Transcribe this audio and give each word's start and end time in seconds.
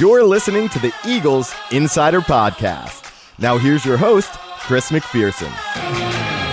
You're 0.00 0.24
listening 0.24 0.70
to 0.70 0.78
the 0.78 0.94
Eagles 1.06 1.54
Insider 1.72 2.22
Podcast. 2.22 3.12
Now, 3.38 3.58
here's 3.58 3.84
your 3.84 3.98
host, 3.98 4.32
Chris 4.60 4.90
McPherson. 4.90 5.50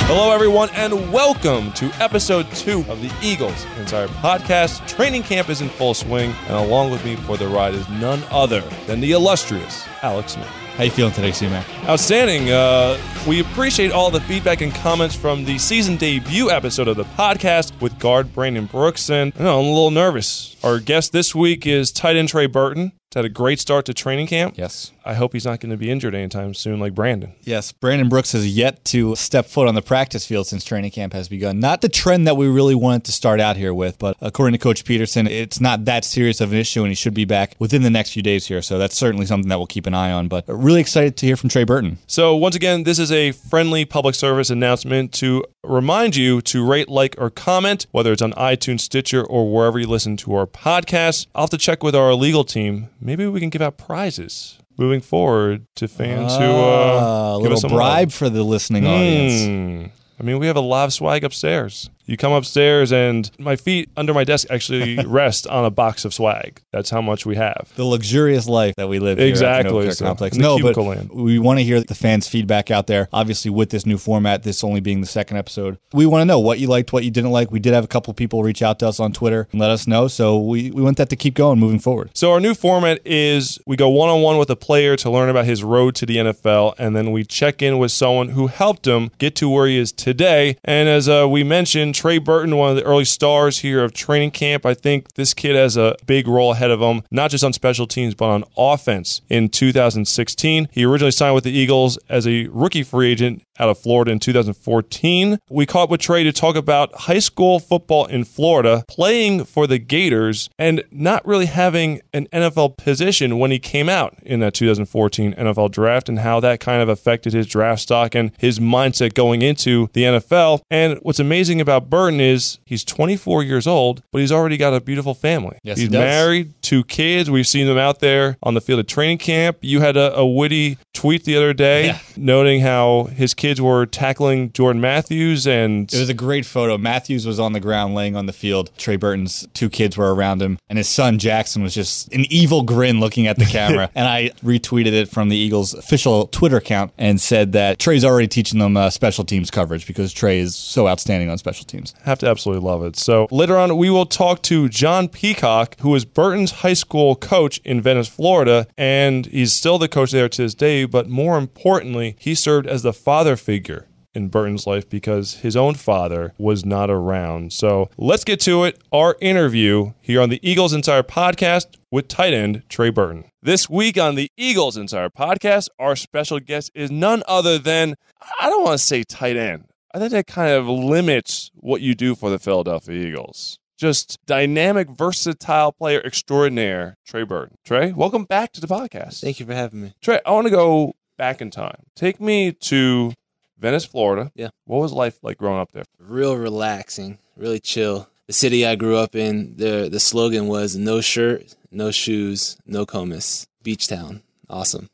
Hello, 0.09 0.33
everyone, 0.33 0.67
and 0.73 1.13
welcome 1.13 1.71
to 1.71 1.85
episode 2.01 2.51
two 2.51 2.79
of 2.89 3.01
the 3.01 3.09
Eagles 3.21 3.65
Insider 3.79 4.11
Podcast. 4.15 4.85
Training 4.85 5.23
camp 5.23 5.47
is 5.47 5.61
in 5.61 5.69
full 5.69 5.93
swing, 5.93 6.33
and 6.47 6.57
along 6.57 6.91
with 6.91 7.05
me 7.05 7.15
for 7.15 7.37
the 7.37 7.47
ride 7.47 7.73
is 7.73 7.87
none 7.87 8.21
other 8.31 8.59
than 8.85 8.99
the 8.99 9.13
illustrious 9.13 9.87
Alex 10.01 10.33
Smith. 10.33 10.45
How 10.75 10.83
you 10.83 10.91
feeling 10.91 11.13
today, 11.13 11.31
C-Mac? 11.31 11.65
Outstanding. 11.87 12.51
Uh, 12.51 12.99
we 13.25 13.39
appreciate 13.39 13.93
all 13.93 14.11
the 14.11 14.19
feedback 14.19 14.59
and 14.59 14.75
comments 14.75 15.15
from 15.15 15.45
the 15.45 15.57
season 15.57 15.95
debut 15.95 16.51
episode 16.51 16.89
of 16.89 16.97
the 16.97 17.05
podcast 17.05 17.79
with 17.79 17.97
guard 17.97 18.33
Brandon 18.33 18.65
Brooks. 18.65 19.09
And 19.09 19.31
I 19.39 19.43
know, 19.43 19.59
I'm 19.61 19.67
a 19.67 19.69
little 19.69 19.91
nervous. 19.91 20.57
Our 20.65 20.81
guest 20.81 21.13
this 21.13 21.33
week 21.33 21.65
is 21.65 21.93
tight 21.93 22.17
end 22.17 22.27
Trey 22.27 22.47
Burton. 22.47 22.91
Had 23.15 23.25
a 23.25 23.29
great 23.29 23.59
start 23.59 23.85
to 23.85 23.93
training 23.93 24.27
camp. 24.27 24.55
Yes. 24.57 24.91
I 25.03 25.13
hope 25.13 25.31
he's 25.33 25.45
not 25.45 25.61
going 25.61 25.71
to 25.71 25.77
be 25.77 25.89
injured 25.89 26.13
anytime 26.13 26.53
soon, 26.53 26.79
like 26.79 26.93
Brandon. 26.93 27.33
Yes, 27.41 27.71
Brandon 27.71 28.09
Brooks 28.09 28.33
has 28.33 28.55
yet 28.55 28.83
to 28.85 29.15
step 29.15 29.45
foot 29.45 29.67
on 29.67 29.75
the 29.75 29.81
practice 29.81 30.25
field 30.25 30.45
since 30.45 30.65
training 30.65 30.91
camp 30.91 31.13
has 31.13 31.29
begun. 31.29 31.59
Not 31.59 31.81
the 31.81 31.89
trend 31.89 32.27
that 32.27 32.35
we 32.35 32.47
really 32.47 32.75
wanted 32.75 33.05
to 33.05 33.13
start 33.13 33.39
out 33.39 33.55
here 33.55 33.73
with, 33.73 33.97
but 33.97 34.17
according 34.21 34.51
to 34.51 34.57
Coach 34.59 34.83
Pederson, 34.83 35.27
it's 35.27 35.61
not 35.61 35.85
that 35.85 36.03
serious 36.03 36.41
of 36.41 36.51
an 36.51 36.59
issue, 36.59 36.81
and 36.81 36.89
he 36.89 36.95
should 36.95 37.13
be 37.13 37.23
back 37.23 37.55
within 37.57 37.81
the 37.81 37.89
next 37.89 38.11
few 38.11 38.21
days 38.21 38.47
here. 38.47 38.61
So 38.61 38.77
that's 38.77 38.97
certainly 38.97 39.25
something 39.25 39.47
that 39.49 39.57
we'll 39.57 39.67
keep 39.67 39.87
an 39.87 39.93
eye 39.93 40.11
on. 40.11 40.27
But 40.27 40.43
really 40.49 40.81
excited 40.81 41.15
to 41.17 41.25
hear 41.25 41.37
from 41.37 41.49
Trey 41.49 41.63
Burton. 41.63 41.99
So, 42.07 42.35
once 42.35 42.55
again, 42.55 42.83
this 42.83 42.99
is 42.99 43.11
a 43.11 43.31
friendly 43.31 43.85
public 43.85 44.15
service 44.15 44.49
announcement 44.49 45.13
to 45.13 45.45
remind 45.67 46.15
you 46.15 46.41
to 46.41 46.65
rate, 46.65 46.89
like, 46.89 47.15
or 47.17 47.29
comment, 47.29 47.87
whether 47.91 48.11
it's 48.11 48.21
on 48.21 48.33
iTunes, 48.33 48.81
Stitcher, 48.81 49.23
or 49.23 49.51
wherever 49.51 49.77
you 49.79 49.87
listen 49.87 50.17
to 50.17 50.33
our 50.35 50.45
podcast. 50.47 51.27
I'll 51.35 51.43
have 51.43 51.49
to 51.51 51.57
check 51.57 51.83
with 51.83 51.95
our 51.95 52.13
legal 52.13 52.43
team. 52.43 52.89
Maybe 53.01 53.27
we 53.27 53.39
can 53.39 53.49
give 53.49 53.61
out 53.61 53.77
prizes 53.77 54.59
moving 54.77 55.01
forward 55.01 55.65
to 55.75 55.87
fans 55.87 56.35
who 56.37 56.43
Ah, 56.43 57.33
uh, 57.33 57.37
a 57.39 57.41
give 57.41 57.51
us 57.51 57.63
little 57.63 57.77
bribe 57.77 58.07
love. 58.09 58.13
for 58.13 58.29
the 58.29 58.43
listening 58.43 58.85
audience. 58.85 59.43
Hmm. 59.45 59.85
I 60.19 60.23
mean, 60.23 60.39
we 60.39 60.47
have 60.47 60.55
a 60.55 60.61
lot 60.61 60.85
of 60.85 60.93
swag 60.93 61.23
upstairs. 61.23 61.89
You 62.07 62.15
come 62.15 62.31
upstairs, 62.31 62.93
and 62.93 63.29
my 63.37 63.57
feet 63.57 63.89
under 63.97 64.13
my 64.13 64.23
desk 64.23 64.47
actually 64.49 64.95
rest 65.05 65.45
on 65.45 65.65
a 65.65 65.69
box 65.69 66.05
of 66.05 66.13
swag. 66.13 66.61
That's 66.71 66.89
how 66.89 67.01
much 67.01 67.25
we 67.25 67.35
have. 67.35 67.73
The 67.75 67.83
luxurious 67.83 68.47
life 68.47 68.75
that 68.77 68.87
we 68.87 68.99
live 68.99 69.17
here 69.17 69.27
Exactly, 69.27 69.67
at 69.67 69.73
the 69.73 69.89
Novacare 69.89 69.95
so, 69.95 70.05
Complex. 70.05 70.37
No, 70.37 70.57
but 70.57 70.77
land. 70.77 71.09
we 71.11 71.37
want 71.37 71.59
to 71.59 71.65
hear 71.65 71.81
the 71.81 71.95
fans' 71.95 72.29
feedback 72.29 72.71
out 72.71 72.87
there. 72.87 73.09
Obviously, 73.11 73.51
with 73.51 73.71
this 73.71 73.85
new 73.85 73.97
format, 73.97 74.43
this 74.43 74.63
only 74.63 74.79
being 74.79 75.01
the 75.01 75.07
second 75.07 75.35
episode, 75.35 75.79
we 75.91 76.05
want 76.05 76.21
to 76.21 76.25
know 76.25 76.39
what 76.39 76.59
you 76.59 76.67
liked, 76.67 76.93
what 76.93 77.03
you 77.03 77.11
didn't 77.11 77.31
like. 77.31 77.51
We 77.51 77.59
did 77.59 77.73
have 77.73 77.83
a 77.83 77.89
couple 77.89 78.13
people 78.13 78.41
reach 78.41 78.61
out 78.61 78.79
to 78.79 78.87
us 78.87 79.01
on 79.01 79.11
Twitter 79.11 79.49
and 79.51 79.59
let 79.59 79.69
us 79.69 79.85
know, 79.85 80.07
so 80.07 80.39
we, 80.39 80.71
we 80.71 80.81
want 80.81 80.95
that 80.97 81.09
to 81.09 81.17
keep 81.17 81.33
going 81.33 81.59
moving 81.59 81.79
forward. 81.79 82.11
So 82.13 82.31
our 82.31 82.39
new 82.39 82.53
format 82.53 83.01
is 83.03 83.59
we 83.67 83.75
go 83.75 83.89
one 83.89 84.09
on 84.09 84.21
one 84.21 84.37
with 84.37 84.49
a 84.49 84.55
player 84.55 84.95
to 84.95 85.09
learn 85.09 85.27
about 85.27 85.43
his 85.43 85.61
road 85.61 85.93
to 85.95 86.05
the 86.05 86.15
NFL, 86.15 86.75
and 86.77 86.95
then 86.95 87.11
we 87.11 87.25
check 87.25 87.61
in 87.61 87.79
with 87.79 87.91
someone 87.91 88.29
who 88.29 88.47
helped 88.47 88.87
him 88.87 89.11
get 89.17 89.35
to 89.35 89.49
where 89.49 89.67
he 89.67 89.77
is 89.77 89.91
today. 89.91 90.55
And 90.63 90.87
as 90.87 91.09
uh, 91.09 91.27
we 91.29 91.43
mentioned, 91.43 91.96
Trey 91.97 92.19
Burton, 92.19 92.55
one 92.55 92.69
of 92.69 92.75
the 92.75 92.83
early 92.83 93.05
stars 93.05 93.57
here 93.57 93.83
of 93.83 93.91
training 93.91 94.29
camp. 94.29 94.67
I 94.67 94.75
think 94.75 95.15
this 95.15 95.33
kid 95.33 95.55
has 95.55 95.75
a 95.77 95.95
big 96.05 96.27
role 96.27 96.51
ahead 96.51 96.69
of 96.69 96.79
him, 96.79 97.01
not 97.09 97.31
just 97.31 97.43
on 97.43 97.53
special 97.53 97.87
teams 97.87 98.13
but 98.13 98.29
on 98.29 98.43
offense. 98.55 99.21
In 99.29 99.49
2016, 99.49 100.67
he 100.71 100.85
originally 100.85 101.09
signed 101.09 101.33
with 101.33 101.43
the 101.43 101.51
Eagles 101.51 101.97
as 102.07 102.27
a 102.27 102.45
rookie 102.49 102.83
free 102.83 103.11
agent 103.11 103.41
out 103.59 103.69
of 103.69 103.79
Florida 103.79 104.11
in 104.11 104.19
2014. 104.19 105.39
We 105.49 105.65
caught 105.65 105.89
with 105.89 105.99
Trey 106.01 106.23
to 106.23 106.31
talk 106.31 106.55
about 106.55 106.93
high 106.93 107.17
school 107.17 107.59
football 107.59 108.05
in 108.05 108.23
Florida, 108.25 108.83
playing 108.87 109.45
for 109.45 109.65
the 109.65 109.79
Gators, 109.79 110.51
and 110.59 110.83
not 110.91 111.25
really 111.25 111.47
having 111.47 112.01
an 112.13 112.27
NFL 112.27 112.77
position 112.77 113.39
when 113.39 113.49
he 113.49 113.57
came 113.57 113.89
out 113.89 114.15
in 114.21 114.39
that 114.41 114.53
2014 114.53 115.33
NFL 115.33 115.71
draft, 115.71 116.09
and 116.09 116.19
how 116.19 116.39
that 116.41 116.59
kind 116.59 116.83
of 116.83 116.89
affected 116.89 117.33
his 117.33 117.47
draft 117.47 117.81
stock 117.81 118.13
and 118.13 118.31
his 118.37 118.59
mindset 118.59 119.15
going 119.15 119.41
into 119.41 119.89
the 119.93 120.03
NFL. 120.03 120.61
And 120.69 120.99
what's 121.01 121.19
amazing 121.19 121.59
about 121.59 121.86
Burton 121.89 122.19
is 122.19 122.59
he's 122.65 122.83
24 122.83 123.43
years 123.43 123.67
old, 123.67 124.01
but 124.11 124.19
he's 124.21 124.31
already 124.31 124.57
got 124.57 124.73
a 124.73 124.81
beautiful 124.81 125.13
family. 125.13 125.57
Yes, 125.63 125.77
he's 125.77 125.89
he 125.89 125.97
married, 125.97 126.53
two 126.61 126.83
kids. 126.83 127.29
We've 127.29 127.47
seen 127.47 127.67
them 127.67 127.77
out 127.77 127.99
there 127.99 128.37
on 128.43 128.53
the 128.53 128.61
field 128.61 128.79
of 128.79 128.87
training 128.87 129.17
camp. 129.19 129.57
You 129.61 129.79
had 129.81 129.97
a, 129.97 130.15
a 130.15 130.25
witty 130.25 130.77
tweet 130.93 131.23
the 131.25 131.35
other 131.37 131.53
day 131.53 131.87
Yeah. 131.87 131.99
noting 132.15 132.61
how 132.61 133.03
his 133.15 133.33
kids 133.33 133.61
were 133.61 133.85
tackling 133.85 134.51
Jordan 134.51 134.81
Matthews 134.81 135.45
and 135.47 135.91
It 135.93 135.99
was 135.99 136.09
a 136.09 136.13
great 136.13 136.45
photo. 136.45 136.77
Matthews 136.77 137.25
was 137.27 137.39
on 137.39 137.53
the 137.53 137.59
ground 137.59 137.93
laying 137.95 138.15
on 138.15 138.25
the 138.25 138.33
field. 138.33 138.71
Trey 138.77 138.95
Burton's 138.95 139.47
two 139.53 139.69
kids 139.69 139.95
were 139.97 140.13
around 140.13 140.41
him, 140.41 140.57
and 140.69 140.77
his 140.77 140.87
son 140.87 141.19
Jackson 141.19 141.61
was 141.63 141.73
just 141.73 142.11
an 142.13 142.25
evil 142.29 142.63
grin 142.63 142.99
looking 142.99 143.27
at 143.27 143.37
the 143.37 143.45
camera. 143.57 143.89
and 143.95 144.07
I 144.07 144.31
retweeted 144.43 144.93
it 144.93 145.09
from 145.09 145.29
the 145.29 145.37
Eagles' 145.37 145.73
official 145.73 146.27
Twitter 146.27 146.57
account 146.57 146.91
and 146.97 147.21
said 147.21 147.51
that 147.53 147.77
Trey's 147.79 148.03
already 148.03 148.27
teaching 148.27 148.59
them 148.59 148.75
uh, 148.75 148.89
special 148.89 149.23
teams 149.23 149.51
coverage 149.51 149.85
because 149.85 150.11
Trey 150.13 150.39
is 150.39 150.55
so 150.55 150.87
outstanding 150.87 151.29
on 151.29 151.37
special 151.37 151.65
teams. 151.65 151.76
Have 152.03 152.19
to 152.19 152.27
absolutely 152.27 152.65
love 152.65 152.83
it. 152.83 152.95
So 152.95 153.27
later 153.31 153.57
on, 153.57 153.77
we 153.77 153.89
will 153.89 154.05
talk 154.05 154.41
to 154.43 154.69
John 154.69 155.07
Peacock, 155.07 155.79
who 155.79 155.93
is 155.95 156.05
Burton's 156.05 156.51
high 156.51 156.73
school 156.73 157.15
coach 157.15 157.59
in 157.59 157.81
Venice, 157.81 158.07
Florida, 158.07 158.67
and 158.77 159.25
he's 159.25 159.53
still 159.53 159.77
the 159.77 159.87
coach 159.87 160.11
there 160.11 160.29
to 160.29 160.41
this 160.41 160.53
day. 160.53 160.85
But 160.85 161.09
more 161.09 161.37
importantly, 161.37 162.15
he 162.19 162.35
served 162.35 162.67
as 162.67 162.83
the 162.83 162.93
father 162.93 163.35
figure 163.35 163.87
in 164.13 164.29
Burton's 164.29 164.65
life 164.65 164.89
because 164.89 165.35
his 165.35 165.55
own 165.55 165.75
father 165.75 166.33
was 166.39 166.65
not 166.65 166.89
around. 166.89 167.53
So 167.53 167.89
let's 167.97 168.23
get 168.23 168.39
to 168.41 168.63
it. 168.63 168.81
Our 168.91 169.15
interview 169.21 169.93
here 170.01 170.21
on 170.21 170.29
the 170.29 170.39
Eagles 170.41 170.73
Insider 170.73 171.03
podcast 171.03 171.67
with 171.91 172.07
tight 172.07 172.33
end 172.33 172.63
Trey 172.67 172.89
Burton. 172.89 173.25
This 173.43 173.69
week 173.69 173.97
on 173.97 174.15
the 174.15 174.29
Eagles 174.35 174.75
Insider 174.75 175.11
podcast, 175.11 175.69
our 175.77 175.95
special 175.95 176.39
guest 176.39 176.71
is 176.73 176.89
none 176.89 177.21
other 177.27 177.59
than, 177.59 177.95
I 178.41 178.49
don't 178.49 178.63
want 178.63 178.79
to 178.79 178.85
say 178.85 179.03
tight 179.03 179.37
end. 179.37 179.65
I 179.93 179.99
think 179.99 180.11
that 180.11 180.27
kind 180.27 180.51
of 180.51 180.67
limits 180.67 181.49
what 181.55 181.81
you 181.81 181.95
do 181.95 182.13
for 182.13 182.29
the 182.29 182.39
Philadelphia 182.39 183.07
Eagles. 183.07 183.57
Just 183.77 184.17
dynamic, 184.25 184.89
versatile 184.89 185.71
player 185.71 186.01
extraordinaire, 186.03 186.97
Trey 187.05 187.23
Burton. 187.23 187.57
Trey, 187.63 187.93
welcome 187.93 188.25
back 188.25 188.51
to 188.53 188.61
the 188.61 188.67
podcast. 188.67 189.21
Thank 189.21 189.39
you 189.39 189.45
for 189.45 189.53
having 189.53 189.81
me. 189.81 189.93
Trey, 190.01 190.19
I 190.25 190.31
want 190.31 190.45
to 190.47 190.51
go 190.51 190.93
back 191.17 191.41
in 191.41 191.51
time. 191.51 191.83
Take 191.95 192.19
me 192.19 192.51
to 192.51 193.13
Venice, 193.57 193.85
Florida. 193.85 194.31
Yeah. 194.35 194.49
What 194.65 194.79
was 194.79 194.91
life 194.91 195.19
like 195.23 195.37
growing 195.37 195.59
up 195.59 195.71
there? 195.71 195.85
Real 195.99 196.35
relaxing, 196.35 197.19
really 197.37 197.59
chill. 197.59 198.09
The 198.25 198.33
city 198.33 198.65
I 198.65 198.75
grew 198.75 198.97
up 198.97 199.15
in, 199.15 199.55
the 199.55 199.87
the 199.89 200.01
slogan 200.01 200.47
was 200.47 200.75
no 200.75 200.99
shirt, 200.99 201.55
no 201.71 201.91
shoes, 201.91 202.57
no 202.65 202.85
comus. 202.85 203.47
Beach 203.63 203.87
town. 203.87 204.21
Awesome. 204.49 204.89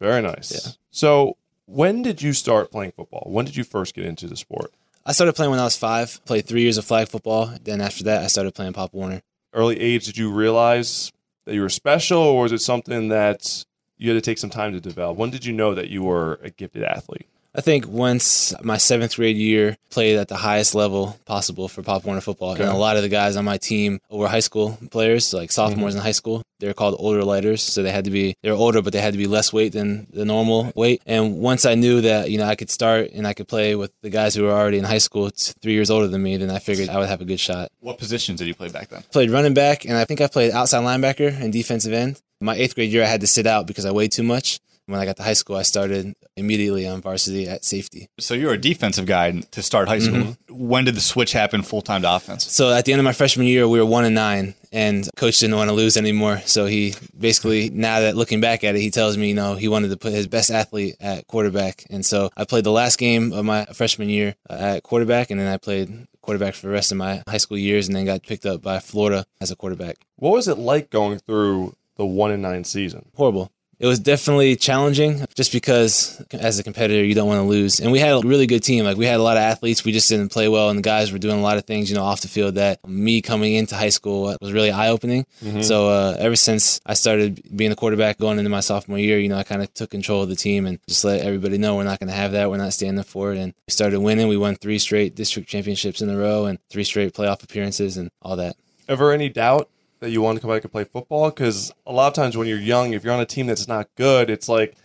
Very 0.00 0.20
nice. 0.20 0.52
Yeah. 0.52 0.72
So, 0.90 1.36
when 1.66 2.02
did 2.02 2.22
you 2.22 2.32
start 2.32 2.70
playing 2.70 2.92
football? 2.92 3.26
When 3.26 3.44
did 3.44 3.56
you 3.56 3.64
first 3.64 3.94
get 3.94 4.04
into 4.04 4.26
the 4.26 4.36
sport? 4.36 4.72
I 5.06 5.12
started 5.12 5.34
playing 5.34 5.50
when 5.50 5.60
I 5.60 5.64
was 5.64 5.76
five, 5.76 6.24
played 6.24 6.46
three 6.46 6.62
years 6.62 6.78
of 6.78 6.84
flag 6.84 7.08
football. 7.08 7.54
Then 7.62 7.80
after 7.80 8.04
that 8.04 8.22
I 8.22 8.26
started 8.28 8.54
playing 8.54 8.72
Pop 8.72 8.94
Warner. 8.94 9.22
Early 9.52 9.78
age, 9.78 10.06
did 10.06 10.16
you 10.16 10.32
realize 10.32 11.12
that 11.44 11.54
you 11.54 11.60
were 11.60 11.68
special, 11.68 12.18
or 12.18 12.42
was 12.42 12.52
it 12.52 12.60
something 12.60 13.08
that 13.08 13.64
you 13.98 14.10
had 14.10 14.16
to 14.16 14.20
take 14.20 14.38
some 14.38 14.50
time 14.50 14.72
to 14.72 14.80
develop? 14.80 15.16
When 15.16 15.30
did 15.30 15.44
you 15.44 15.52
know 15.52 15.74
that 15.74 15.88
you 15.88 16.02
were 16.02 16.40
a 16.42 16.50
gifted 16.50 16.82
athlete? 16.82 17.28
I 17.56 17.60
think 17.60 17.86
once 17.86 18.52
my 18.62 18.78
seventh 18.78 19.14
grade 19.14 19.36
year 19.36 19.76
played 19.90 20.16
at 20.16 20.26
the 20.26 20.34
highest 20.34 20.74
level 20.74 21.16
possible 21.24 21.68
for 21.68 21.82
Pop 21.82 22.04
Warner 22.04 22.20
football, 22.20 22.52
Okay. 22.52 22.64
and 22.64 22.72
a 22.72 22.76
lot 22.76 22.96
of 22.96 23.02
the 23.02 23.08
guys 23.08 23.36
on 23.36 23.44
my 23.44 23.58
team 23.58 24.00
were 24.10 24.26
high 24.26 24.40
school 24.40 24.76
players, 24.90 25.32
like 25.32 25.52
sophomores 25.52 25.92
mm-hmm. 25.92 26.00
in 26.00 26.04
high 26.04 26.12
school. 26.12 26.42
They're 26.58 26.74
called 26.74 26.96
older 26.98 27.22
lighters, 27.22 27.62
so 27.62 27.84
they 27.84 27.92
had 27.92 28.06
to 28.06 28.10
be 28.10 28.34
they 28.42 28.50
were 28.50 28.56
older, 28.56 28.82
but 28.82 28.92
they 28.92 29.00
had 29.00 29.12
to 29.12 29.18
be 29.18 29.28
less 29.28 29.52
weight 29.52 29.72
than 29.72 30.08
the 30.12 30.24
normal 30.24 30.72
weight. 30.74 31.00
And 31.06 31.38
once 31.38 31.64
I 31.64 31.76
knew 31.76 32.00
that 32.00 32.28
you 32.28 32.38
know 32.38 32.44
I 32.44 32.56
could 32.56 32.70
start 32.70 33.10
and 33.12 33.24
I 33.24 33.34
could 33.34 33.46
play 33.46 33.76
with 33.76 33.92
the 34.02 34.10
guys 34.10 34.34
who 34.34 34.42
were 34.42 34.52
already 34.52 34.78
in 34.78 34.84
high 34.84 34.98
school, 34.98 35.30
three 35.62 35.74
years 35.74 35.90
older 35.90 36.08
than 36.08 36.22
me, 36.22 36.36
then 36.36 36.50
I 36.50 36.58
figured 36.58 36.88
I 36.88 36.98
would 36.98 37.08
have 37.08 37.20
a 37.20 37.24
good 37.24 37.40
shot. 37.40 37.70
What 37.78 37.98
positions 37.98 38.40
did 38.40 38.48
you 38.48 38.54
play 38.54 38.68
back 38.68 38.88
then? 38.88 39.04
Played 39.12 39.30
running 39.30 39.54
back, 39.54 39.84
and 39.84 39.96
I 39.96 40.04
think 40.04 40.20
I 40.20 40.26
played 40.26 40.50
outside 40.50 40.82
linebacker 40.82 41.40
and 41.40 41.52
defensive 41.52 41.92
end. 41.92 42.20
My 42.40 42.56
eighth 42.56 42.74
grade 42.74 42.90
year, 42.90 43.04
I 43.04 43.06
had 43.06 43.20
to 43.20 43.28
sit 43.28 43.46
out 43.46 43.66
because 43.68 43.84
I 43.86 43.92
weighed 43.92 44.10
too 44.10 44.24
much. 44.24 44.58
When 44.86 45.00
I 45.00 45.06
got 45.06 45.16
to 45.16 45.22
high 45.22 45.32
school, 45.32 45.56
I 45.56 45.62
started 45.62 46.14
immediately 46.36 46.86
on 46.86 47.00
varsity 47.00 47.48
at 47.48 47.64
safety. 47.64 48.08
So 48.18 48.34
you 48.34 48.46
were 48.46 48.52
a 48.52 48.58
defensive 48.58 49.06
guy 49.06 49.30
to 49.30 49.62
start 49.62 49.88
high 49.88 49.98
school. 49.98 50.36
When 50.50 50.84
did 50.84 50.94
the 50.94 51.00
switch 51.00 51.32
happen 51.32 51.62
full 51.62 51.80
time 51.80 52.02
to 52.02 52.14
offense? 52.14 52.52
So 52.52 52.72
at 52.72 52.84
the 52.84 52.92
end 52.92 53.00
of 53.00 53.04
my 53.04 53.12
freshman 53.12 53.46
year, 53.46 53.66
we 53.66 53.78
were 53.78 53.86
one 53.86 54.04
and 54.04 54.14
nine, 54.14 54.54
and 54.72 55.08
coach 55.16 55.38
didn't 55.40 55.56
want 55.56 55.70
to 55.70 55.74
lose 55.74 55.96
anymore. 55.96 56.42
So 56.44 56.66
he 56.66 56.94
basically, 57.18 57.70
now 57.70 58.00
that 58.00 58.16
looking 58.16 58.40
back 58.40 58.62
at 58.62 58.74
it, 58.74 58.80
he 58.80 58.90
tells 58.90 59.16
me, 59.16 59.28
you 59.28 59.34
know, 59.34 59.54
he 59.54 59.68
wanted 59.68 59.88
to 59.88 59.96
put 59.96 60.12
his 60.12 60.26
best 60.26 60.50
athlete 60.50 60.96
at 61.00 61.26
quarterback. 61.28 61.86
And 61.88 62.04
so 62.04 62.30
I 62.36 62.44
played 62.44 62.64
the 62.64 62.70
last 62.70 62.98
game 62.98 63.32
of 63.32 63.44
my 63.44 63.64
freshman 63.66 64.10
year 64.10 64.34
uh, 64.50 64.76
at 64.76 64.82
quarterback, 64.82 65.30
and 65.30 65.40
then 65.40 65.50
I 65.50 65.56
played 65.56 66.06
quarterback 66.20 66.54
for 66.54 66.66
the 66.66 66.72
rest 66.72 66.92
of 66.92 66.98
my 66.98 67.22
high 67.28 67.38
school 67.38 67.58
years, 67.58 67.86
and 67.86 67.96
then 67.96 68.04
got 68.04 68.22
picked 68.22 68.44
up 68.44 68.60
by 68.60 68.80
Florida 68.80 69.24
as 69.40 69.50
a 69.50 69.56
quarterback. 69.56 69.96
What 70.16 70.32
was 70.32 70.46
it 70.46 70.58
like 70.58 70.90
going 70.90 71.20
through 71.20 71.74
the 71.96 72.06
one 72.06 72.30
and 72.30 72.42
nine 72.42 72.64
season? 72.64 73.06
Horrible. 73.14 73.50
It 73.78 73.86
was 73.86 73.98
definitely 73.98 74.56
challenging 74.56 75.24
just 75.34 75.52
because 75.52 76.22
as 76.32 76.58
a 76.58 76.62
competitor, 76.62 77.04
you 77.04 77.14
don't 77.14 77.28
want 77.28 77.40
to 77.40 77.48
lose. 77.48 77.80
And 77.80 77.92
we 77.92 77.98
had 77.98 78.12
a 78.12 78.20
really 78.26 78.46
good 78.46 78.62
team. 78.62 78.84
Like 78.84 78.96
we 78.96 79.06
had 79.06 79.18
a 79.20 79.22
lot 79.22 79.36
of 79.36 79.42
athletes. 79.42 79.84
We 79.84 79.92
just 79.92 80.08
didn't 80.08 80.30
play 80.30 80.48
well. 80.48 80.68
And 80.70 80.78
the 80.78 80.82
guys 80.82 81.12
were 81.12 81.18
doing 81.18 81.38
a 81.38 81.42
lot 81.42 81.56
of 81.56 81.64
things, 81.64 81.90
you 81.90 81.96
know, 81.96 82.04
off 82.04 82.20
the 82.20 82.28
field 82.28 82.54
that 82.54 82.86
me 82.86 83.20
coming 83.20 83.54
into 83.54 83.74
high 83.76 83.88
school 83.88 84.36
was 84.40 84.52
really 84.52 84.70
eye 84.70 84.88
opening. 84.88 85.26
So 85.62 85.88
uh, 85.88 86.16
ever 86.18 86.36
since 86.36 86.80
I 86.86 86.94
started 86.94 87.42
being 87.56 87.70
the 87.70 87.76
quarterback 87.76 88.18
going 88.18 88.38
into 88.38 88.50
my 88.50 88.60
sophomore 88.60 88.98
year, 88.98 89.18
you 89.18 89.28
know, 89.28 89.36
I 89.38 89.42
kind 89.42 89.62
of 89.62 89.72
took 89.74 89.90
control 89.90 90.22
of 90.22 90.28
the 90.28 90.36
team 90.36 90.66
and 90.66 90.78
just 90.88 91.04
let 91.04 91.20
everybody 91.20 91.58
know 91.58 91.76
we're 91.76 91.84
not 91.84 91.98
going 92.00 92.08
to 92.10 92.14
have 92.16 92.32
that. 92.32 92.50
We're 92.50 92.56
not 92.58 92.72
standing 92.72 93.02
for 93.04 93.32
it. 93.32 93.38
And 93.38 93.54
we 93.66 93.72
started 93.72 94.00
winning. 94.00 94.28
We 94.28 94.36
won 94.36 94.56
three 94.56 94.78
straight 94.78 95.14
district 95.14 95.48
championships 95.48 96.00
in 96.00 96.08
a 96.10 96.16
row 96.16 96.46
and 96.46 96.58
three 96.70 96.84
straight 96.84 97.12
playoff 97.14 97.42
appearances 97.42 97.96
and 97.96 98.10
all 98.22 98.36
that. 98.36 98.56
Ever 98.88 99.12
any 99.12 99.28
doubt 99.30 99.68
that 100.04 100.10
you 100.10 100.22
want 100.22 100.36
to 100.36 100.40
come 100.40 100.50
back 100.50 100.62
and 100.62 100.70
play 100.70 100.84
football? 100.84 101.30
Because 101.30 101.72
a 101.86 101.92
lot 101.92 102.08
of 102.08 102.14
times 102.14 102.36
when 102.36 102.46
you're 102.46 102.58
young, 102.58 102.92
if 102.92 103.02
you're 103.02 103.12
on 103.12 103.20
a 103.20 103.26
team 103.26 103.46
that's 103.46 103.66
not 103.66 103.88
good, 103.96 104.30
it's 104.30 104.48
like, 104.48 104.76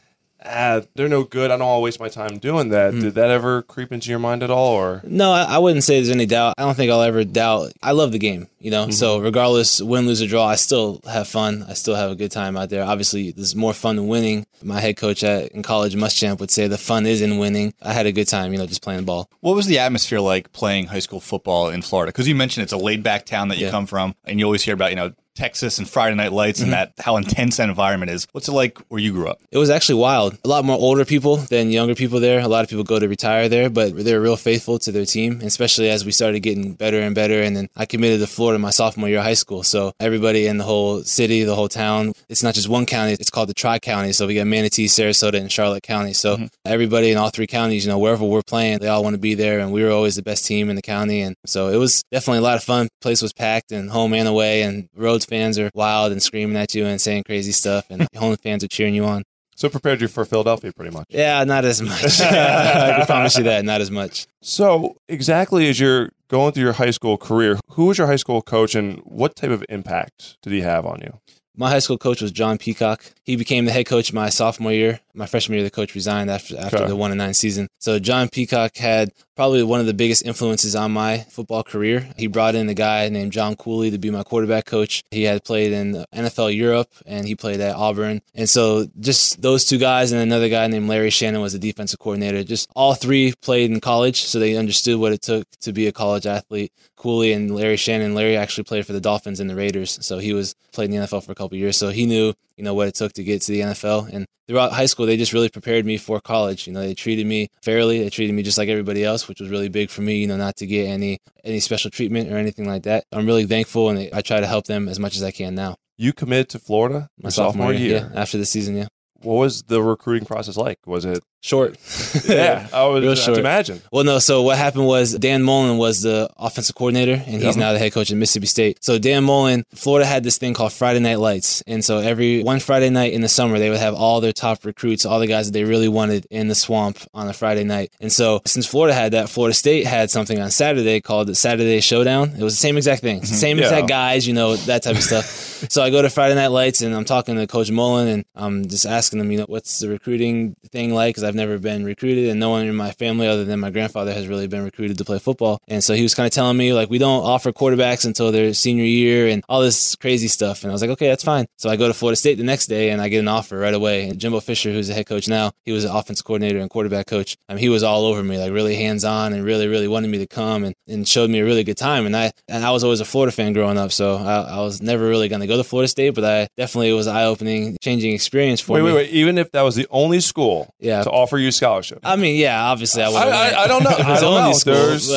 ah, 0.45 0.81
they're 0.95 1.07
no 1.09 1.23
good. 1.23 1.51
I 1.51 1.57
don't 1.57 1.67
want 1.67 1.77
to 1.79 1.83
waste 1.83 1.99
my 1.99 2.09
time 2.09 2.37
doing 2.39 2.69
that. 2.69 2.91
Did 2.93 3.15
that 3.15 3.29
ever 3.29 3.61
creep 3.63 3.91
into 3.91 4.09
your 4.09 4.19
mind 4.19 4.43
at 4.43 4.49
all? 4.49 4.73
Or 4.73 5.01
No, 5.03 5.31
I, 5.31 5.43
I 5.43 5.57
wouldn't 5.57 5.83
say 5.83 5.95
there's 5.95 6.09
any 6.09 6.25
doubt. 6.25 6.55
I 6.57 6.63
don't 6.63 6.75
think 6.75 6.91
I'll 6.91 7.01
ever 7.01 7.23
doubt. 7.23 7.73
I 7.83 7.91
love 7.91 8.11
the 8.11 8.19
game, 8.19 8.47
you 8.59 8.71
know. 8.71 8.89
So 8.89 9.19
regardless, 9.19 9.81
win, 9.81 10.05
lose 10.07 10.21
or 10.21 10.27
draw, 10.27 10.45
I 10.45 10.55
still 10.55 11.01
have 11.09 11.27
fun. 11.27 11.65
I 11.67 11.73
still 11.73 11.95
have 11.95 12.11
a 12.11 12.15
good 12.15 12.31
time 12.31 12.57
out 12.57 12.69
there. 12.69 12.83
Obviously, 12.83 13.31
there's 13.31 13.55
more 13.55 13.73
fun 13.73 13.95
than 13.97 14.07
winning. 14.07 14.45
My 14.63 14.79
head 14.79 14.97
coach 14.97 15.23
at 15.23 15.51
in 15.51 15.63
college, 15.63 15.95
Muschamp, 15.95 16.39
would 16.39 16.51
say 16.51 16.67
the 16.67 16.77
fun 16.77 17.05
is 17.05 17.21
in 17.21 17.37
winning. 17.37 17.73
I 17.81 17.93
had 17.93 18.05
a 18.05 18.11
good 18.11 18.27
time, 18.27 18.51
you 18.51 18.57
know, 18.59 18.65
just 18.65 18.81
playing 18.81 18.99
the 19.01 19.05
ball. 19.05 19.29
What 19.41 19.55
was 19.55 19.67
the 19.67 19.79
atmosphere 19.79 20.19
like 20.19 20.51
playing 20.51 20.87
high 20.87 20.99
school 20.99 21.19
football 21.19 21.69
in 21.69 21.81
Florida? 21.81 22.11
Because 22.11 22.27
you 22.27 22.35
mentioned 22.35 22.63
it's 22.63 22.73
a 22.73 22.77
laid 22.77 23.03
back 23.03 23.25
town 23.25 23.47
that 23.49 23.57
you 23.57 23.65
Yeah. 23.65 23.71
come 23.71 23.85
from, 23.85 24.15
and 24.25 24.39
you 24.39 24.45
always 24.45 24.63
hear 24.63 24.73
about, 24.73 24.89
you 24.89 24.95
know, 24.95 25.13
Texas 25.35 25.77
and 25.77 25.89
Friday 25.89 26.15
Night 26.15 26.33
Lights 26.33 26.59
and 26.59 26.71
mm-hmm. 26.71 26.91
that 26.93 26.93
how 26.99 27.17
intense 27.17 27.57
that 27.57 27.69
environment 27.69 28.11
is. 28.11 28.27
What's 28.31 28.47
it 28.47 28.53
like 28.53 28.77
where 28.89 28.99
you 28.99 29.11
grew 29.11 29.27
up? 29.27 29.39
It 29.51 29.57
was 29.57 29.69
actually 29.69 29.99
wild. 29.99 30.37
A 30.43 30.47
lot 30.47 30.65
more 30.65 30.77
older 30.77 31.05
people 31.05 31.37
than 31.37 31.71
younger 31.71 31.95
people 31.95 32.19
there. 32.19 32.39
A 32.39 32.47
lot 32.47 32.63
of 32.63 32.69
people 32.69 32.83
go 32.83 32.99
to 32.99 33.07
retire 33.07 33.47
there, 33.47 33.69
but 33.69 33.95
they're 33.95 34.21
real 34.21 34.35
faithful 34.35 34.79
to 34.79 34.91
their 34.91 35.05
team, 35.05 35.41
especially 35.41 35.89
as 35.89 36.03
we 36.05 36.11
started 36.11 36.41
getting 36.41 36.73
better 36.73 36.99
and 36.99 37.15
better. 37.15 37.41
And 37.41 37.55
then 37.55 37.69
I 37.75 37.85
committed 37.85 38.19
to 38.19 38.27
Florida 38.27 38.59
my 38.59 38.69
sophomore 38.71 39.09
year 39.09 39.19
of 39.19 39.23
high 39.23 39.33
school. 39.33 39.63
So 39.63 39.93
everybody 39.99 40.47
in 40.47 40.57
the 40.57 40.63
whole 40.63 41.03
city, 41.03 41.43
the 41.43 41.55
whole 41.55 41.69
town, 41.69 42.13
it's 42.27 42.43
not 42.43 42.53
just 42.53 42.67
one 42.67 42.85
county, 42.85 43.13
it's 43.13 43.29
called 43.29 43.49
the 43.49 43.53
Tri 43.53 43.79
County. 43.79 44.11
So 44.11 44.27
we 44.27 44.35
got 44.35 44.47
Manatee, 44.47 44.87
Sarasota, 44.87 45.39
and 45.39 45.51
Charlotte 45.51 45.83
County. 45.83 46.13
So 46.13 46.35
mm-hmm. 46.35 46.45
everybody 46.65 47.11
in 47.11 47.17
all 47.17 47.29
three 47.29 47.47
counties, 47.47 47.85
you 47.85 47.91
know, 47.91 47.97
wherever 47.97 48.25
we're 48.25 48.41
playing, 48.41 48.79
they 48.79 48.87
all 48.87 49.03
want 49.03 49.13
to 49.13 49.19
be 49.19 49.35
there. 49.35 49.59
And 49.59 49.71
we 49.71 49.83
were 49.83 49.91
always 49.91 50.15
the 50.15 50.21
best 50.21 50.45
team 50.45 50.69
in 50.69 50.75
the 50.75 50.81
county. 50.81 51.21
And 51.21 51.35
so 51.45 51.69
it 51.69 51.77
was 51.77 52.03
definitely 52.11 52.39
a 52.39 52.41
lot 52.43 52.57
of 52.57 52.63
fun. 52.63 52.89
Place 53.01 53.21
was 53.21 53.31
packed 53.31 53.71
and 53.71 53.89
home 53.89 54.13
and 54.13 54.27
away. 54.27 54.63
And 54.63 54.89
Rhodes 54.95 55.25
fans 55.29 55.57
are 55.59 55.69
wild 55.73 56.11
and 56.11 56.21
screaming 56.21 56.57
at 56.57 56.73
you 56.75 56.85
and 56.85 56.99
saying 56.99 57.23
crazy 57.23 57.51
stuff. 57.51 57.85
And 57.89 58.07
home 58.17 58.35
fans 58.37 58.63
are 58.63 58.67
cheering 58.67 58.95
you 58.95 59.05
on. 59.05 59.23
so 59.55 59.69
prepared 59.69 60.01
you 60.01 60.07
for 60.07 60.25
Philadelphia, 60.25 60.71
pretty 60.73 60.91
much. 60.91 61.05
Yeah, 61.09 61.43
not 61.43 61.65
as 61.65 61.81
much. 61.81 62.19
I 62.21 62.93
can 62.97 63.05
promise 63.05 63.37
you 63.37 63.43
that, 63.43 63.63
not 63.65 63.81
as 63.81 63.91
much. 63.91 64.25
So 64.41 64.95
exactly 65.07 65.67
as 65.69 65.79
you're 65.79 66.09
going 66.29 66.51
through 66.53 66.63
your 66.63 66.73
high 66.73 66.91
school 66.91 67.17
career, 67.17 67.59
who 67.71 67.85
was 67.85 67.97
your 67.97 68.07
high 68.07 68.15
school 68.17 68.41
coach, 68.41 68.75
and 68.75 68.99
what 69.03 69.35
type 69.35 69.51
of 69.51 69.63
impact 69.69 70.37
did 70.41 70.53
he 70.53 70.61
have 70.61 70.85
on 70.85 71.01
you? 71.01 71.19
My 71.57 71.69
high 71.69 71.79
school 71.79 71.97
coach 71.97 72.21
was 72.21 72.31
John 72.31 72.57
Peacock. 72.57 73.03
He 73.23 73.35
became 73.35 73.65
the 73.65 73.73
head 73.73 73.85
coach 73.85 74.13
my 74.13 74.29
sophomore 74.29 74.71
year. 74.71 75.01
My 75.13 75.25
freshman 75.25 75.55
year, 75.57 75.63
the 75.65 75.69
coach 75.71 75.93
resigned 75.93 76.29
after 76.29 76.57
after 76.57 76.77
Okay. 76.77 76.87
the 76.87 76.95
one 76.95 77.11
and 77.11 77.17
nine 77.17 77.33
season. 77.33 77.67
So 77.79 77.99
John 77.99 78.29
Peacock 78.29 78.77
had 78.77 79.11
probably 79.39 79.63
one 79.63 79.79
of 79.79 79.85
the 79.85 79.93
biggest 79.93 80.25
influences 80.25 80.75
on 80.75 80.91
my 80.91 81.19
football 81.29 81.63
career. 81.63 82.09
He 82.17 82.27
brought 82.27 82.55
in 82.55 82.67
a 82.67 82.73
guy 82.73 83.07
named 83.07 83.31
John 83.31 83.55
Cooley 83.55 83.89
to 83.89 83.97
be 83.97 84.09
my 84.09 84.21
quarterback 84.21 84.65
coach. 84.65 85.01
He 85.11 85.23
had 85.23 85.45
played 85.45 85.71
in 85.71 86.03
NFL 86.13 86.53
Europe 86.53 86.89
and 87.05 87.25
he 87.25 87.35
played 87.35 87.61
at 87.61 87.73
Auburn. 87.73 88.21
And 88.35 88.49
so 88.49 88.87
just 88.99 89.41
those 89.41 89.63
two 89.63 89.77
guys 89.77 90.11
and 90.11 90.21
another 90.21 90.49
guy 90.49 90.67
named 90.67 90.89
Larry 90.89 91.09
Shannon 91.09 91.39
was 91.39 91.53
the 91.53 91.59
defensive 91.59 91.99
coordinator. 91.99 92.43
Just 92.43 92.69
all 92.75 92.95
three 92.95 93.31
played 93.41 93.71
in 93.71 93.79
college, 93.79 94.23
so 94.23 94.39
they 94.39 94.57
understood 94.57 94.99
what 94.99 95.13
it 95.13 95.21
took 95.21 95.49
to 95.61 95.71
be 95.71 95.87
a 95.87 95.93
college 95.93 96.27
athlete. 96.27 96.73
Cooley 96.97 97.31
and 97.31 97.55
Larry 97.55 97.77
Shannon. 97.77 98.13
Larry 98.13 98.35
actually 98.35 98.65
played 98.65 98.85
for 98.85 98.91
the 98.91 98.99
Dolphins 98.99 99.39
and 99.39 99.49
the 99.49 99.55
Raiders, 99.55 100.05
so 100.05 100.17
he 100.17 100.33
was 100.33 100.53
played 100.73 100.91
in 100.91 100.99
the 100.99 101.07
NFL 101.07 101.23
for 101.23 101.31
a 101.31 101.35
couple 101.35 101.57
years. 101.57 101.77
So 101.77 101.91
he 101.91 102.05
knew, 102.05 102.33
you 102.59 102.63
know, 102.65 102.75
what 102.75 102.87
it 102.89 102.93
took 102.95 103.13
to 103.13 103.23
get 103.23 103.41
to 103.43 103.51
the 103.51 103.61
NFL. 103.61 104.09
And 104.13 104.25
throughout 104.47 104.73
high 104.73 104.85
school, 104.85 105.05
they 105.05 105.15
just 105.17 105.33
really 105.33 105.49
prepared 105.49 105.85
me 105.85 105.97
for 105.97 106.19
college. 106.19 106.67
You 106.67 106.73
know, 106.73 106.81
they 106.81 106.93
treated 106.93 107.25
me 107.25 107.47
fairly. 107.63 108.03
They 108.03 108.09
treated 108.09 108.33
me 108.35 108.43
just 108.43 108.57
like 108.57 108.69
everybody 108.69 109.03
else, 109.03 109.27
which 109.27 109.39
was 109.39 109.49
really 109.49 109.69
big 109.69 109.89
for 109.89 110.01
me. 110.01 110.17
You 110.17 110.27
know, 110.27 110.37
not 110.37 110.57
to 110.57 110.67
get 110.67 110.85
any 110.87 111.17
any 111.43 111.59
special 111.61 111.89
treatment 111.89 112.31
or 112.31 112.37
anything 112.37 112.67
like 112.67 112.83
that. 112.83 113.05
I'm 113.11 113.25
really 113.25 113.45
thankful, 113.47 113.89
and 113.89 114.09
I 114.13 114.21
try 114.21 114.39
to 114.41 114.47
help 114.47 114.65
them 114.65 114.87
as 114.89 114.99
much 114.99 115.15
as 115.15 115.23
I 115.23 115.31
can 115.31 115.55
now. 115.55 115.77
You 115.97 116.13
committed 116.13 116.49
to 116.49 116.59
Florida 116.59 117.09
My 117.17 117.27
your 117.27 117.31
sophomore 117.31 117.73
year. 117.73 118.09
yeah, 118.13 118.21
after 118.21 118.37
the 118.37 118.45
season, 118.45 118.75
yeah, 118.77 118.87
What 119.21 119.35
was 119.35 119.63
the 119.63 119.81
recruiting 119.81 120.25
process 120.27 120.55
like? 120.57 120.77
Was 120.85 121.05
it? 121.05 121.23
Short. 121.41 121.77
Yeah, 122.29 122.67
I 122.73 122.85
would 122.85 123.03
Real 123.03 123.15
short. 123.15 123.37
imagine. 123.37 123.81
Well, 123.91 124.03
no. 124.03 124.19
So 124.19 124.41
what 124.43 124.57
happened 124.57 124.85
was 124.85 125.13
Dan 125.17 125.41
Mullen 125.41 125.77
was 125.77 126.01
the 126.01 126.29
offensive 126.37 126.75
coordinator, 126.75 127.13
and 127.25 127.41
he's 127.41 127.57
now 127.57 127.71
the 127.73 127.79
head 127.79 127.91
coach 127.93 128.11
at 128.11 128.17
Mississippi 128.17 128.45
State. 128.45 128.83
So 128.83 128.99
Dan 128.99 129.23
Mullen, 129.23 129.63
Florida 129.73 130.05
had 130.05 130.23
this 130.23 130.37
thing 130.37 130.53
called 130.53 130.73
Friday 130.73 130.99
Night 130.99 131.19
Lights, 131.19 131.61
and 131.65 131.83
so 131.83 131.99
every 131.99 132.43
one 132.43 132.59
Friday 132.59 132.89
night 132.89 133.13
in 133.13 133.21
the 133.21 133.29
summer, 133.29 133.57
they 133.57 133.69
would 133.69 133.79
have 133.79 133.93
all 133.95 134.21
their 134.21 134.33
top 134.33 134.65
recruits, 134.65 135.05
all 135.05 135.19
the 135.19 135.27
guys 135.27 135.47
that 135.47 135.53
they 135.53 135.63
really 135.63 135.87
wanted 135.87 136.27
in 136.29 136.47
the 136.49 136.55
swamp 136.55 136.99
on 137.13 137.27
a 137.27 137.33
Friday 137.33 137.63
night. 137.63 137.91
And 137.99 138.11
so 138.11 138.41
since 138.45 138.65
Florida 138.65 138.93
had 138.93 139.13
that, 139.13 139.29
Florida 139.29 139.53
State 139.53 139.85
had 139.87 140.11
something 140.11 140.39
on 140.39 140.51
Saturday 140.51 140.99
called 141.01 141.27
the 141.27 141.35
Saturday 141.35 141.79
Showdown. 141.81 142.31
It 142.37 142.43
was 142.43 142.53
the 142.53 142.59
same 142.61 142.77
exact 142.77 143.01
thing, 143.01 143.21
mm-hmm. 143.21 143.33
same 143.33 143.57
Yeah. 143.57 143.65
exact 143.65 143.87
guys, 143.87 144.27
you 144.27 144.33
know, 144.33 144.55
that 144.55 144.83
type 144.83 144.95
of 144.97 145.03
stuff. 145.03 145.25
so 145.69 145.81
I 145.81 145.89
go 145.89 146.01
to 146.01 146.09
Friday 146.09 146.35
Night 146.35 146.47
Lights, 146.47 146.81
and 146.81 146.93
I'm 146.95 147.05
talking 147.05 147.35
to 147.37 147.47
Coach 147.47 147.71
Mullen, 147.71 148.07
and 148.07 148.25
I'm 148.35 148.67
just 148.67 148.85
asking 148.85 149.19
them, 149.19 149.31
you 149.31 149.37
know, 149.39 149.45
what's 149.47 149.79
the 149.79 149.89
recruiting 149.89 150.55
thing 150.71 150.93
like? 150.93 151.15
Because 151.15 151.23
I've 151.29 151.35
never 151.35 151.57
been 151.59 151.85
recruited, 151.85 152.27
and 152.29 152.39
no 152.39 152.49
one 152.49 152.65
in 152.67 152.75
my 152.75 152.91
family 152.91 153.27
other 153.27 153.45
than 153.45 153.59
my 153.61 153.69
grandfather 153.69 154.13
has 154.13 154.27
really 154.27 154.47
been 154.47 154.63
recruited 154.65 154.97
to 154.97 155.05
play 155.05 155.19
football. 155.19 155.59
And 155.69 155.81
so 155.83 155.93
he 155.93 156.03
was 156.03 156.13
kind 156.15 156.27
of 156.27 156.33
telling 156.33 156.57
me 156.57 156.73
like, 156.73 156.89
we 156.89 156.97
don't 156.97 157.23
offer 157.23 157.51
quarterbacks 157.53 158.05
until 158.05 158.31
their 158.31 158.53
senior 158.53 158.83
year, 158.83 159.27
and 159.27 159.43
all 159.47 159.61
this 159.61 159.95
crazy 159.95 160.27
stuff. 160.27 160.63
And 160.63 160.71
I 160.71 160.73
was 160.73 160.81
like, 160.81 160.91
okay, 160.91 161.07
that's 161.07 161.23
fine. 161.23 161.45
So 161.57 161.69
I 161.69 161.75
go 161.77 161.87
to 161.87 161.93
Florida 161.93 162.15
State 162.17 162.37
the 162.37 162.43
next 162.43 162.65
day, 162.67 162.89
and 162.89 163.01
I 163.01 163.07
get 163.09 163.19
an 163.19 163.27
offer 163.29 163.57
right 163.57 163.73
away. 163.73 164.09
And 164.09 164.19
Jimbo 164.19 164.39
Fisher, 164.41 164.71
who's 164.71 164.87
the 164.89 164.93
head 164.93 165.05
coach 165.05 165.27
now, 165.29 165.51
he 165.63 165.71
was 165.71 165.85
an 165.85 165.91
offense 165.91 166.21
coordinator 166.21 166.59
and 166.59 166.69
quarterback 166.69 167.05
coach. 167.07 167.37
I 167.47 167.53
mean, 167.53 167.59
he 167.61 167.69
was 167.69 167.83
all 167.83 168.05
over 168.05 168.23
me, 168.23 168.37
like 168.37 168.51
really 168.51 168.75
hands 168.75 169.05
on, 169.05 169.31
and 169.33 169.45
really, 169.45 169.67
really 169.67 169.87
wanted 169.87 170.09
me 170.09 170.17
to 170.17 170.27
come 170.27 170.63
and, 170.63 170.73
and 170.87 171.07
showed 171.07 171.29
me 171.29 171.39
a 171.39 171.45
really 171.45 171.63
good 171.63 171.77
time. 171.77 172.05
And 172.05 172.17
I 172.17 172.31
and 172.47 172.65
I 172.65 172.71
was 172.71 172.83
always 172.83 172.99
a 172.99 173.05
Florida 173.05 173.31
fan 173.31 173.53
growing 173.53 173.77
up, 173.77 173.91
so 173.91 174.15
I, 174.17 174.57
I 174.57 174.59
was 174.61 174.81
never 174.81 175.07
really 175.07 175.27
going 175.29 175.41
to 175.41 175.47
go 175.47 175.57
to 175.57 175.63
Florida 175.63 175.87
State, 175.87 176.15
but 176.15 176.23
I 176.25 176.47
definitely 176.57 176.89
it 176.89 176.93
was 176.93 177.07
eye 177.07 177.25
opening, 177.25 177.77
changing 177.81 178.13
experience 178.13 178.59
for 178.61 178.73
Wait, 178.73 178.79
me. 178.81 178.85
wait, 178.87 178.93
wait. 178.95 179.09
Even 179.11 179.37
if 179.37 179.51
that 179.51 179.61
was 179.61 179.75
the 179.75 179.87
only 179.91 180.19
school 180.19 180.73
Yeah. 180.79 181.03
to 181.03 181.09
offer 181.19 181.37
you 181.37 181.51
scholarship, 181.51 181.99
I 182.03 182.15
mean, 182.15 182.35
yeah, 182.37 182.63
obviously 182.65 183.03
I 183.03 183.09
would. 183.09 183.17
I- 183.17 183.49
I- 183.49 183.63
I 183.63 183.67
don't 183.67 183.83
know. 183.83 183.89
I 183.97 184.19
don't 184.19 184.43
know. 184.43 184.53
school, 184.53 184.73
There's- 184.73 185.07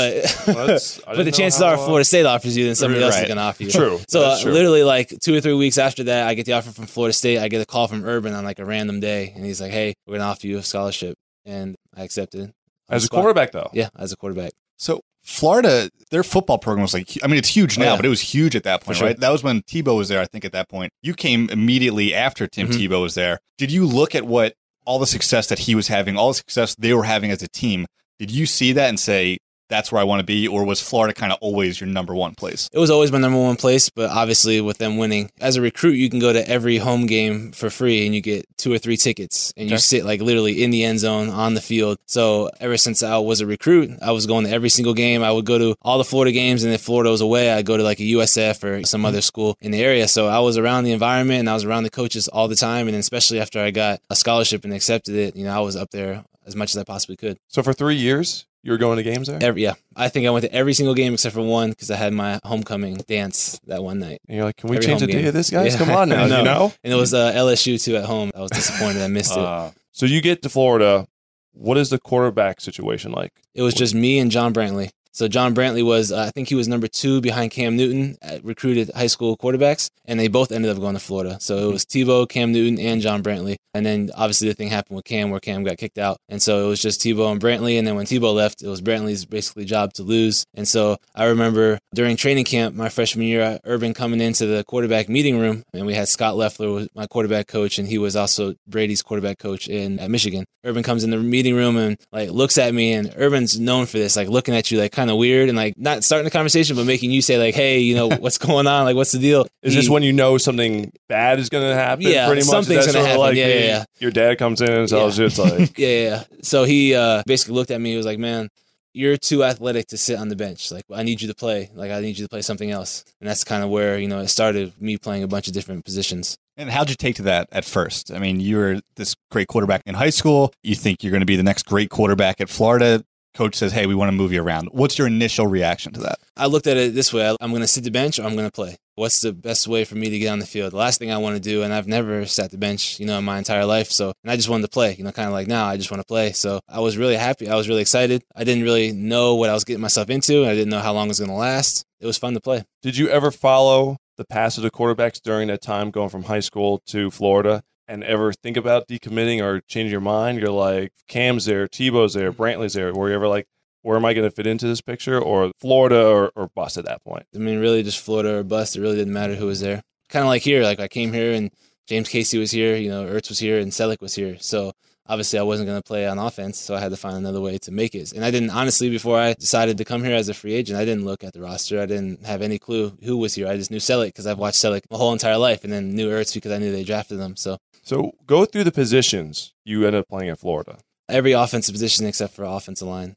but, 0.46 1.04
but 1.16 1.24
the 1.24 1.32
chances 1.32 1.60
are, 1.62 1.76
Florida 1.76 2.04
State 2.04 2.26
offers 2.26 2.56
you, 2.56 2.66
then 2.66 2.74
somebody 2.74 3.02
else 3.02 3.16
is 3.16 3.22
going 3.26 3.36
to 3.36 3.42
offer 3.42 3.62
you. 3.62 3.70
True. 3.70 4.00
So 4.08 4.22
uh, 4.22 4.40
true. 4.40 4.52
literally, 4.52 4.82
like 4.82 5.08
two 5.20 5.34
or 5.34 5.40
three 5.40 5.54
weeks 5.54 5.78
after 5.78 6.04
that, 6.04 6.26
I 6.28 6.34
get 6.34 6.46
the 6.46 6.52
offer 6.54 6.70
from 6.70 6.86
Florida 6.86 7.12
State. 7.12 7.38
I 7.38 7.48
get 7.48 7.60
a 7.62 7.66
call 7.66 7.88
from 7.88 8.04
Urban 8.04 8.32
on 8.34 8.44
like 8.44 8.58
a 8.58 8.64
random 8.64 9.00
day, 9.00 9.32
and 9.34 9.44
he's 9.44 9.60
like, 9.60 9.72
"Hey, 9.72 9.94
we're 10.06 10.12
going 10.12 10.20
to 10.20 10.26
offer 10.26 10.46
you 10.46 10.58
a 10.58 10.62
scholarship," 10.62 11.16
and 11.44 11.74
I 11.96 12.02
accepted. 12.04 12.52
as 12.88 13.04
a 13.04 13.06
spot. 13.06 13.20
quarterback, 13.20 13.52
though. 13.52 13.70
Yeah, 13.72 13.88
as 13.98 14.12
a 14.12 14.16
quarterback. 14.16 14.52
So 14.78 15.00
Florida, 15.22 15.88
their 16.10 16.24
football 16.24 16.58
program 16.58 16.82
was 16.82 16.92
like, 16.92 17.16
I 17.22 17.28
mean, 17.28 17.36
it's 17.38 17.48
huge 17.48 17.78
now, 17.78 17.84
Oh, 17.84 17.88
yeah. 17.90 17.96
but 17.96 18.04
it 18.06 18.08
was 18.08 18.20
huge 18.20 18.56
at 18.56 18.64
that 18.64 18.82
point, 18.82 18.98
sure. 18.98 19.06
right? 19.06 19.16
That 19.20 19.30
was 19.30 19.42
when 19.44 19.62
Tebow 19.62 19.96
was 19.96 20.08
there, 20.08 20.20
I 20.20 20.24
think, 20.26 20.44
at 20.44 20.50
that 20.52 20.68
point. 20.68 20.92
You 21.02 21.14
came 21.14 21.48
immediately 21.50 22.12
after 22.12 22.48
Tim 22.48 22.68
Mhm. 22.68 22.72
Tebow 22.88 23.00
was 23.02 23.14
there. 23.14 23.38
Did 23.56 23.70
you 23.70 23.86
look 23.86 24.16
at 24.16 24.24
what 24.26 24.54
all 24.84 24.98
the 24.98 25.06
success 25.06 25.48
that 25.48 25.60
he 25.60 25.74
was 25.74 25.88
having, 25.88 26.16
all 26.16 26.28
the 26.28 26.34
success 26.34 26.74
they 26.74 26.92
were 26.92 27.04
having 27.04 27.30
as 27.30 27.42
a 27.42 27.48
team? 27.48 27.86
Did 28.18 28.30
you 28.30 28.46
see 28.46 28.72
that 28.72 28.88
and 28.88 28.98
say, 29.00 29.38
that's 29.72 29.90
where 29.90 30.00
I 30.00 30.04
want 30.04 30.20
to 30.20 30.24
be? 30.24 30.46
Or 30.46 30.64
was 30.64 30.82
Florida 30.82 31.14
kind 31.14 31.32
of 31.32 31.38
always 31.40 31.80
your 31.80 31.88
number 31.88 32.14
one 32.14 32.34
place? 32.34 32.68
It 32.72 32.78
was 32.78 32.90
always 32.90 33.10
my 33.10 33.18
number 33.18 33.40
one 33.40 33.56
place, 33.56 33.88
but 33.88 34.10
obviously 34.10 34.60
with 34.60 34.76
them 34.76 34.98
winning, 34.98 35.30
as 35.40 35.56
a 35.56 35.62
recruit, 35.62 35.92
you 35.92 36.10
can 36.10 36.18
go 36.18 36.32
to 36.32 36.46
every 36.46 36.76
home 36.76 37.06
game 37.06 37.52
for 37.52 37.70
free 37.70 38.04
and 38.04 38.14
you 38.14 38.20
get 38.20 38.46
two 38.58 38.70
or 38.70 38.78
three 38.78 38.98
tickets 38.98 39.52
and 39.56 39.70
you 39.70 39.78
sit 39.78 40.04
like 40.04 40.20
literally 40.20 40.62
in 40.62 40.70
the 40.70 40.84
end 40.84 41.00
zone 41.00 41.30
on 41.30 41.54
the 41.54 41.60
field. 41.60 41.96
So 42.06 42.50
ever 42.60 42.76
since 42.76 43.02
I 43.02 43.16
was 43.16 43.40
a 43.40 43.46
recruit, 43.46 43.90
I 44.02 44.12
was 44.12 44.26
going 44.26 44.44
to 44.44 44.50
every 44.50 44.68
single 44.68 44.94
game. 44.94 45.24
I 45.24 45.32
would 45.32 45.46
go 45.46 45.58
to 45.58 45.74
all 45.80 45.96
the 45.96 46.04
Florida 46.04 46.32
games 46.32 46.64
and 46.64 46.72
if 46.74 46.82
Florida 46.82 47.10
was 47.10 47.22
away, 47.22 47.50
I'd 47.50 47.64
go 47.64 47.78
to 47.78 47.82
like 47.82 47.98
a 47.98 48.02
USF 48.02 48.62
or 48.62 48.84
some 48.84 49.06
other 49.06 49.22
school 49.22 49.56
in 49.60 49.70
the 49.70 49.82
area. 49.82 50.06
So 50.06 50.28
I 50.28 50.40
was 50.40 50.58
around 50.58 50.84
the 50.84 50.92
environment 50.92 51.40
and 51.40 51.48
I 51.48 51.54
was 51.54 51.64
around 51.64 51.84
the 51.84 51.90
coaches 51.90 52.28
all 52.28 52.46
the 52.46 52.56
time. 52.56 52.88
And 52.88 52.96
especially 52.96 53.40
after 53.40 53.58
I 53.58 53.70
got 53.70 54.00
a 54.10 54.16
scholarship 54.16 54.64
and 54.64 54.74
accepted 54.74 55.14
it, 55.14 55.34
you 55.34 55.44
know, 55.44 55.56
I 55.56 55.60
was 55.60 55.76
up 55.76 55.90
there 55.90 56.24
as 56.46 56.56
much 56.56 56.74
as 56.74 56.78
I 56.78 56.84
possibly 56.84 57.16
could. 57.16 57.38
So 57.48 57.62
for 57.62 57.72
three 57.72 57.96
years, 57.96 58.46
you 58.62 58.72
were 58.72 58.78
going 58.78 58.96
to 58.96 59.02
games 59.02 59.26
there, 59.28 59.38
Every, 59.42 59.62
yeah, 59.62 59.74
I 59.96 60.08
think 60.08 60.26
I 60.26 60.30
went 60.30 60.44
to 60.44 60.54
every 60.54 60.72
single 60.74 60.94
game 60.94 61.14
except 61.14 61.34
for 61.34 61.42
one 61.42 61.70
because 61.70 61.90
I 61.90 61.96
had 61.96 62.12
my 62.12 62.38
homecoming 62.44 62.96
dance 63.08 63.58
that 63.66 63.82
one 63.82 63.98
night. 63.98 64.20
and 64.28 64.36
you're 64.36 64.44
like, 64.44 64.56
"Can 64.56 64.70
we 64.70 64.76
Every 64.76 64.86
change 64.86 65.00
the 65.00 65.06
home 65.06 65.22
day 65.22 65.28
of 65.28 65.34
this, 65.34 65.50
guys? 65.50 65.72
Yeah. 65.72 65.78
Come 65.78 65.90
on 65.90 66.08
now, 66.10 66.26
know. 66.26 66.38
you 66.38 66.44
know." 66.44 66.72
And 66.84 66.92
it 66.92 66.96
was 66.96 67.12
uh, 67.12 67.32
LSU 67.32 67.82
too 67.82 67.96
at 67.96 68.04
home. 68.04 68.30
I 68.34 68.40
was 68.40 68.50
disappointed 68.50 69.02
I 69.02 69.08
missed 69.08 69.32
it. 69.32 69.38
Uh, 69.42 69.70
So 69.92 70.06
you 70.06 70.20
get 70.20 70.42
to 70.42 70.48
Florida. 70.48 71.06
What 71.54 71.76
is 71.76 71.90
the 71.90 71.98
quarterback 71.98 72.60
situation 72.62 73.12
like? 73.12 73.32
It 73.54 73.60
was 73.62 73.74
just 73.74 73.94
me 73.94 74.18
and 74.18 74.30
John 74.30 74.54
Brantley. 74.54 74.90
So 75.12 75.28
John 75.28 75.54
Brantley 75.54 75.84
was, 75.84 76.10
uh, 76.10 76.22
I 76.22 76.30
think 76.30 76.48
he 76.48 76.54
was 76.54 76.68
number 76.68 76.88
two 76.88 77.20
behind 77.20 77.50
Cam 77.50 77.76
Newton, 77.76 78.16
recruited 78.42 78.90
high 78.94 79.06
school 79.06 79.36
quarterbacks, 79.36 79.90
and 80.06 80.18
they 80.18 80.28
both 80.28 80.52
ended 80.52 80.70
up 80.70 80.80
going 80.80 80.94
to 80.94 81.00
Florida. 81.00 81.38
So 81.40 81.68
it 81.68 81.72
was 81.72 81.84
Tebow, 81.84 82.28
Cam 82.28 82.52
Newton, 82.52 82.78
and 82.78 83.00
John 83.00 83.22
Brantley. 83.22 83.56
And 83.74 83.86
then 83.86 84.10
obviously 84.14 84.48
the 84.48 84.54
thing 84.54 84.68
happened 84.68 84.96
with 84.96 85.06
Cam 85.06 85.30
where 85.30 85.40
Cam 85.40 85.64
got 85.64 85.78
kicked 85.78 85.98
out. 85.98 86.18
And 86.28 86.42
so 86.42 86.64
it 86.64 86.68
was 86.68 86.80
just 86.80 87.00
Tebow 87.00 87.32
and 87.32 87.40
Brantley. 87.40 87.78
And 87.78 87.86
then 87.86 87.94
when 87.94 88.04
Tebow 88.04 88.34
left, 88.34 88.62
it 88.62 88.68
was 88.68 88.82
Brantley's 88.82 89.24
basically 89.24 89.64
job 89.64 89.94
to 89.94 90.02
lose. 90.02 90.44
And 90.54 90.68
so 90.68 90.98
I 91.14 91.26
remember 91.26 91.78
during 91.94 92.16
training 92.16 92.44
camp, 92.44 92.74
my 92.74 92.90
freshman 92.90 93.26
year, 93.26 93.58
Urban 93.64 93.94
coming 93.94 94.20
into 94.20 94.46
the 94.46 94.64
quarterback 94.64 95.08
meeting 95.08 95.38
room, 95.38 95.62
and 95.72 95.86
we 95.86 95.94
had 95.94 96.08
Scot 96.08 96.36
Loeffler 96.36 96.86
my 96.94 97.06
quarterback 97.06 97.46
coach, 97.46 97.78
and 97.78 97.88
he 97.88 97.98
was 97.98 98.14
also 98.16 98.54
Brady's 98.66 99.02
quarterback 99.02 99.38
coach 99.38 99.68
in 99.68 99.98
at 99.98 100.10
Michigan. 100.10 100.44
Urban 100.64 100.82
comes 100.82 101.02
in 101.02 101.10
the 101.10 101.16
meeting 101.16 101.54
room 101.56 101.76
and 101.76 101.98
like 102.12 102.30
looks 102.30 102.58
at 102.58 102.74
me, 102.74 102.92
and 102.92 103.12
Urban's 103.16 103.58
known 103.58 103.86
for 103.86 103.98
this, 103.98 104.16
like 104.16 104.28
looking 104.28 104.54
at 104.54 104.70
you 104.70 104.78
like 104.78 104.92
kind 105.02 105.10
of 105.10 105.16
weird 105.16 105.48
and 105.48 105.56
like 105.56 105.76
not 105.76 106.04
starting 106.04 106.24
the 106.24 106.30
conversation, 106.30 106.76
but 106.76 106.86
making 106.86 107.10
you 107.10 107.20
say 107.22 107.38
like, 107.38 107.54
"Hey, 107.56 107.80
you 107.80 107.94
know 107.96 108.08
what's 108.20 108.38
going 108.38 108.68
on? 108.68 108.84
Like, 108.84 108.94
what's 108.94 109.10
the 109.12 109.18
deal?" 109.18 109.46
Is 109.62 109.74
He- 109.74 109.80
this 109.80 109.88
when 109.90 110.02
you 110.04 110.12
know 110.12 110.38
something 110.38 110.92
bad 111.08 111.38
is 111.40 111.48
going 111.48 111.68
to 111.68 111.74
happen? 111.74 112.02
Yeah, 112.06 112.26
pretty 112.26 112.42
much. 112.42 112.50
Something's 112.50 112.86
gonna 112.86 113.04
happen. 113.04 113.20
Like 113.20 113.36
Yeah, 113.36 113.48
the- 113.48 113.54
yeah, 113.54 113.66
yeah. 113.66 113.84
Your 113.98 114.10
dad 114.12 114.38
comes 114.38 114.60
in 114.60 114.70
and 114.70 114.88
tells 114.88 115.18
you 115.18 115.26
it's 115.26 115.38
like, 115.38 115.76
yeah, 115.78 115.88
yeah, 115.88 116.08
yeah. 116.08 116.24
So 116.42 116.64
he 116.64 116.94
uh, 116.94 117.22
basically 117.26 117.54
looked 117.54 117.70
at 117.72 117.80
me. 117.80 117.90
He 117.90 117.96
was 117.96 118.06
like, 118.06 118.18
"Man, 118.18 118.48
you're 118.94 119.16
too 119.16 119.42
athletic 119.42 119.86
to 119.88 119.96
sit 119.98 120.18
on 120.18 120.28
the 120.28 120.36
bench. 120.36 120.70
Like, 120.70 120.84
I 120.92 121.02
need 121.02 121.20
you 121.20 121.28
to 121.28 121.34
play. 121.34 121.70
Like, 121.74 121.90
I 121.90 122.00
need 122.00 122.18
you 122.18 122.24
to 122.24 122.28
play 122.28 122.42
something 122.42 122.70
else." 122.70 123.04
And 123.20 123.28
that's 123.28 123.42
kind 123.44 123.64
of 123.64 123.70
where 123.70 123.98
you 123.98 124.06
know 124.08 124.20
it 124.20 124.28
started. 124.28 124.72
Me 124.80 124.96
playing 124.98 125.22
a 125.24 125.28
bunch 125.28 125.48
of 125.48 125.54
different 125.54 125.84
positions. 125.84 126.36
And 126.58 126.68
how'd 126.68 126.90
you 126.90 126.96
take 126.96 127.16
to 127.16 127.22
that 127.22 127.48
at 127.50 127.64
first? 127.64 128.12
I 128.12 128.18
mean, 128.18 128.38
you 128.38 128.56
were 128.58 128.80
this 128.96 129.16
great 129.30 129.48
quarterback 129.48 129.80
in 129.86 129.94
high 129.94 130.10
school. 130.10 130.52
You 130.62 130.74
think 130.74 131.02
you're 131.02 131.10
going 131.10 131.20
to 131.22 131.26
be 131.26 131.36
the 131.36 131.42
next 131.42 131.64
great 131.64 131.88
quarterback 131.88 132.42
at 132.42 132.50
Florida. 132.50 133.02
Coach 133.34 133.54
says, 133.54 133.72
"Hey, 133.72 133.86
we 133.86 133.94
want 133.94 134.08
to 134.08 134.16
move 134.16 134.32
you 134.32 134.42
around." 134.42 134.68
What's 134.72 134.98
your 134.98 135.06
initial 135.06 135.46
reaction 135.46 135.92
to 135.94 136.00
that? 136.00 136.18
I 136.36 136.46
looked 136.46 136.66
at 136.66 136.76
it 136.76 136.94
this 136.94 137.12
way: 137.12 137.34
I'm 137.40 137.50
going 137.50 137.62
to 137.62 137.68
sit 137.68 137.84
the 137.84 137.90
bench 137.90 138.18
or 138.18 138.24
I'm 138.24 138.34
going 138.34 138.48
to 138.48 138.52
play. 138.52 138.76
What's 138.94 139.22
the 139.22 139.32
best 139.32 139.66
way 139.66 139.84
for 139.84 139.94
me 139.94 140.10
to 140.10 140.18
get 140.18 140.28
on 140.28 140.38
the 140.38 140.46
field? 140.46 140.72
The 140.72 140.76
last 140.76 140.98
thing 140.98 141.10
I 141.10 141.16
want 141.16 141.36
to 141.36 141.40
do, 141.40 141.62
and 141.62 141.72
I've 141.72 141.86
never 141.86 142.26
sat 142.26 142.50
the 142.50 142.58
bench, 142.58 143.00
you 143.00 143.06
know, 143.06 143.18
in 143.18 143.24
my 143.24 143.38
entire 143.38 143.64
life. 143.64 143.90
So, 143.90 144.12
and 144.22 144.30
I 144.30 144.36
just 144.36 144.50
wanted 144.50 144.64
to 144.64 144.68
play, 144.68 144.94
you 144.94 145.04
know, 145.04 145.12
kind 145.12 145.28
of 145.28 145.32
like 145.32 145.48
now, 145.48 145.64
I 145.66 145.78
just 145.78 145.90
want 145.90 146.02
to 146.02 146.06
play. 146.06 146.32
So 146.32 146.60
I 146.68 146.80
was 146.80 146.98
really 146.98 147.16
happy. 147.16 147.48
I 147.48 147.56
was 147.56 147.68
really 147.68 147.80
excited. 147.80 148.22
I 148.36 148.44
didn't 148.44 148.64
really 148.64 148.92
know 148.92 149.36
what 149.36 149.48
I 149.48 149.54
was 149.54 149.64
getting 149.64 149.80
myself 149.80 150.10
into. 150.10 150.44
I 150.44 150.54
didn't 150.54 150.68
know 150.68 150.80
how 150.80 150.92
long 150.92 151.06
it 151.06 151.08
was 151.08 151.20
going 151.20 151.30
to 151.30 151.36
last. 151.36 151.84
It 152.00 152.06
was 152.06 152.18
fun 152.18 152.34
to 152.34 152.40
play. 152.40 152.64
did 152.82 152.98
you 152.98 153.08
ever 153.08 153.30
follow 153.30 153.96
the 154.16 154.24
pass 154.24 154.56
of 154.56 154.62
the 154.62 154.70
quarterbacks 154.70 155.20
during 155.22 155.48
that 155.48 155.62
time 155.62 155.90
going 155.90 156.10
from 156.10 156.24
high 156.24 156.40
school 156.40 156.82
to 156.86 157.10
Florida 157.10 157.62
and 157.88 158.04
ever 158.04 158.32
think 158.32 158.56
about 158.56 158.88
decommitting 158.88 159.42
or 159.42 159.60
changing 159.60 159.92
your 159.92 160.00
mind? 160.00 160.38
You're 160.38 160.50
like, 160.50 160.92
Cam's 161.08 161.44
there, 161.44 161.66
Tebow's 161.66 162.14
there, 162.14 162.32
mm-hmm. 162.32 162.42
Brantley's 162.42 162.74
there. 162.74 162.92
Were 162.92 163.08
you 163.08 163.14
ever 163.14 163.28
like, 163.28 163.46
where 163.82 163.96
am 163.96 164.04
I 164.04 164.14
going 164.14 164.28
to 164.28 164.34
fit 164.34 164.46
into 164.46 164.66
this 164.66 164.80
picture? 164.80 165.18
Or 165.18 165.50
Florida 165.60 166.06
or, 166.06 166.30
or 166.36 166.48
bust 166.54 166.76
at 166.76 166.84
that 166.84 167.02
point? 167.02 167.26
I 167.34 167.38
mean, 167.38 167.58
really 167.58 167.82
just 167.82 168.00
Florida 168.00 168.38
or 168.38 168.42
bust. 168.44 168.76
It 168.76 168.80
really 168.80 168.96
didn't 168.96 169.12
matter 169.12 169.34
who 169.34 169.46
was 169.46 169.60
there. 169.60 169.82
Kind 170.08 170.22
of 170.24 170.28
like 170.28 170.42
here, 170.42 170.62
like 170.62 170.78
I 170.80 170.88
came 170.88 171.12
here 171.12 171.32
and 171.32 171.50
James 171.88 172.08
Casey 172.08 172.38
was 172.38 172.52
here, 172.52 172.76
you 172.76 172.88
know, 172.88 173.04
Ertz 173.04 173.28
was 173.28 173.38
here 173.38 173.58
and 173.58 173.72
Celek 173.72 174.00
was 174.00 174.14
here. 174.14 174.36
So 174.38 174.72
obviously 175.08 175.38
I 175.38 175.42
wasn't 175.42 175.68
going 175.68 175.78
to 175.78 175.86
play 175.86 176.06
on 176.06 176.18
offense. 176.18 176.58
So 176.58 176.74
I 176.74 176.80
had 176.80 176.90
to 176.90 176.96
find 176.96 177.16
another 177.16 177.40
way 177.40 177.58
to 177.58 177.70
make 177.72 177.94
it. 177.94 178.12
And 178.12 178.24
I 178.24 178.30
didn't, 178.30 178.50
honestly, 178.50 178.88
before 178.90 179.18
I 179.18 179.34
decided 179.34 179.78
to 179.78 179.84
come 179.84 180.04
here 180.04 180.14
as 180.14 180.28
a 180.28 180.34
free 180.34 180.54
agent, 180.54 180.78
I 180.78 180.84
didn't 180.84 181.04
look 181.04 181.24
at 181.24 181.32
the 181.32 181.40
roster. 181.40 181.80
I 181.80 181.86
didn't 181.86 182.24
have 182.26 182.42
any 182.42 182.58
clue 182.58 182.96
who 183.04 183.16
was 183.16 183.34
here. 183.34 183.48
I 183.48 183.56
just 183.56 183.70
knew 183.70 183.78
Celek 183.78 184.06
because 184.06 184.26
I've 184.26 184.38
watched 184.38 184.58
Celek 184.58 184.82
my 184.90 184.96
whole 184.96 185.12
entire 185.12 185.38
life 185.38 185.64
and 185.64 185.72
then 185.72 185.94
knew 185.94 186.08
Ertz 186.10 186.34
because 186.34 186.52
I 186.52 186.58
knew 186.58 186.72
they 186.72 186.84
drafted 186.84 187.18
them. 187.18 187.36
So 187.36 187.58
So 187.82 188.12
go 188.26 188.44
through 188.44 188.64
the 188.64 188.72
positions 188.72 189.52
you 189.64 189.84
ended 189.86 190.00
up 190.00 190.08
playing 190.08 190.28
in 190.28 190.36
Florida. 190.36 190.78
every 191.08 191.32
offensive 191.32 191.72
position 191.74 192.06
except 192.06 192.34
for 192.34 192.44
offensive 192.44 192.88
line. 192.88 193.14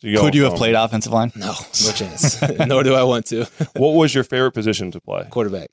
So 0.00 0.08
you 0.08 0.18
Could 0.18 0.34
you 0.34 0.44
have 0.44 0.54
played 0.56 0.74
offensive 0.74 1.12
line? 1.12 1.30
No, 1.36 1.54
no 1.84 1.92
chance. 1.94 2.40
Nor 2.66 2.82
do 2.82 2.94
I 2.94 3.04
want 3.04 3.26
to. 3.26 3.46
What 3.76 3.94
was 3.94 4.14
your 4.14 4.24
favorite 4.24 4.52
position 4.52 4.90
to 4.90 5.00
play? 5.00 5.26
Quarterback 5.30 5.70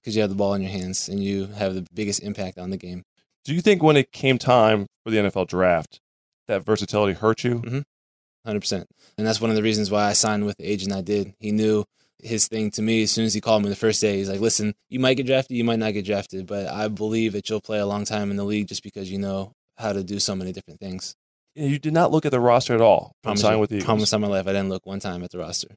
because 0.00 0.14
you 0.16 0.20
have 0.22 0.30
the 0.30 0.36
ball 0.36 0.54
in 0.54 0.62
your 0.62 0.70
hands 0.70 1.08
and 1.08 1.22
you 1.22 1.46
have 1.46 1.74
the 1.74 1.86
biggest 1.94 2.22
impact 2.22 2.58
on 2.58 2.70
the 2.70 2.76
game. 2.76 3.04
Do 3.44 3.54
you 3.54 3.60
think 3.60 3.82
when 3.82 3.96
it 3.96 4.12
came 4.12 4.38
time 4.38 4.86
for 5.04 5.10
the 5.10 5.18
NFL 5.18 5.48
draft, 5.48 6.00
that 6.48 6.64
versatility 6.64 7.14
hurt 7.14 7.44
you? 7.44 7.56
Mm-hmm. 7.56 7.80
Hundred 8.46 8.60
percent, 8.60 8.88
and 9.18 9.26
that's 9.26 9.40
one 9.40 9.50
of 9.50 9.56
the 9.56 9.62
reasons 9.62 9.90
why 9.90 10.04
I 10.04 10.12
signed 10.14 10.46
with 10.46 10.56
the 10.56 10.64
agent 10.64 10.92
I 10.92 11.02
did. 11.02 11.34
He 11.38 11.52
knew 11.52 11.84
his 12.22 12.48
thing 12.48 12.70
to 12.72 12.82
me 12.82 13.02
as 13.02 13.10
soon 13.10 13.24
as 13.26 13.34
he 13.34 13.40
called 13.40 13.62
me 13.62 13.68
the 13.68 13.76
first 13.76 14.00
day. 14.00 14.16
He's 14.16 14.28
like, 14.30 14.40
"Listen, 14.40 14.74
you 14.88 14.98
might 15.00 15.14
get 15.14 15.26
drafted, 15.26 15.56
you 15.56 15.64
might 15.64 15.78
not 15.78 15.92
get 15.92 16.06
drafted, 16.06 16.46
but 16.46 16.66
I 16.66 16.88
believe 16.88 17.32
that 17.32 17.50
you'll 17.50 17.60
play 17.60 17.78
a 17.78 17.86
long 17.86 18.04
time 18.04 18.30
in 18.30 18.36
the 18.36 18.44
league 18.44 18.68
just 18.68 18.82
because 18.82 19.10
you 19.10 19.18
know 19.18 19.52
how 19.76 19.92
to 19.92 20.02
do 20.02 20.18
so 20.18 20.34
many 20.34 20.52
different 20.52 20.80
things." 20.80 21.14
You 21.54 21.78
did 21.78 21.92
not 21.92 22.10
look 22.12 22.24
at 22.24 22.30
the 22.32 22.40
roster 22.40 22.74
at 22.74 22.80
all. 22.80 23.12
Promise, 23.22 23.40
signing 23.40 23.56
you- 23.56 23.60
with 23.60 23.70
the 23.70 23.80
promise 23.80 24.12
on 24.12 24.20
my 24.20 24.28
life, 24.28 24.46
I 24.46 24.52
didn't 24.52 24.68
look 24.70 24.86
one 24.86 25.00
time 25.00 25.22
at 25.24 25.30
the 25.30 25.38
roster. 25.38 25.76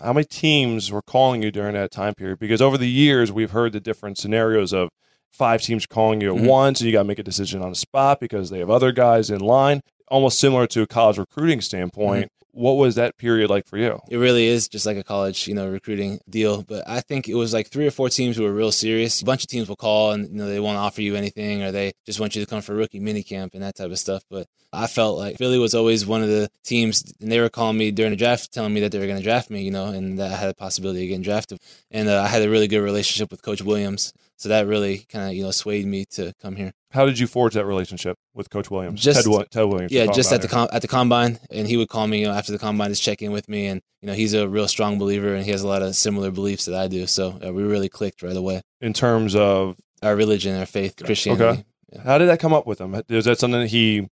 How 0.00 0.12
many 0.12 0.24
teams 0.26 0.92
were 0.92 1.02
calling 1.02 1.42
you 1.42 1.50
during 1.50 1.74
that 1.74 1.90
time 1.90 2.14
period? 2.14 2.38
Because 2.38 2.62
over 2.62 2.78
the 2.78 2.88
years, 2.88 3.32
we've 3.32 3.50
heard 3.50 3.72
the 3.72 3.80
different 3.80 4.18
scenarios 4.18 4.72
of 4.72 4.90
five 5.32 5.62
teams 5.62 5.86
calling 5.86 6.20
you 6.20 6.34
at 6.34 6.40
Mhm. 6.40 6.46
once, 6.46 6.80
and 6.80 6.86
you 6.86 6.92
got 6.92 7.00
to 7.02 7.08
make 7.08 7.18
a 7.18 7.22
decision 7.22 7.62
on 7.62 7.70
the 7.70 7.76
spot 7.76 8.20
because 8.20 8.50
they 8.50 8.58
have 8.58 8.70
other 8.70 8.92
guys 8.92 9.30
in 9.30 9.40
line. 9.40 9.82
Almost 10.08 10.38
similar 10.38 10.66
to 10.68 10.82
a 10.82 10.86
college 10.86 11.16
recruiting 11.18 11.60
standpoint. 11.60 12.30
What 12.54 12.74
was 12.74 12.96
that 12.96 13.16
period 13.16 13.48
like 13.48 13.66
for 13.66 13.78
you? 13.78 13.98
It 14.10 14.18
really 14.18 14.44
is 14.46 14.68
just 14.68 14.84
like 14.84 14.98
a 14.98 15.02
college, 15.02 15.48
you 15.48 15.54
know, 15.54 15.66
recruiting 15.70 16.20
deal. 16.28 16.62
But 16.62 16.86
I 16.86 17.00
think 17.00 17.26
it 17.26 17.34
was 17.34 17.54
like 17.54 17.68
three 17.68 17.86
or 17.86 17.90
four 17.90 18.10
teams 18.10 18.36
who 18.36 18.42
were 18.42 18.52
real 18.52 18.70
serious. 18.72 19.22
A 19.22 19.24
bunch 19.24 19.42
of 19.42 19.48
teams 19.48 19.70
will 19.70 19.76
call 19.76 20.12
and 20.12 20.28
you 20.28 20.34
know 20.36 20.46
they 20.46 20.60
won't 20.60 20.76
offer 20.76 21.00
you 21.00 21.16
anything, 21.16 21.62
or 21.62 21.72
they 21.72 21.92
just 22.04 22.20
want 22.20 22.36
you 22.36 22.42
to 22.44 22.46
come 22.46 22.60
for 22.60 22.74
rookie 22.74 23.00
mini 23.00 23.22
camp 23.22 23.54
and 23.54 23.62
that 23.62 23.76
type 23.76 23.90
of 23.90 23.98
stuff. 23.98 24.22
But 24.30 24.48
I 24.70 24.86
felt 24.86 25.16
like 25.16 25.38
Philly 25.38 25.58
was 25.58 25.74
always 25.74 26.04
one 26.04 26.22
of 26.22 26.28
the 26.28 26.50
teams, 26.62 27.02
and 27.22 27.32
they 27.32 27.40
were 27.40 27.48
calling 27.48 27.78
me 27.78 27.90
during 27.90 28.10
the 28.10 28.16
draft, 28.16 28.52
telling 28.52 28.74
me 28.74 28.80
that 28.80 28.92
they 28.92 28.98
were 28.98 29.06
going 29.06 29.18
to 29.18 29.24
draft 29.24 29.48
me, 29.48 29.62
you 29.62 29.70
know, 29.70 29.86
and 29.86 30.18
that 30.18 30.30
I 30.32 30.36
had 30.36 30.50
a 30.50 30.54
possibility 30.54 31.04
of 31.04 31.08
getting 31.08 31.22
drafted. 31.22 31.58
And 31.90 32.06
uh, 32.10 32.20
I 32.20 32.28
had 32.28 32.42
a 32.42 32.50
really 32.50 32.68
good 32.68 32.80
relationship 32.82 33.30
with 33.30 33.40
Coach 33.40 33.62
Williams, 33.62 34.12
so 34.42 34.48
that 34.48 34.66
really 34.66 35.06
kind 35.08 35.28
of 35.28 35.34
you 35.36 35.44
know 35.44 35.52
swayed 35.52 35.86
me 35.86 36.04
to 36.10 36.32
come 36.42 36.56
here. 36.56 36.72
How 36.90 37.06
did 37.06 37.16
you 37.20 37.28
forge 37.28 37.54
that 37.54 37.64
relationship 37.64 38.16
with 38.34 38.50
Coach 38.50 38.70
Williams? 38.72 39.00
Just- 39.00 39.24
Ted, 39.24 39.50
Ted 39.52 39.64
Williams. 39.66 39.92
Yeah, 39.92 40.06
just 40.06 40.32
at 40.32 40.42
the 40.42 40.48
com- 40.48 40.68
at 40.72 40.82
the 40.82 40.88
combine, 40.88 41.38
and 41.50 41.68
he 41.68 41.76
would 41.76 41.88
call 41.88 42.08
me, 42.08 42.20
you 42.20 42.26
know, 42.26 42.32
after 42.34 42.50
the 42.50 42.58
combine, 42.58 42.90
just 42.90 43.02
check 43.04 43.22
in 43.22 43.30
with 43.30 43.48
me, 43.48 43.66
and 43.68 43.80
you 44.00 44.08
know, 44.08 44.14
he's 44.14 44.34
a 44.34 44.48
real 44.48 44.66
strong 44.66 44.98
believer, 44.98 45.32
and 45.34 45.44
he 45.44 45.52
has 45.52 45.62
a 45.62 45.68
lot 45.68 45.82
of 45.82 45.94
similar 45.94 46.32
beliefs 46.32 46.64
that 46.64 46.74
I 46.74 46.88
do. 46.88 47.06
So 47.06 47.38
uh, 47.46 47.52
we 47.52 47.62
really 47.62 47.88
clicked 47.88 48.22
right 48.22 48.36
away. 48.36 48.62
in 48.80 48.92
terms 48.92 49.36
of 49.36 49.76
Our 50.02 50.16
religion, 50.16 50.58
our 50.58 50.66
faith, 50.66 50.96
Christianity. 50.96 51.44
Okay. 51.44 51.64
how 52.04 52.18
did 52.18 52.28
that 52.28 52.40
come 52.40 52.52
up 52.52 52.66
with 52.66 52.80
him? 52.80 53.00
Is 53.08 53.26
that 53.26 53.38
something 53.38 53.60
that 53.60 53.68
he 53.68 54.08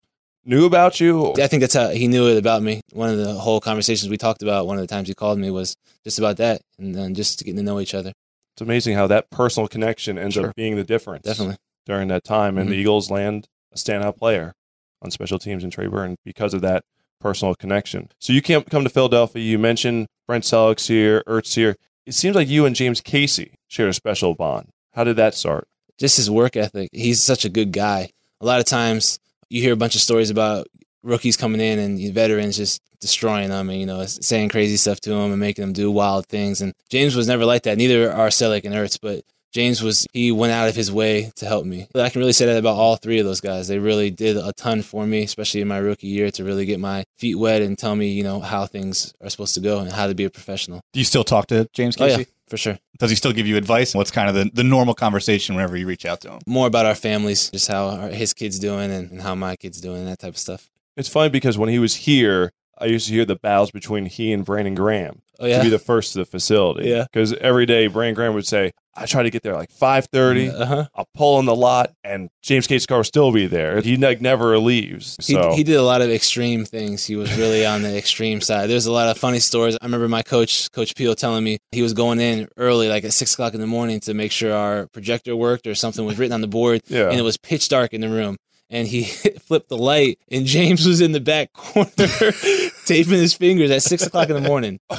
knew 0.43 0.65
about 0.65 0.99
you? 0.99 1.33
I 1.39 1.47
think 1.47 1.61
that's 1.61 1.75
how 1.75 1.89
he 1.89 2.07
knew 2.07 2.27
it 2.27 2.37
about 2.37 2.63
me. 2.63 2.81
One 2.93 3.09
of 3.09 3.17
the 3.17 3.33
whole 3.33 3.59
conversations 3.61 4.09
we 4.09 4.17
talked 4.17 4.41
about, 4.41 4.65
one 4.65 4.77
of 4.77 4.81
the 4.81 4.87
times 4.93 5.07
he 5.07 5.13
called 5.13 5.37
me 5.39 5.51
was 5.51 5.75
just 6.03 6.17
about 6.19 6.37
that, 6.37 6.61
and 6.79 6.95
then 6.95 7.13
just 7.13 7.39
getting 7.39 7.55
to 7.57 7.63
know 7.63 7.79
each 7.79 7.93
other. 7.93 8.11
It's 8.55 8.61
amazing 8.61 8.95
how 8.95 9.07
that 9.07 9.29
personal 9.29 9.67
connection 9.67 10.17
ends 10.17 10.35
Sure. 10.35 10.47
up 10.49 10.55
being 10.55 10.75
the 10.75 10.83
difference. 10.83 11.23
Definitely. 11.23 11.57
during 11.87 12.07
that 12.07 12.23
time, 12.23 12.57
and 12.57 12.67
Mhm. 12.67 12.71
the 12.71 12.77
Eagles 12.77 13.11
land 13.11 13.47
a 13.71 13.75
standout 13.77 14.17
player 14.17 14.55
on 15.03 15.11
special 15.11 15.37
teams 15.37 15.63
in 15.63 15.69
Trey 15.69 15.85
Burton 15.85 16.15
because 16.25 16.55
of 16.55 16.61
that 16.61 16.83
personal 17.21 17.53
connection. 17.53 18.09
So 18.19 18.33
you 18.33 18.41
can't 18.41 18.67
come 18.67 18.83
to 18.83 18.89
Philadelphia. 18.89 19.43
You 19.43 19.59
mentioned 19.59 20.07
Brent 20.25 20.45
Celek's 20.45 20.87
here, 20.87 21.21
Ertz 21.27 21.53
here. 21.53 21.75
It 22.07 22.13
seems 22.15 22.35
like 22.35 22.47
you 22.47 22.65
and 22.65 22.75
James 22.75 23.01
Casey 23.01 23.53
shared 23.67 23.89
a 23.89 23.93
special 23.93 24.33
bond. 24.33 24.69
How 24.93 25.03
did 25.03 25.15
that 25.17 25.35
start? 25.35 25.67
just 25.99 26.17
his 26.17 26.29
work 26.31 26.55
ethic. 26.57 26.89
He's 26.91 27.21
such 27.23 27.45
a 27.45 27.49
good 27.49 27.71
guy. 27.71 28.09
A 28.41 28.45
lot 28.47 28.59
of 28.59 28.65
times 28.65 29.19
you 29.51 29.61
hear 29.61 29.73
a 29.73 29.77
bunch 29.77 29.93
of 29.95 30.01
stories 30.01 30.31
about 30.31 30.65
rookies 31.05 31.37
coming 31.37 31.61
in 31.61 31.79
and 31.79 32.13
veterans 32.13 32.57
just 32.57 32.81
destroying 32.99 33.49
them 33.49 33.69
and, 33.69 33.79
you 33.79 33.85
know, 33.85 34.05
saying 34.05 34.49
crazy 34.49 34.77
stuff 34.77 34.99
to 35.01 35.11
them 35.11 35.31
and 35.31 35.39
making 35.39 35.63
them 35.63 35.73
do 35.73 35.91
wild 35.91 36.25
things. 36.25 36.61
And 36.61 36.73
James 36.89 37.15
was 37.15 37.27
never 37.27 37.45
like 37.45 37.63
that. 37.63 37.77
Neither 37.77 38.11
are 38.11 38.29
Celek 38.29 38.65
and 38.65 38.73
Ertz, 38.73 38.97
but 39.01 39.23
James 39.53 39.81
was, 39.81 40.05
he 40.11 40.33
went 40.33 40.51
out 40.51 40.67
of 40.67 40.75
his 40.75 40.91
way 40.91 41.31
to 41.37 41.45
help 41.45 41.65
me. 41.65 41.87
I 41.95 42.09
can 42.09 42.19
really 42.19 42.33
say 42.33 42.45
that 42.47 42.57
about 42.57 42.75
all 42.75 42.97
three 42.97 43.19
of 43.19 43.25
those 43.25 43.39
guys. 43.39 43.69
They 43.69 43.79
really 43.79 44.11
did 44.11 44.35
a 44.35 44.51
ton 44.57 44.81
for 44.81 45.05
me, 45.05 45.23
especially 45.23 45.61
in 45.61 45.67
my 45.69 45.77
rookie 45.77 46.07
year, 46.07 46.29
to 46.31 46.43
really 46.43 46.65
get 46.65 46.79
my 46.79 47.05
feet 47.17 47.35
wet 47.35 47.61
and 47.61 47.77
tell 47.77 47.95
me, 47.95 48.09
you 48.09 48.23
know, 48.23 48.41
how 48.41 48.65
things 48.65 49.13
are 49.21 49.29
supposed 49.29 49.53
to 49.53 49.61
go 49.61 49.79
and 49.79 49.91
how 49.93 50.07
to 50.07 50.15
be 50.15 50.25
a 50.25 50.29
professional. 50.29 50.81
Do 50.91 50.99
you 50.99 51.05
still 51.05 51.23
talk 51.23 51.47
to 51.47 51.69
James 51.71 51.95
Oh, 51.97 52.05
yeah, 52.05 52.23
for 52.49 52.57
sure. 52.57 52.77
Does 52.97 53.11
he 53.11 53.15
still 53.15 53.31
give 53.31 53.47
you 53.47 53.55
advice? 53.55 53.95
What's 53.95 54.11
kind 54.11 54.27
of 54.27 54.35
the, 54.35 54.51
the 54.53 54.63
normal 54.63 54.93
conversation 54.93 55.55
whenever 55.55 55.77
you 55.77 55.87
reach 55.87 56.05
out 56.05 56.19
to 56.21 56.31
him? 56.31 56.39
More 56.45 56.67
about 56.67 56.85
our 56.85 56.95
families, 56.95 57.49
just 57.49 57.69
how 57.69 57.87
our, 57.87 58.09
his 58.09 58.33
kid's 58.33 58.59
doing 58.59 58.91
and, 58.91 59.09
and 59.11 59.21
how 59.21 59.35
my 59.35 59.55
kid's 59.55 59.79
doing, 59.79 60.03
that 60.05 60.19
type 60.19 60.33
of 60.33 60.37
stuff. 60.37 60.69
It's 60.97 61.09
funny 61.09 61.29
because 61.29 61.57
when 61.57 61.69
he 61.69 61.79
was 61.79 61.95
here, 61.95 62.51
I 62.77 62.85
used 62.85 63.07
to 63.07 63.13
hear 63.13 63.25
the 63.25 63.35
battles 63.37 63.71
between 63.71 64.05
he 64.05 64.33
and 64.33 64.43
Brandon 64.43 64.75
Graham 64.75 65.21
Oh, 65.39 65.45
yeah. 65.45 65.57
to 65.57 65.63
be 65.65 65.69
the 65.69 65.79
first 65.79 66.13
to 66.13 66.19
the 66.19 66.25
facility. 66.25 66.89
Yeah. 66.89 67.03
Because 67.11 67.33
every 67.33 67.65
day 67.65 67.87
Brandon 67.87 68.15
Graham 68.15 68.33
would 68.33 68.45
say, 68.47 68.71
I 68.97 69.05
try 69.05 69.23
to 69.23 69.29
get 69.29 69.43
there 69.43 69.53
like 69.55 69.69
5.30. 69.73 70.53
Uh-huh. 70.53 70.87
I'll 70.95 71.07
pull 71.13 71.39
in 71.39 71.45
the 71.45 71.55
lot, 71.55 71.91
and 72.05 72.29
James 72.41 72.65
Casey 72.67 72.85
car 72.87 72.97
will 72.99 73.03
still 73.03 73.33
be 73.33 73.45
there. 73.45 73.81
He 73.81 73.97
like 73.97 74.21
never 74.21 74.57
leaves. 74.57 75.17
He, 75.21 75.33
So 75.33 75.51
he 75.53 75.63
did 75.63 75.75
a 75.75 75.83
lot 75.83 76.01
of 76.01 76.09
extreme 76.09 76.63
things. 76.63 77.05
He 77.05 77.17
was 77.17 77.35
really 77.37 77.65
on 77.65 77.81
the 77.81 77.97
extreme 77.97 78.39
side. 78.39 78.69
There's 78.69 78.85
a 78.85 78.93
lot 78.93 79.09
of 79.09 79.17
funny 79.17 79.39
stories. 79.39 79.77
I 79.81 79.85
remember 79.85 80.07
my 80.07 80.21
coach, 80.21 80.71
Coach 80.71 80.95
Peel, 80.95 81.13
telling 81.15 81.43
me 81.43 81.57
he 81.73 81.81
was 81.81 81.93
going 81.93 82.21
in 82.21 82.47
early, 82.55 82.87
like 82.87 83.03
at 83.03 83.11
six 83.11 83.33
o'clock 83.33 83.53
in 83.53 83.59
the 83.59 83.67
morning, 83.67 83.99
to 84.01 84.13
make 84.13 84.31
sure 84.31 84.53
our 84.53 84.87
projector 84.87 85.35
worked 85.35 85.67
or 85.67 85.75
something 85.75 86.05
was 86.05 86.17
written 86.17 86.33
on 86.33 86.39
the 86.41 86.47
board. 86.47 86.81
Yeah. 86.87 87.09
And 87.09 87.19
it 87.19 87.23
was 87.23 87.35
pitch 87.35 87.67
dark 87.67 87.93
in 87.93 87.99
the 87.99 88.09
room. 88.09 88.37
And 88.69 88.87
he 88.87 89.03
flipped 89.39 89.69
the 89.69 89.77
light, 89.77 90.17
and 90.31 90.45
James 90.45 90.87
was 90.87 90.99
in 91.01 91.11
the 91.11 91.19
back 91.19 91.53
corner 91.53 91.89
taping 92.85 93.13
his 93.13 93.33
fingers 93.35 93.69
at 93.71 93.83
six 93.83 94.05
o'clock 94.05 94.29
in 94.29 94.35
the 94.35 94.47
morning. 94.47 94.79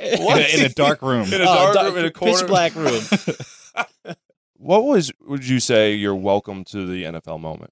In 0.00 0.22
a, 0.22 0.58
in 0.58 0.64
a 0.64 0.68
dark 0.70 1.02
room. 1.02 1.26
In 1.32 1.40
a 1.40 1.44
Oh, 1.44 1.44
dark 1.44 1.74
dark- 1.74 1.86
room, 1.88 1.98
in 1.98 2.04
a 2.06 2.10
corner. 2.10 2.34
pitch 2.38 2.46
black 2.48 2.74
room. 2.74 3.00
What 4.56 4.84
was 4.84 5.12
would 5.26 5.46
you 5.46 5.60
say 5.60 5.94
your 5.94 6.14
welcome 6.14 6.64
to 6.64 6.86
the 6.86 7.04
NFL 7.04 7.40
moment? 7.40 7.70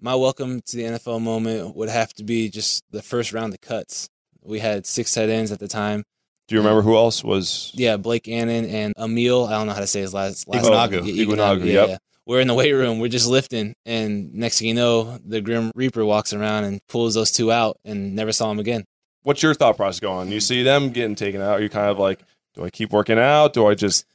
My 0.00 0.14
welcome 0.14 0.60
to 0.60 0.76
the 0.76 0.82
NFL 0.84 1.20
moment 1.20 1.74
would 1.76 1.88
have 1.88 2.12
to 2.14 2.24
be 2.24 2.48
just 2.48 2.84
the 2.90 3.02
first 3.02 3.32
round 3.32 3.52
of 3.54 3.60
cuts. 3.60 4.08
We 4.42 4.58
had 4.60 4.86
six 4.86 5.12
tight 5.12 5.28
ends 5.30 5.50
at 5.52 5.58
the 5.58 5.68
time. 5.68 6.04
Do 6.48 6.54
you 6.54 6.60
remember 6.60 6.82
who 6.82 6.94
else 6.96 7.24
was? 7.24 7.70
Yeah, 7.74 7.96
Blake 7.96 8.24
Annen 8.24 8.70
and 8.70 8.94
Emil. 8.98 9.46
I 9.46 9.52
don't 9.52 9.66
know 9.66 9.72
how 9.72 9.80
to 9.80 9.86
say 9.86 10.00
his 10.00 10.12
last 10.14 10.46
last 10.48 10.64
Igwenagu. 10.66 11.04
name. 11.04 11.14
Yeah, 11.16 11.24
Igwenagu, 11.24 11.64
yep. 11.66 12.00
We're 12.26 12.40
in 12.40 12.48
the 12.48 12.54
weight 12.54 12.72
room. 12.72 13.00
We're 13.00 13.08
just 13.08 13.28
lifting, 13.28 13.74
and 13.84 14.34
next 14.34 14.58
thing 14.58 14.68
you 14.68 14.74
know, 14.74 15.18
the 15.24 15.40
Grim 15.40 15.70
Reaper 15.74 16.04
walks 16.04 16.32
around 16.32 16.64
and 16.64 16.80
pulls 16.88 17.14
those 17.14 17.30
two 17.30 17.52
out, 17.52 17.78
and 17.84 18.16
never 18.16 18.32
saw 18.32 18.50
him 18.50 18.58
again. 18.58 18.84
What's 19.22 19.42
your 19.42 19.54
thought 19.54 19.76
process 19.76 20.00
going? 20.00 20.30
You 20.30 20.40
see 20.40 20.62
them 20.62 20.90
getting 20.90 21.14
taken 21.14 21.40
out. 21.40 21.60
You're 21.60 21.68
kind 21.68 21.90
of 21.90 21.98
like, 21.98 22.20
do 22.54 22.64
I 22.64 22.70
keep 22.70 22.92
working 22.92 23.18
out? 23.18 23.52
Do 23.52 23.66
I 23.66 23.74
just 23.74 24.06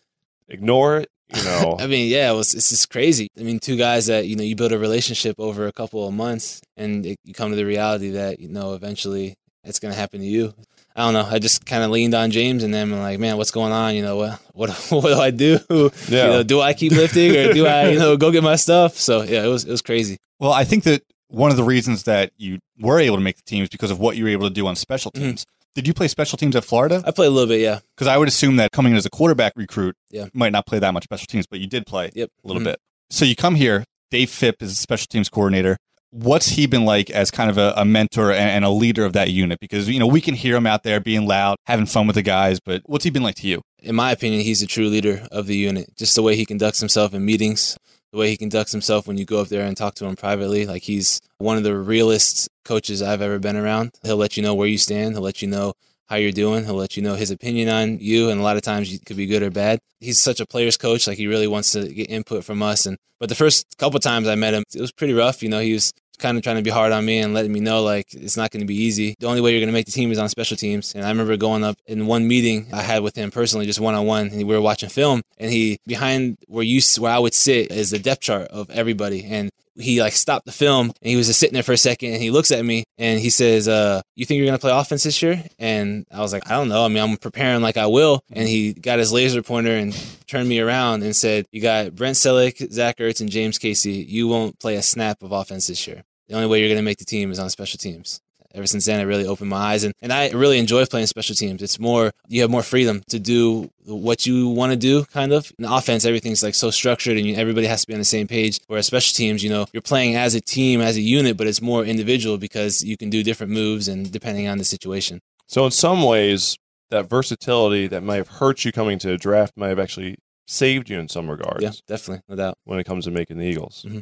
ignore 0.48 0.98
it? 0.98 1.10
You 1.36 1.44
know, 1.44 1.78
I 1.80 1.88
mean, 1.88 2.10
yeah, 2.10 2.32
it 2.32 2.36
was 2.36 2.56
it's 2.56 2.70
just 2.70 2.90
crazy. 2.90 3.28
I 3.38 3.44
mean, 3.44 3.60
two 3.60 3.78
guys 3.78 4.08
that 4.08 4.28
you 4.28 4.36
know 4.36 4.44
you 4.44 4.56
build 4.56 4.72
a 4.72 4.80
relationship 4.80 5.36
over 5.40 5.68
a 5.68 5.72
couple 5.72 6.08
of 6.08 6.14
months, 6.14 6.62
and 6.78 7.06
it, 7.06 7.18
you 7.24 7.34
come 7.34 7.52
to 7.52 7.56
the 7.56 7.66
reality 7.66 8.12
that 8.12 8.40
you 8.40 8.50
know 8.50 8.74
eventually 8.74 9.36
it's 9.64 9.80
going 9.80 9.94
to 9.94 10.00
happen 10.00 10.22
to 10.22 10.26
you. 10.26 10.54
I 11.00 11.04
don't 11.04 11.14
know. 11.14 11.26
I 11.28 11.40
just 11.40 11.66
kind 11.66 11.82
of 11.84 11.92
leaned 11.92 12.14
on 12.14 12.30
James 12.32 12.64
and 12.64 12.74
them 12.74 12.92
and 12.92 13.02
like, 13.02 13.20
man, 13.20 13.38
what's 13.38 13.52
going 13.52 13.72
on? 13.72 13.96
You 13.96 14.02
know, 14.02 14.18
what 14.18 14.40
what 14.54 14.70
what 14.92 15.04
do 15.06 15.20
I 15.20 15.32
do? 15.32 15.60
Yeah. 16.10 16.26
You 16.26 16.32
know, 16.32 16.44
do 16.44 16.60
I 16.62 16.74
keep 16.74 16.92
lifting 16.92 17.36
or 17.36 17.54
do 17.54 17.66
I 17.66 17.90
you 17.90 18.00
know 18.00 18.18
go 18.18 18.32
get 18.32 18.44
my 18.44 18.56
stuff? 18.58 18.98
So 18.98 19.22
yeah, 19.24 19.44
it 19.44 19.48
was 19.48 19.64
it 19.66 19.72
was 19.72 19.82
crazy. 19.82 20.18
Well, 20.40 20.52
I 20.52 20.64
think 20.66 20.84
that 20.84 21.04
one 21.30 21.52
of 21.52 21.58
the 21.58 21.64
reasons 21.64 22.04
that 22.04 22.32
you 22.38 22.60
were 22.80 23.00
able 23.00 23.16
to 23.18 23.22
make 23.24 23.38
the 23.38 23.44
team 23.44 23.64
is 23.64 23.70
because 23.70 23.92
of 23.92 24.00
what 24.00 24.18
you 24.18 24.24
were 24.26 24.30
able 24.32 24.48
to 24.48 24.54
do 24.54 24.68
on 24.68 24.76
special 24.76 25.12
Mm-hmm. 25.12 25.24
teams. 25.26 25.46
Did 25.76 25.88
you 25.88 25.94
play 25.94 26.08
special 26.08 26.38
teams 26.38 26.56
at 26.56 26.66
Florida? 26.66 27.04
I 27.06 27.12
played 27.12 27.28
a 27.28 27.30
little 27.30 27.48
bit, 27.48 27.62
yeah. 27.62 27.80
Because 27.96 28.08
I 28.08 28.18
would 28.18 28.28
assume 28.28 28.56
that 28.58 28.72
coming 28.72 28.92
in 28.92 28.98
as 28.98 29.06
a 29.06 29.10
quarterback 29.10 29.54
recruit, 29.56 29.96
Yeah. 30.10 30.26
might 30.34 30.52
not 30.52 30.66
play 30.66 30.80
that 30.80 30.94
much 30.94 31.04
special 31.04 31.28
teams, 31.28 31.46
but 31.46 31.60
you 31.60 31.68
did 31.68 31.86
play 31.86 32.10
Yep. 32.16 32.30
a 32.44 32.48
little 32.48 32.62
Mhm. 32.62 32.66
bit. 32.66 32.80
So 33.12 33.24
you 33.24 33.36
come 33.36 33.54
here. 33.56 33.86
Dave 34.12 34.32
Fipp 34.32 34.62
is 34.64 34.72
a 34.72 34.76
special 34.76 35.06
teams 35.08 35.30
coordinator. 35.30 35.78
What's 36.12 36.48
he 36.50 36.66
been 36.66 36.86
like 36.86 37.10
as 37.10 37.30
kind 37.32 37.50
of 37.50 37.58
a, 37.58 37.74
a 37.78 37.86
mentor 37.86 38.32
and, 38.32 38.50
and 38.50 38.66
a 38.66 38.70
leader 38.70 39.06
of 39.06 39.14
that 39.14 39.32
unit? 39.32 39.60
Because 39.60 39.88
you 39.88 40.00
know 40.00 40.08
we 40.08 40.22
can 40.22 40.36
hear 40.36 40.56
him 40.56 40.66
out 40.66 40.84
there 40.84 41.00
being 41.00 41.28
loud, 41.28 41.58
having 41.68 41.86
fun 41.86 42.08
with 42.08 42.16
the 42.16 42.22
guys, 42.22 42.60
but 42.60 42.82
what's 42.86 43.04
he 43.04 43.10
been 43.10 43.24
like 43.24 43.36
to 43.36 43.48
you? 43.48 43.62
in 43.82 43.96
my 43.96 44.12
opinion, 44.12 44.42
he's 44.42 44.62
a 44.62 44.68
true 44.68 44.90
leader 44.90 45.28
of 45.32 45.48
the 45.48 45.56
unit. 45.56 45.96
Just 45.96 46.16
the 46.16 46.24
way 46.24 46.36
he 46.36 46.46
conducts 46.46 46.80
himself 46.80 47.14
in 47.14 47.26
meetings, 47.26 47.78
the 48.12 48.20
way 48.20 48.30
he 48.30 48.38
conducts 48.38 48.72
himself 48.72 49.08
when 49.08 49.18
you 49.18 49.26
go 49.26 49.42
up 49.42 49.48
there 49.48 49.66
and 49.66 49.76
talk 49.76 49.96
to 49.96 50.06
him 50.06 50.16
privately. 50.16 50.66
Like 50.66 50.84
he's 50.84 51.20
one 51.38 51.58
of 51.58 51.64
the 51.64 51.78
realest 51.78 52.50
coaches 52.66 53.02
I've 53.02 53.22
ever 53.22 53.40
been 53.40 53.56
around. 53.56 53.92
He'll 54.04 54.18
let 54.18 54.38
you 54.38 54.44
know 54.44 54.54
where 54.54 54.68
you 54.68 54.78
stand. 54.78 55.14
He'll 55.14 55.22
let 55.22 55.42
you 55.42 55.48
know 55.48 55.74
how 56.10 56.16
you're 56.16 56.32
doing. 56.32 56.66
He'll 56.66 56.76
let 56.76 56.98
you 56.98 57.04
know 57.04 57.16
his 57.16 57.32
opinion 57.32 57.70
on 57.70 58.00
you, 58.00 58.30
and 58.30 58.40
a 58.40 58.44
lot 58.44 58.58
of 58.58 58.64
times 58.64 58.92
it 58.92 59.06
could 59.06 59.18
be 59.18 59.28
good 59.28 59.44
or 59.44 59.52
bad. 59.52 59.80
He's 60.00 60.20
such 60.20 60.40
a 60.40 60.46
player's 60.46 60.78
coach. 60.78 61.08
Like 61.08 61.18
he 61.18 61.28
really 61.28 61.48
wants 61.48 61.72
to 61.74 61.88
get 61.88 62.10
input 62.10 62.44
from 62.44 62.64
us. 62.64 62.86
And 62.86 62.98
but 63.20 63.30
the 63.30 63.36
first 63.36 63.78
couple 63.78 64.00
times 64.00 64.28
I 64.28 64.36
met 64.36 64.54
him, 64.54 64.64
it 64.74 64.82
was 64.82 64.92
pretty 64.92 65.14
rough. 65.14 65.44
You 65.44 65.50
know, 65.50 65.60
he 65.60 65.74
was 65.74 65.94
kind 66.18 66.38
of 66.38 66.44
trying 66.44 66.58
to 66.58 66.62
be 66.62 66.70
hard 66.70 66.92
on 66.92 67.06
me 67.06 67.20
and 67.20 67.34
letting 67.34 67.52
me 67.52 67.60
know 67.60 67.82
like 67.82 68.14
it's 68.14 68.36
not 68.38 68.52
going 68.52 68.62
to 68.62 68.68
be 68.68 68.76
easy. 68.76 69.16
The 69.20 69.28
only 69.28 69.42
way 69.42 69.52
you're 69.52 69.62
going 69.62 69.70
to 69.70 69.74
make 69.74 69.86
the 69.86 69.92
team 69.92 70.12
is 70.12 70.20
on 70.20 70.30
special 70.30 70.58
teams. 70.58 70.94
And 70.94 71.06
I 71.06 71.10
remember 71.10 71.38
going 71.38 71.64
up 71.64 71.78
in 71.86 72.08
one 72.08 72.28
meeting 72.28 72.68
I 72.74 72.82
had 72.82 73.04
with 73.04 73.16
him 73.16 73.32
personally, 73.32 73.66
just 73.66 73.80
one 73.80 73.96
on 73.96 74.06
one, 74.06 74.28
and 74.28 74.38
we 74.38 74.56
were 74.56 74.62
watching 74.62 74.90
film. 74.90 75.22
And 75.38 75.52
he 75.52 75.80
behind 75.88 76.38
where 76.48 76.64
you 76.64 76.82
where 76.98 77.12
I 77.12 77.20
would 77.20 77.34
sit 77.34 77.72
is 77.72 77.92
the 77.92 78.00
depth 78.00 78.22
chart 78.22 78.48
of 78.50 78.70
everybody, 78.70 79.24
and 79.26 79.50
he 79.80 80.02
like 80.02 80.14
stopped 80.14 80.46
the 80.46 80.52
film 80.52 80.88
and 81.02 81.10
he 81.10 81.16
was 81.16 81.28
just 81.28 81.40
sitting 81.40 81.54
there 81.54 81.64
for 81.64 81.74
a 81.74 81.78
second 81.78 82.14
and 82.14 82.22
he 82.22 82.32
looks 82.32 82.52
at 82.52 82.64
me 82.64 82.84
and 82.98 83.20
he 83.20 83.30
says, 83.30 83.68
uh, 83.68 84.02
you 84.16 84.26
think 84.26 84.38
you're 84.38 84.48
gonna 84.48 84.60
play 84.60 84.72
offense 84.72 85.04
this 85.04 85.22
year? 85.22 85.44
And 85.58 86.06
I 86.12 86.20
was 86.20 86.34
like, 86.34 86.50
I 86.50 86.56
don't 86.56 86.70
know. 86.70 86.86
I 86.86 86.88
mean, 86.88 87.02
I'm 87.02 87.18
preparing 87.18 87.62
like 87.62 87.78
I 87.78 87.88
will. 87.88 88.22
And 88.32 88.48
he 88.48 88.74
got 88.74 89.00
his 89.00 89.12
laser 89.12 89.42
pointer 89.42 89.76
and 89.76 89.94
turned 90.28 90.50
me 90.50 90.60
around 90.60 91.04
and 91.04 91.16
said, 91.16 91.46
You 91.52 91.62
got 91.62 91.96
Brent 91.96 92.18
Celek, 92.18 92.72
Zach 92.72 92.98
Ertz, 92.98 93.22
and 93.22 93.30
James 93.30 93.58
Casey. 93.58 93.94
You 93.94 94.28
won't 94.28 94.60
play 94.60 94.76
a 94.76 94.82
snap 94.82 95.24
of 95.24 95.32
offense 95.32 95.68
this 95.68 95.88
year. 95.88 96.04
The 96.28 96.36
only 96.36 96.48
way 96.48 96.60
you're 96.60 96.70
gonna 96.70 96.82
make 96.82 97.00
the 97.00 97.06
team 97.06 97.32
is 97.32 97.40
on 97.40 97.50
special 97.50 97.78
teams. 97.78 98.22
Ever 98.54 98.66
since 98.66 98.86
then, 98.86 99.00
it 99.00 99.04
really 99.04 99.26
opened 99.28 99.50
my 99.52 99.58
eyes, 99.58 99.84
and, 99.84 99.94
and 100.02 100.12
I 100.12 100.30
really 100.32 100.58
enjoy 100.58 100.84
playing 100.86 101.06
special 101.06 101.36
teams. 101.36 101.62
It's 101.62 101.80
more 101.80 102.12
you 102.28 102.42
have 102.42 102.50
more 102.50 102.64
freedom 102.64 103.04
to 103.10 103.20
do 103.20 103.70
what 103.86 104.26
you 104.26 104.48
want 104.48 104.72
to 104.72 104.76
do, 104.78 105.06
kind 105.06 105.32
of. 105.32 105.52
In 105.60 105.66
offense, 105.66 106.04
everything's 106.04 106.42
like 106.42 106.56
so 106.56 106.72
structured, 106.72 107.18
and 107.18 107.28
you, 107.28 107.36
everybody 107.36 107.68
has 107.68 107.82
to 107.82 107.88
be 107.88 107.94
on 107.94 108.00
the 108.00 108.06
same 108.06 108.28
page. 108.28 108.60
Whereas 108.68 108.88
special 108.88 109.16
teams, 109.16 109.44
you 109.44 109.50
know, 109.52 109.68
you're 109.72 109.82
playing 109.84 110.16
as 110.16 110.34
a 110.34 110.42
team, 110.42 110.82
as 110.82 110.98
a 110.98 111.02
unit, 111.02 111.38
but 111.38 111.46
it's 111.46 111.62
more 111.62 111.86
individual 111.86 112.38
because 112.40 112.84
you 112.84 112.98
can 112.98 113.10
do 113.12 113.22
different 113.22 113.52
moves 113.54 113.88
and 113.88 114.12
depending 114.12 114.48
on 114.48 114.58
the 114.58 114.64
situation. 114.66 115.20
So 115.48 115.66
in 115.66 115.72
some 115.72 116.02
ways, 116.02 116.58
that 116.90 117.08
versatility 117.08 117.86
that 117.88 118.02
might 118.02 118.16
have 118.16 118.28
hurt 118.30 118.66
you 118.66 118.72
coming 118.72 118.98
to 119.00 119.12
a 119.14 119.18
draft 119.18 119.54
might 119.58 119.68
have 119.70 119.80
actually 119.80 120.18
saved 120.48 120.90
you 120.90 120.98
in 120.98 121.08
some 121.08 121.30
regards 121.30 121.62
Yeah, 121.62 121.72
definitely, 121.88 122.24
no 122.28 122.36
doubt. 122.36 122.58
when 122.64 122.80
it 122.80 122.84
comes 122.86 123.06
to 123.06 123.12
making 123.12 123.38
the 123.38 123.46
Eagles. 123.46 123.86
Mhm. 123.88 124.02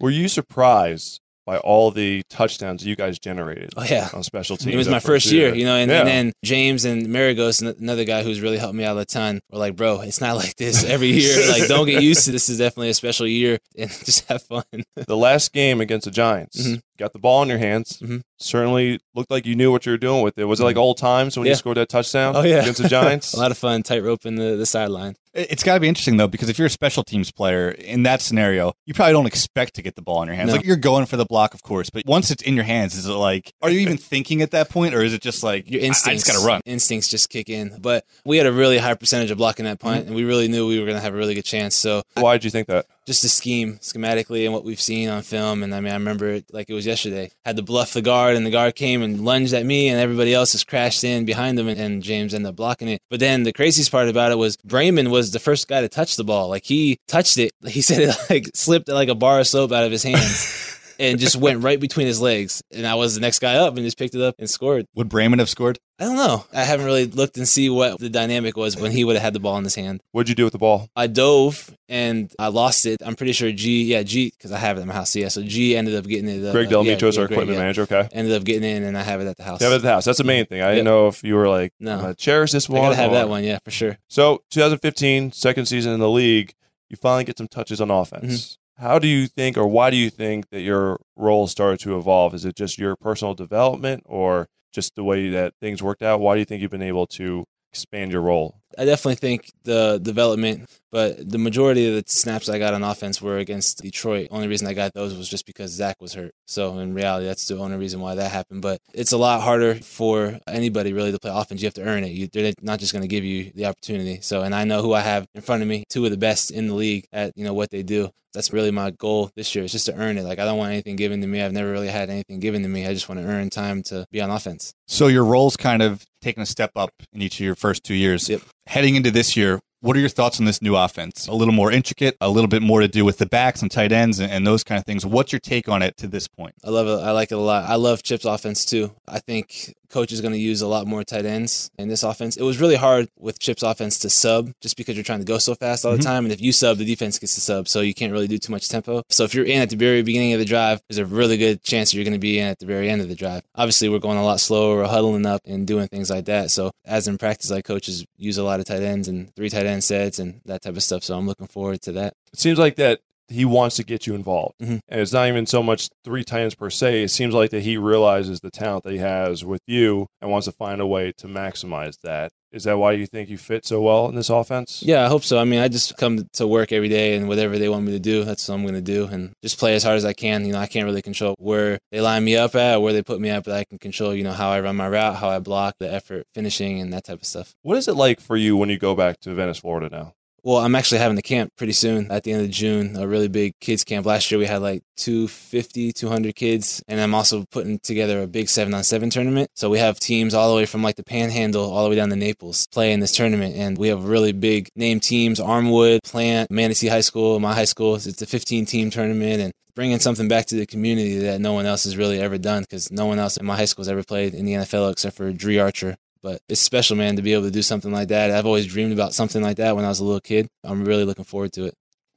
Were 0.00 0.08
you 0.10 0.28
surprised 0.28 1.20
by 1.44 1.58
all 1.58 1.90
the 1.90 2.22
touchdowns 2.30 2.86
you 2.86 2.94
guys 2.94 3.18
generated 3.18 3.70
Oh 3.76 3.82
yeah, 3.82 4.08
on 4.14 4.22
special 4.22 4.56
teams? 4.56 4.74
It 4.74 4.76
was 4.78 4.88
my 4.88 5.00
first 5.00 5.30
year, 5.32 5.54
you 5.54 5.64
know, 5.64 5.74
and, 5.76 5.90
Yeah. 5.90 5.98
and 6.00 6.08
then 6.08 6.32
James 6.44 6.84
and 6.84 7.06
Maragos, 7.08 7.60
another 7.80 8.04
guy 8.04 8.22
who's 8.22 8.40
really 8.40 8.58
helped 8.58 8.74
me 8.76 8.84
out 8.84 8.96
a 8.96 9.04
ton, 9.04 9.40
were 9.50 9.58
like, 9.58 9.74
bro, 9.76 10.00
it's 10.02 10.20
not 10.20 10.36
like 10.36 10.54
this 10.56 10.84
every 10.88 11.08
year. 11.08 11.50
like, 11.50 11.66
don't 11.68 11.86
get 11.86 12.02
used 12.02 12.24
to 12.26 12.32
this. 12.32 12.48
Is 12.48 12.58
definitely 12.58 12.90
a 12.90 12.94
special 12.94 13.26
year, 13.26 13.58
and 13.78 13.90
just 13.90 14.28
have 14.28 14.42
fun. 14.42 14.62
the 14.94 15.16
last 15.16 15.52
game 15.52 15.80
against 15.80 16.04
the 16.04 16.10
Giants, 16.12 16.66
Mhm. 16.66 16.80
Got 16.98 17.12
the 17.12 17.18
ball 17.18 17.42
in 17.42 17.48
your 17.48 17.58
hands. 17.58 17.98
Mhm. 18.02 18.22
Certainly 18.38 18.98
looked 19.14 19.30
like 19.30 19.46
you 19.46 19.54
knew 19.54 19.70
what 19.70 19.86
you 19.86 19.92
were 19.92 19.98
doing 19.98 20.22
with 20.22 20.36
it. 20.38 20.44
Was 20.44 20.60
it 20.60 20.64
like 20.64 20.76
old 20.76 20.98
times 20.98 21.36
when 21.36 21.46
you 21.46 21.54
scored 21.54 21.76
that 21.76 21.88
touchdown 21.88 22.34
Oh, 22.36 22.42
yeah. 22.42 22.60
against 22.60 22.82
the 22.82 22.88
Giants? 22.88 23.32
a 23.34 23.38
lot 23.38 23.50
of 23.50 23.58
fun, 23.58 23.82
tightrope 23.82 24.26
in 24.26 24.34
the, 24.34 24.56
the 24.56 24.66
sideline. 24.66 25.14
It- 25.32 25.46
It's 25.52 25.62
got 25.62 25.74
to 25.74 25.80
be 25.80 25.88
interesting 25.88 26.16
though, 26.16 26.26
because 26.28 26.48
if 26.48 26.58
you're 26.58 26.66
a 26.66 26.70
special 26.70 27.04
teams 27.04 27.30
player 27.30 27.70
in 27.70 28.02
that 28.02 28.20
scenario, 28.20 28.72
you 28.84 28.94
probably 28.94 29.12
don't 29.12 29.26
expect 29.26 29.74
to 29.74 29.82
get 29.82 29.94
the 29.94 30.02
ball 30.02 30.22
in 30.22 30.26
your 30.28 30.34
hands. 30.36 30.48
No. 30.48 30.56
Like 30.56 30.66
you're 30.66 30.76
going 30.76 31.06
for 31.06 31.16
the 31.16 31.24
block, 31.24 31.54
of 31.54 31.62
course, 31.62 31.88
but 31.88 32.02
once 32.04 32.30
it's 32.32 32.42
in 32.42 32.54
your 32.56 32.64
hands, 32.64 32.94
is 32.96 33.06
it 33.06 33.12
like, 33.12 33.52
are 33.62 33.70
you 33.70 33.78
even 33.80 33.96
thinking 33.96 34.42
at 34.42 34.50
that 34.50 34.68
point, 34.68 34.94
or 34.94 35.02
is 35.02 35.14
it 35.14 35.22
just 35.22 35.42
like 35.44 35.70
Your 35.70 35.80
I- 35.80 35.84
instincts, 35.84 36.08
I 36.08 36.14
just 36.14 36.26
got 36.26 36.40
to 36.42 36.46
run? 36.46 36.60
Instincts 36.66 37.08
just 37.08 37.30
kick 37.30 37.48
in. 37.48 37.78
But 37.80 38.04
we 38.24 38.36
had 38.38 38.46
a 38.46 38.52
really 38.52 38.78
high 38.78 38.94
percentage 38.94 39.30
of 39.30 39.38
blocking 39.38 39.64
that 39.66 39.78
punt, 39.78 40.06
and 40.06 40.14
we 40.16 40.24
really 40.24 40.48
knew 40.48 40.66
we 40.66 40.78
were 40.80 40.86
going 40.86 40.96
to 40.98 41.02
have 41.02 41.14
a 41.14 41.16
really 41.16 41.34
good 41.34 41.44
chance. 41.44 41.76
So 41.76 42.02
Why 42.16 42.34
did 42.34 42.44
you 42.44 42.50
think 42.50 42.66
that? 42.66 42.86
Just 43.06 43.22
the 43.22 43.28
scheme 43.28 43.78
schematically 43.78 44.44
and 44.44 44.52
what 44.52 44.64
we've 44.64 44.80
seen 44.80 45.08
on 45.08 45.22
film. 45.22 45.62
And 45.62 45.74
I 45.74 45.80
mean, 45.80 45.92
I 45.92 45.96
remember 45.96 46.28
it 46.28 46.46
like 46.52 46.70
it 46.70 46.74
was 46.74 46.86
yesterday. 46.86 47.30
Had 47.44 47.56
to 47.56 47.62
bluff 47.62 47.94
the 47.94 48.02
guard, 48.02 48.36
and 48.36 48.46
the 48.46 48.50
guard 48.50 48.74
came 48.74 49.02
and 49.02 49.24
lunged 49.24 49.54
at 49.54 49.66
me, 49.66 49.88
and 49.88 49.98
everybody 49.98 50.32
else 50.32 50.52
just 50.52 50.68
crashed 50.68 51.02
in 51.02 51.24
behind 51.24 51.58
them, 51.58 51.68
and, 51.68 51.80
and 51.80 52.02
James 52.02 52.32
ended 52.32 52.50
up 52.50 52.56
blocking 52.56 52.88
it. 52.88 53.00
But 53.10 53.20
then 53.20 53.42
the 53.42 53.52
craziest 53.52 53.90
part 53.90 54.08
about 54.08 54.30
it 54.32 54.38
was 54.38 54.56
Braman 54.58 55.10
was 55.10 55.32
the 55.32 55.40
first 55.40 55.66
guy 55.68 55.80
to 55.80 55.88
touch 55.88 56.16
the 56.16 56.24
ball. 56.24 56.48
Like 56.48 56.64
he 56.64 56.98
touched 57.08 57.38
it. 57.38 57.52
He 57.72 57.80
said 57.80 58.00
it 58.00 58.16
like 58.28 58.50
slipped 58.54 58.88
like 58.88 59.08
a 59.08 59.14
bar 59.14 59.40
of 59.40 59.46
soap 59.46 59.72
out 59.72 59.84
of 59.84 59.90
his 59.90 60.02
hands. 60.02 60.68
And 60.98 61.18
just 61.18 61.36
went 61.36 61.62
right 61.62 61.78
between 61.80 62.06
his 62.06 62.20
legs, 62.20 62.62
and 62.72 62.86
I 62.86 62.94
was 62.94 63.14
the 63.14 63.20
next 63.20 63.38
guy 63.38 63.56
up, 63.56 63.74
and 63.76 63.84
just 63.84 63.98
picked 63.98 64.14
it 64.14 64.20
up 64.20 64.34
and 64.38 64.48
scored. 64.48 64.86
Would 64.94 65.08
Braman 65.08 65.38
have 65.38 65.48
scored? 65.48 65.78
I 65.98 66.04
don't 66.04 66.16
know. 66.16 66.44
I 66.52 66.64
haven't 66.64 66.86
really 66.86 67.06
looked 67.06 67.36
and 67.36 67.46
see 67.46 67.70
what 67.70 67.98
the 68.00 68.08
dynamic 68.08 68.56
was 68.56 68.76
when 68.76 68.90
he 68.90 69.04
would 69.04 69.14
have 69.14 69.22
had 69.22 69.34
the 69.34 69.40
ball 69.40 69.56
in 69.58 69.64
his 69.64 69.74
hand. 69.76 70.00
What'd 70.10 70.28
you 70.28 70.34
do 70.34 70.42
with 70.44 70.52
the 70.52 70.58
ball? 70.58 70.88
I 70.96 71.06
dove 71.06 71.70
and 71.88 72.32
I 72.40 72.48
lost 72.48 72.86
it. 72.86 73.00
I'm 73.04 73.14
pretty 73.14 73.32
sure 73.32 73.52
G, 73.52 73.84
yeah, 73.84 74.02
G, 74.02 74.30
because 74.36 74.50
I 74.50 74.58
have 74.58 74.78
it 74.78 74.80
in 74.80 74.88
my 74.88 74.94
house. 74.94 75.14
Yeah, 75.14 75.28
so 75.28 75.42
G 75.42 75.76
ended 75.76 75.94
up 75.94 76.04
getting 76.06 76.28
it. 76.28 76.44
uh, 76.44 76.50
Greg 76.50 76.70
yeah, 76.70 76.76
Delimitros, 76.76 77.14
yeah, 77.14 77.20
our 77.20 77.26
Greg, 77.28 77.32
equipment 77.38 77.50
yeah. 77.50 77.58
manager. 77.62 77.82
Okay. 77.82 78.08
Ended 78.12 78.34
up 78.34 78.42
getting 78.42 78.68
in 78.68 78.82
and 78.82 78.98
I 78.98 79.02
have 79.02 79.20
it 79.20 79.28
at 79.28 79.36
the 79.36 79.44
house. 79.44 79.60
You 79.60 79.66
have 79.66 79.74
it 79.74 79.76
at 79.76 79.82
the 79.82 79.90
house. 79.90 80.04
That's 80.04 80.18
the 80.18 80.24
main 80.24 80.46
thing. 80.46 80.60
I 80.62 80.70
didn't 80.70 80.86
know 80.86 81.06
if 81.06 81.22
you 81.22 81.36
were 81.36 81.48
like, 81.48 81.72
No. 81.78 82.12
Cherish 82.14 82.50
this 82.50 82.68
I 82.68 82.72
one. 82.72 82.82
gotta 82.82 82.96
have 82.96 83.12
or- 83.12 83.14
that 83.14 83.28
one, 83.28 83.44
yeah, 83.44 83.58
for 83.64 83.70
sure. 83.70 83.96
So 84.08 84.42
2015, 84.50 85.30
second 85.32 85.66
season 85.66 85.92
in 85.92 86.00
the 86.00 86.10
league, 86.10 86.52
you 86.88 86.96
finally 86.96 87.24
get 87.24 87.38
some 87.38 87.48
touches 87.48 87.80
on 87.80 87.90
offense. 87.90 88.24
Mm-hmm. 88.24 88.61
How 88.82 88.98
do 88.98 89.06
you 89.06 89.28
think, 89.28 89.56
or 89.56 89.68
why 89.68 89.90
do 89.90 89.96
you 89.96 90.10
think 90.10 90.50
that 90.50 90.62
your 90.62 90.98
role 91.14 91.46
started 91.46 91.78
to 91.80 91.96
evolve? 91.96 92.34
Is 92.34 92.44
it 92.44 92.56
just 92.56 92.78
your 92.78 92.96
personal 92.96 93.32
development, 93.32 94.02
or 94.06 94.48
just 94.72 94.96
the 94.96 95.04
way 95.04 95.30
that 95.30 95.54
things 95.60 95.84
worked 95.84 96.02
out? 96.02 96.18
Why 96.18 96.34
do 96.34 96.40
you 96.40 96.44
think 96.44 96.62
you've 96.62 96.72
been 96.72 96.82
able 96.82 97.06
to 97.18 97.44
expand 97.72 98.10
your 98.10 98.22
role? 98.22 98.61
I 98.78 98.84
definitely 98.84 99.16
think 99.16 99.50
the 99.64 99.98
development, 100.02 100.68
but 100.90 101.28
the 101.28 101.38
majority 101.38 101.88
of 101.88 101.94
the 101.94 102.04
snaps 102.10 102.48
I 102.48 102.58
got 102.58 102.74
on 102.74 102.82
offense 102.82 103.20
were 103.20 103.38
against 103.38 103.82
Detroit. 103.82 104.28
Only 104.30 104.48
reason 104.48 104.66
I 104.66 104.74
got 104.74 104.94
those 104.94 105.14
was 105.16 105.28
just 105.28 105.46
because 105.46 105.70
Zach 105.70 106.00
was 106.00 106.14
hurt. 106.14 106.32
So 106.46 106.78
in 106.78 106.94
reality, 106.94 107.26
that's 107.26 107.46
the 107.46 107.58
only 107.58 107.76
reason 107.76 108.00
why 108.00 108.14
that 108.14 108.30
happened. 108.30 108.62
But 108.62 108.80
it's 108.92 109.12
a 109.12 109.18
lot 109.18 109.42
harder 109.42 109.74
for 109.74 110.38
anybody 110.46 110.92
really 110.92 111.12
to 111.12 111.18
play 111.18 111.30
offense. 111.32 111.62
You 111.62 111.66
have 111.66 111.74
to 111.74 111.84
earn 111.84 112.04
it. 112.04 112.12
You, 112.12 112.28
they're 112.28 112.52
not 112.60 112.78
just 112.78 112.92
going 112.92 113.02
to 113.02 113.08
give 113.08 113.24
you 113.24 113.52
the 113.54 113.66
opportunity. 113.66 114.20
So, 114.20 114.42
and 114.42 114.54
I 114.54 114.64
know 114.64 114.82
who 114.82 114.92
I 114.92 115.00
have 115.00 115.26
in 115.34 115.42
front 115.42 115.62
of 115.62 115.68
me, 115.68 115.84
two 115.88 116.04
of 116.04 116.10
the 116.10 116.16
best 116.16 116.50
in 116.50 116.68
the 116.68 116.74
league 116.74 117.06
at 117.12 117.32
you 117.36 117.44
know 117.44 117.54
what 117.54 117.70
they 117.70 117.82
do. 117.82 118.10
That's 118.34 118.50
really 118.50 118.70
my 118.70 118.90
goal 118.92 119.30
this 119.36 119.54
year. 119.54 119.62
Is 119.64 119.72
just 119.72 119.86
to 119.86 119.94
earn 119.94 120.16
it. 120.16 120.24
Like 120.24 120.38
I 120.38 120.46
don't 120.46 120.56
want 120.56 120.72
anything 120.72 120.96
given 120.96 121.20
to 121.20 121.26
me. 121.26 121.42
I've 121.42 121.52
never 121.52 121.70
really 121.70 121.88
had 121.88 122.08
anything 122.08 122.40
given 122.40 122.62
to 122.62 122.68
me. 122.68 122.86
I 122.86 122.94
just 122.94 123.08
want 123.08 123.20
to 123.20 123.26
earn 123.26 123.50
time 123.50 123.82
to 123.84 124.06
be 124.10 124.22
on 124.22 124.30
offense. 124.30 124.72
So 124.86 125.08
your 125.08 125.24
role's 125.24 125.56
kind 125.56 125.82
of 125.82 126.06
taken 126.22 126.42
a 126.42 126.46
step 126.46 126.70
up 126.74 126.90
in 127.12 127.20
each 127.20 127.34
of 127.34 127.44
your 127.44 127.54
first 127.54 127.84
two 127.84 127.94
years. 127.94 128.28
Yep. 128.30 128.40
Heading 128.66 128.94
into 128.96 129.10
this 129.10 129.36
year, 129.36 129.60
What 129.80 129.96
are 129.96 130.00
your 130.00 130.08
thoughts 130.08 130.38
on 130.38 130.46
this 130.46 130.62
new 130.62 130.76
offense? 130.76 131.26
A 131.26 131.34
little 131.34 131.52
more 131.52 131.72
intricate, 131.72 132.16
a 132.20 132.28
little 132.30 132.46
bit 132.46 132.62
more 132.62 132.80
to 132.80 132.86
do 132.86 133.04
with 133.04 133.18
the 133.18 133.26
backs 133.26 133.62
and 133.62 133.68
tight 133.70 133.90
ends 133.90 134.20
and, 134.20 134.30
and 134.30 134.46
those 134.46 134.62
kind 134.62 134.78
of 134.78 134.84
things. 134.84 135.04
What's 135.04 135.32
your 135.32 135.40
take 135.40 135.68
on 135.68 135.82
it 135.82 135.96
to 135.96 136.06
this 136.06 136.28
point? 136.28 136.54
I 136.64 136.70
love 136.70 136.86
it. 136.86 137.04
I 137.04 137.10
like 137.10 137.32
it 137.32 137.34
a 137.34 137.40
lot. 137.40 137.68
I 137.68 137.74
love 137.74 138.04
Chip's 138.04 138.24
offense 138.24 138.64
too. 138.64 138.94
I 139.08 139.18
think 139.18 139.74
coach 139.92 140.12
is 140.12 140.20
going 140.20 140.32
to 140.32 140.38
use 140.38 140.62
a 140.62 140.66
lot 140.66 140.86
more 140.86 141.04
tight 141.04 141.24
ends 141.24 141.70
in 141.78 141.88
this 141.88 142.02
offense. 142.02 142.36
It 142.36 142.42
was 142.42 142.60
really 142.60 142.76
hard 142.76 143.08
with 143.18 143.38
Chip's 143.38 143.62
offense 143.62 143.98
to 144.00 144.10
sub 144.10 144.52
just 144.60 144.76
because 144.76 144.96
you're 144.96 145.04
trying 145.04 145.20
to 145.20 145.24
go 145.24 145.38
so 145.38 145.54
fast 145.54 145.84
all 145.84 145.92
the 145.92 145.98
mm-hmm. 145.98 146.06
time. 146.06 146.24
And 146.24 146.32
if 146.32 146.40
you 146.40 146.52
sub, 146.52 146.78
the 146.78 146.84
defense 146.84 147.18
gets 147.18 147.34
to 147.34 147.40
sub. 147.40 147.68
So 147.68 147.80
you 147.80 147.94
can't 147.94 148.12
really 148.12 148.26
do 148.26 148.38
too 148.38 148.50
much 148.50 148.68
tempo. 148.68 149.02
So 149.10 149.24
if 149.24 149.34
you're 149.34 149.44
in 149.44 149.60
at 149.60 149.70
the 149.70 149.76
very 149.76 150.02
beginning 150.02 150.32
of 150.32 150.38
the 150.38 150.44
drive, 150.44 150.82
there's 150.88 150.98
a 150.98 151.06
really 151.06 151.36
good 151.36 151.62
chance 151.62 151.94
you're 151.94 152.04
going 152.04 152.12
to 152.12 152.18
be 152.18 152.38
in 152.38 152.48
at 152.48 152.58
the 152.58 152.66
very 152.66 152.88
end 152.88 153.02
of 153.02 153.08
the 153.08 153.14
drive. 153.14 153.42
Obviously, 153.54 153.88
we're 153.88 153.98
going 153.98 154.18
a 154.18 154.24
lot 154.24 154.40
slower. 154.40 154.76
We're 154.76 154.86
huddling 154.88 155.26
up 155.26 155.42
and 155.44 155.66
doing 155.66 155.88
things 155.88 156.10
like 156.10 156.24
that. 156.24 156.50
So 156.50 156.72
as 156.84 157.06
in 157.06 157.18
practice, 157.18 157.50
like 157.50 157.64
coaches 157.64 158.04
use 158.16 158.38
a 158.38 158.44
lot 158.44 158.60
of 158.60 158.66
tight 158.66 158.82
ends 158.82 159.08
and 159.08 159.34
three 159.36 159.50
tight 159.50 159.66
end 159.66 159.84
sets 159.84 160.18
and 160.18 160.40
that 160.46 160.62
type 160.62 160.76
of 160.76 160.82
stuff. 160.82 161.04
So 161.04 161.16
I'm 161.16 161.26
looking 161.26 161.46
forward 161.46 161.82
to 161.82 161.92
that. 161.92 162.14
It 162.32 162.38
seems 162.38 162.58
like 162.58 162.76
that 162.76 163.00
he 163.32 163.44
wants 163.44 163.76
to 163.76 163.84
get 163.84 164.06
you 164.06 164.14
involved. 164.14 164.54
Mhm. 164.60 164.80
And 164.88 165.00
it's 165.00 165.12
not 165.12 165.28
even 165.28 165.46
so 165.46 165.62
much 165.62 165.88
three 166.04 166.24
times 166.24 166.54
per 166.54 166.70
se. 166.70 167.02
It 167.02 167.08
seems 167.08 167.34
like 167.34 167.50
that 167.50 167.62
he 167.62 167.76
realizes 167.76 168.40
the 168.40 168.50
talent 168.50 168.84
that 168.84 168.92
he 168.92 168.98
has 168.98 169.44
with 169.44 169.62
you 169.66 170.06
and 170.20 170.30
wants 170.30 170.46
to 170.46 170.52
find 170.52 170.80
a 170.80 170.86
way 170.86 171.12
to 171.18 171.26
maximize 171.26 171.96
that. 172.02 172.30
Is 172.52 172.64
that 172.64 172.76
why 172.76 172.92
you 172.92 173.06
think 173.06 173.30
you 173.30 173.38
fit 173.38 173.64
so 173.64 173.80
well 173.80 174.10
in 174.10 174.14
this 174.14 174.28
offense? 174.28 174.82
Yeah, 174.84 175.06
I 175.06 175.08
hope 175.08 175.24
so. 175.24 175.38
I 175.38 175.44
mean, 175.44 175.60
I 175.60 175.68
just 175.68 175.96
come 175.96 176.28
to 176.34 176.46
work 176.46 176.70
every 176.70 176.90
day 176.90 177.16
and 177.16 177.26
whatever 177.26 177.58
they 177.58 177.70
want 177.70 177.86
me 177.86 177.92
to 177.92 177.98
do, 177.98 178.24
that's 178.24 178.46
what 178.46 178.56
I'm 178.56 178.62
going 178.62 178.74
to 178.74 178.82
do 178.82 179.06
and 179.06 179.32
just 179.42 179.58
play 179.58 179.74
as 179.74 179.82
hard 179.84 179.96
as 179.96 180.04
I 180.04 180.12
can. 180.12 180.44
You 180.44 180.52
know, 180.52 180.58
I 180.58 180.66
can't 180.66 180.84
really 180.84 181.00
control 181.00 181.34
where 181.38 181.78
they 181.92 182.02
line 182.02 182.24
me 182.24 182.36
up 182.36 182.54
at 182.54 182.82
where 182.82 182.92
they 182.92 183.02
put 183.02 183.20
me 183.22 183.30
at, 183.30 183.44
but 183.44 183.54
I 183.54 183.64
can 183.64 183.78
control, 183.78 184.14
you 184.14 184.22
know, 184.22 184.32
how 184.32 184.50
I 184.50 184.60
run 184.60 184.76
my 184.76 184.86
route, 184.86 185.16
how 185.16 185.30
I 185.30 185.38
block, 185.38 185.76
the 185.80 185.90
effort, 185.90 186.26
finishing, 186.34 186.78
and 186.78 186.92
that 186.92 187.04
type 187.04 187.20
of 187.20 187.24
stuff. 187.26 187.54
What 187.62 187.78
is 187.78 187.88
it 187.88 187.96
like 187.96 188.20
for 188.20 188.36
you 188.36 188.54
when 188.58 188.68
you 188.68 188.78
go 188.78 188.94
back 188.94 189.20
to 189.20 189.32
Venice, 189.32 189.58
Florida 189.58 189.88
now? 189.90 190.12
Well, 190.44 190.56
I'm 190.56 190.74
actually 190.74 190.98
having 190.98 191.14
the 191.14 191.22
camp 191.22 191.52
pretty 191.56 191.72
soon 191.72 192.10
at 192.10 192.24
the 192.24 192.32
end 192.32 192.42
of 192.42 192.50
June, 192.50 192.96
a 192.96 193.06
really 193.06 193.28
big 193.28 193.52
kids 193.60 193.84
camp. 193.84 194.04
Last 194.04 194.28
year 194.28 194.40
we 194.40 194.46
had 194.46 194.60
like 194.60 194.82
250, 194.96 195.92
200 195.92 196.34
kids, 196.34 196.82
and 196.88 197.00
I'm 197.00 197.14
also 197.14 197.44
putting 197.52 197.78
together 197.78 198.20
a 198.20 198.26
big 198.26 198.48
seven 198.48 198.74
on 198.74 198.82
seven 198.82 199.08
tournament. 199.08 199.50
So 199.54 199.70
we 199.70 199.78
have 199.78 200.00
teams 200.00 200.34
all 200.34 200.50
the 200.50 200.56
way 200.56 200.66
from 200.66 200.82
like 200.82 200.96
the 200.96 201.04
Panhandle 201.04 201.70
all 201.72 201.84
the 201.84 201.90
way 201.90 201.94
down 201.96 202.10
to 202.10 202.16
Naples 202.16 202.66
play 202.72 202.92
in 202.92 202.98
this 202.98 203.12
tournament, 203.12 203.54
and 203.54 203.78
we 203.78 203.86
have 203.86 204.04
really 204.04 204.32
big 204.32 204.68
name 204.74 204.98
teams: 204.98 205.38
Armwood, 205.38 206.02
Plant, 206.02 206.50
Manatee 206.50 206.88
High 206.88 207.02
School, 207.02 207.38
my 207.38 207.54
high 207.54 207.64
school. 207.64 207.94
It's 207.94 208.20
a 208.20 208.26
15 208.26 208.66
team 208.66 208.90
tournament, 208.90 209.40
and 209.40 209.52
bringing 209.76 210.00
something 210.00 210.26
back 210.26 210.46
to 210.46 210.56
the 210.56 210.66
community 210.66 211.18
that 211.18 211.40
no 211.40 211.52
one 211.52 211.66
else 211.66 211.84
has 211.84 211.96
really 211.96 212.18
ever 212.18 212.36
done 212.36 212.62
because 212.62 212.90
no 212.90 213.06
one 213.06 213.20
else 213.20 213.36
in 213.36 213.46
my 213.46 213.56
high 213.56 213.64
school 213.64 213.84
has 213.84 213.88
ever 213.88 214.02
played 214.02 214.34
in 214.34 214.44
the 214.44 214.54
NFL 214.54 214.90
except 214.90 215.16
for 215.16 215.32
Dri 215.32 215.60
Archer. 215.60 215.96
But 216.22 216.40
it's 216.48 216.60
special, 216.60 216.96
man, 216.96 217.16
to 217.16 217.22
be 217.22 217.32
able 217.32 217.44
to 217.44 217.50
do 217.50 217.62
something 217.62 217.92
like 217.92 218.08
that. 218.08 218.30
I've 218.30 218.46
always 218.46 218.66
dreamed 218.66 218.92
about 218.92 219.14
something 219.14 219.42
like 219.42 219.56
that 219.56 219.74
when 219.74 219.84
I 219.84 219.88
was 219.88 220.00
a 220.00 220.04
little 220.04 220.20
kid. 220.20 220.48
I'm 220.62 220.84
really 220.84 221.04
looking 221.04 221.24
forward 221.24 221.52
to 221.54 221.64
it. 221.64 221.74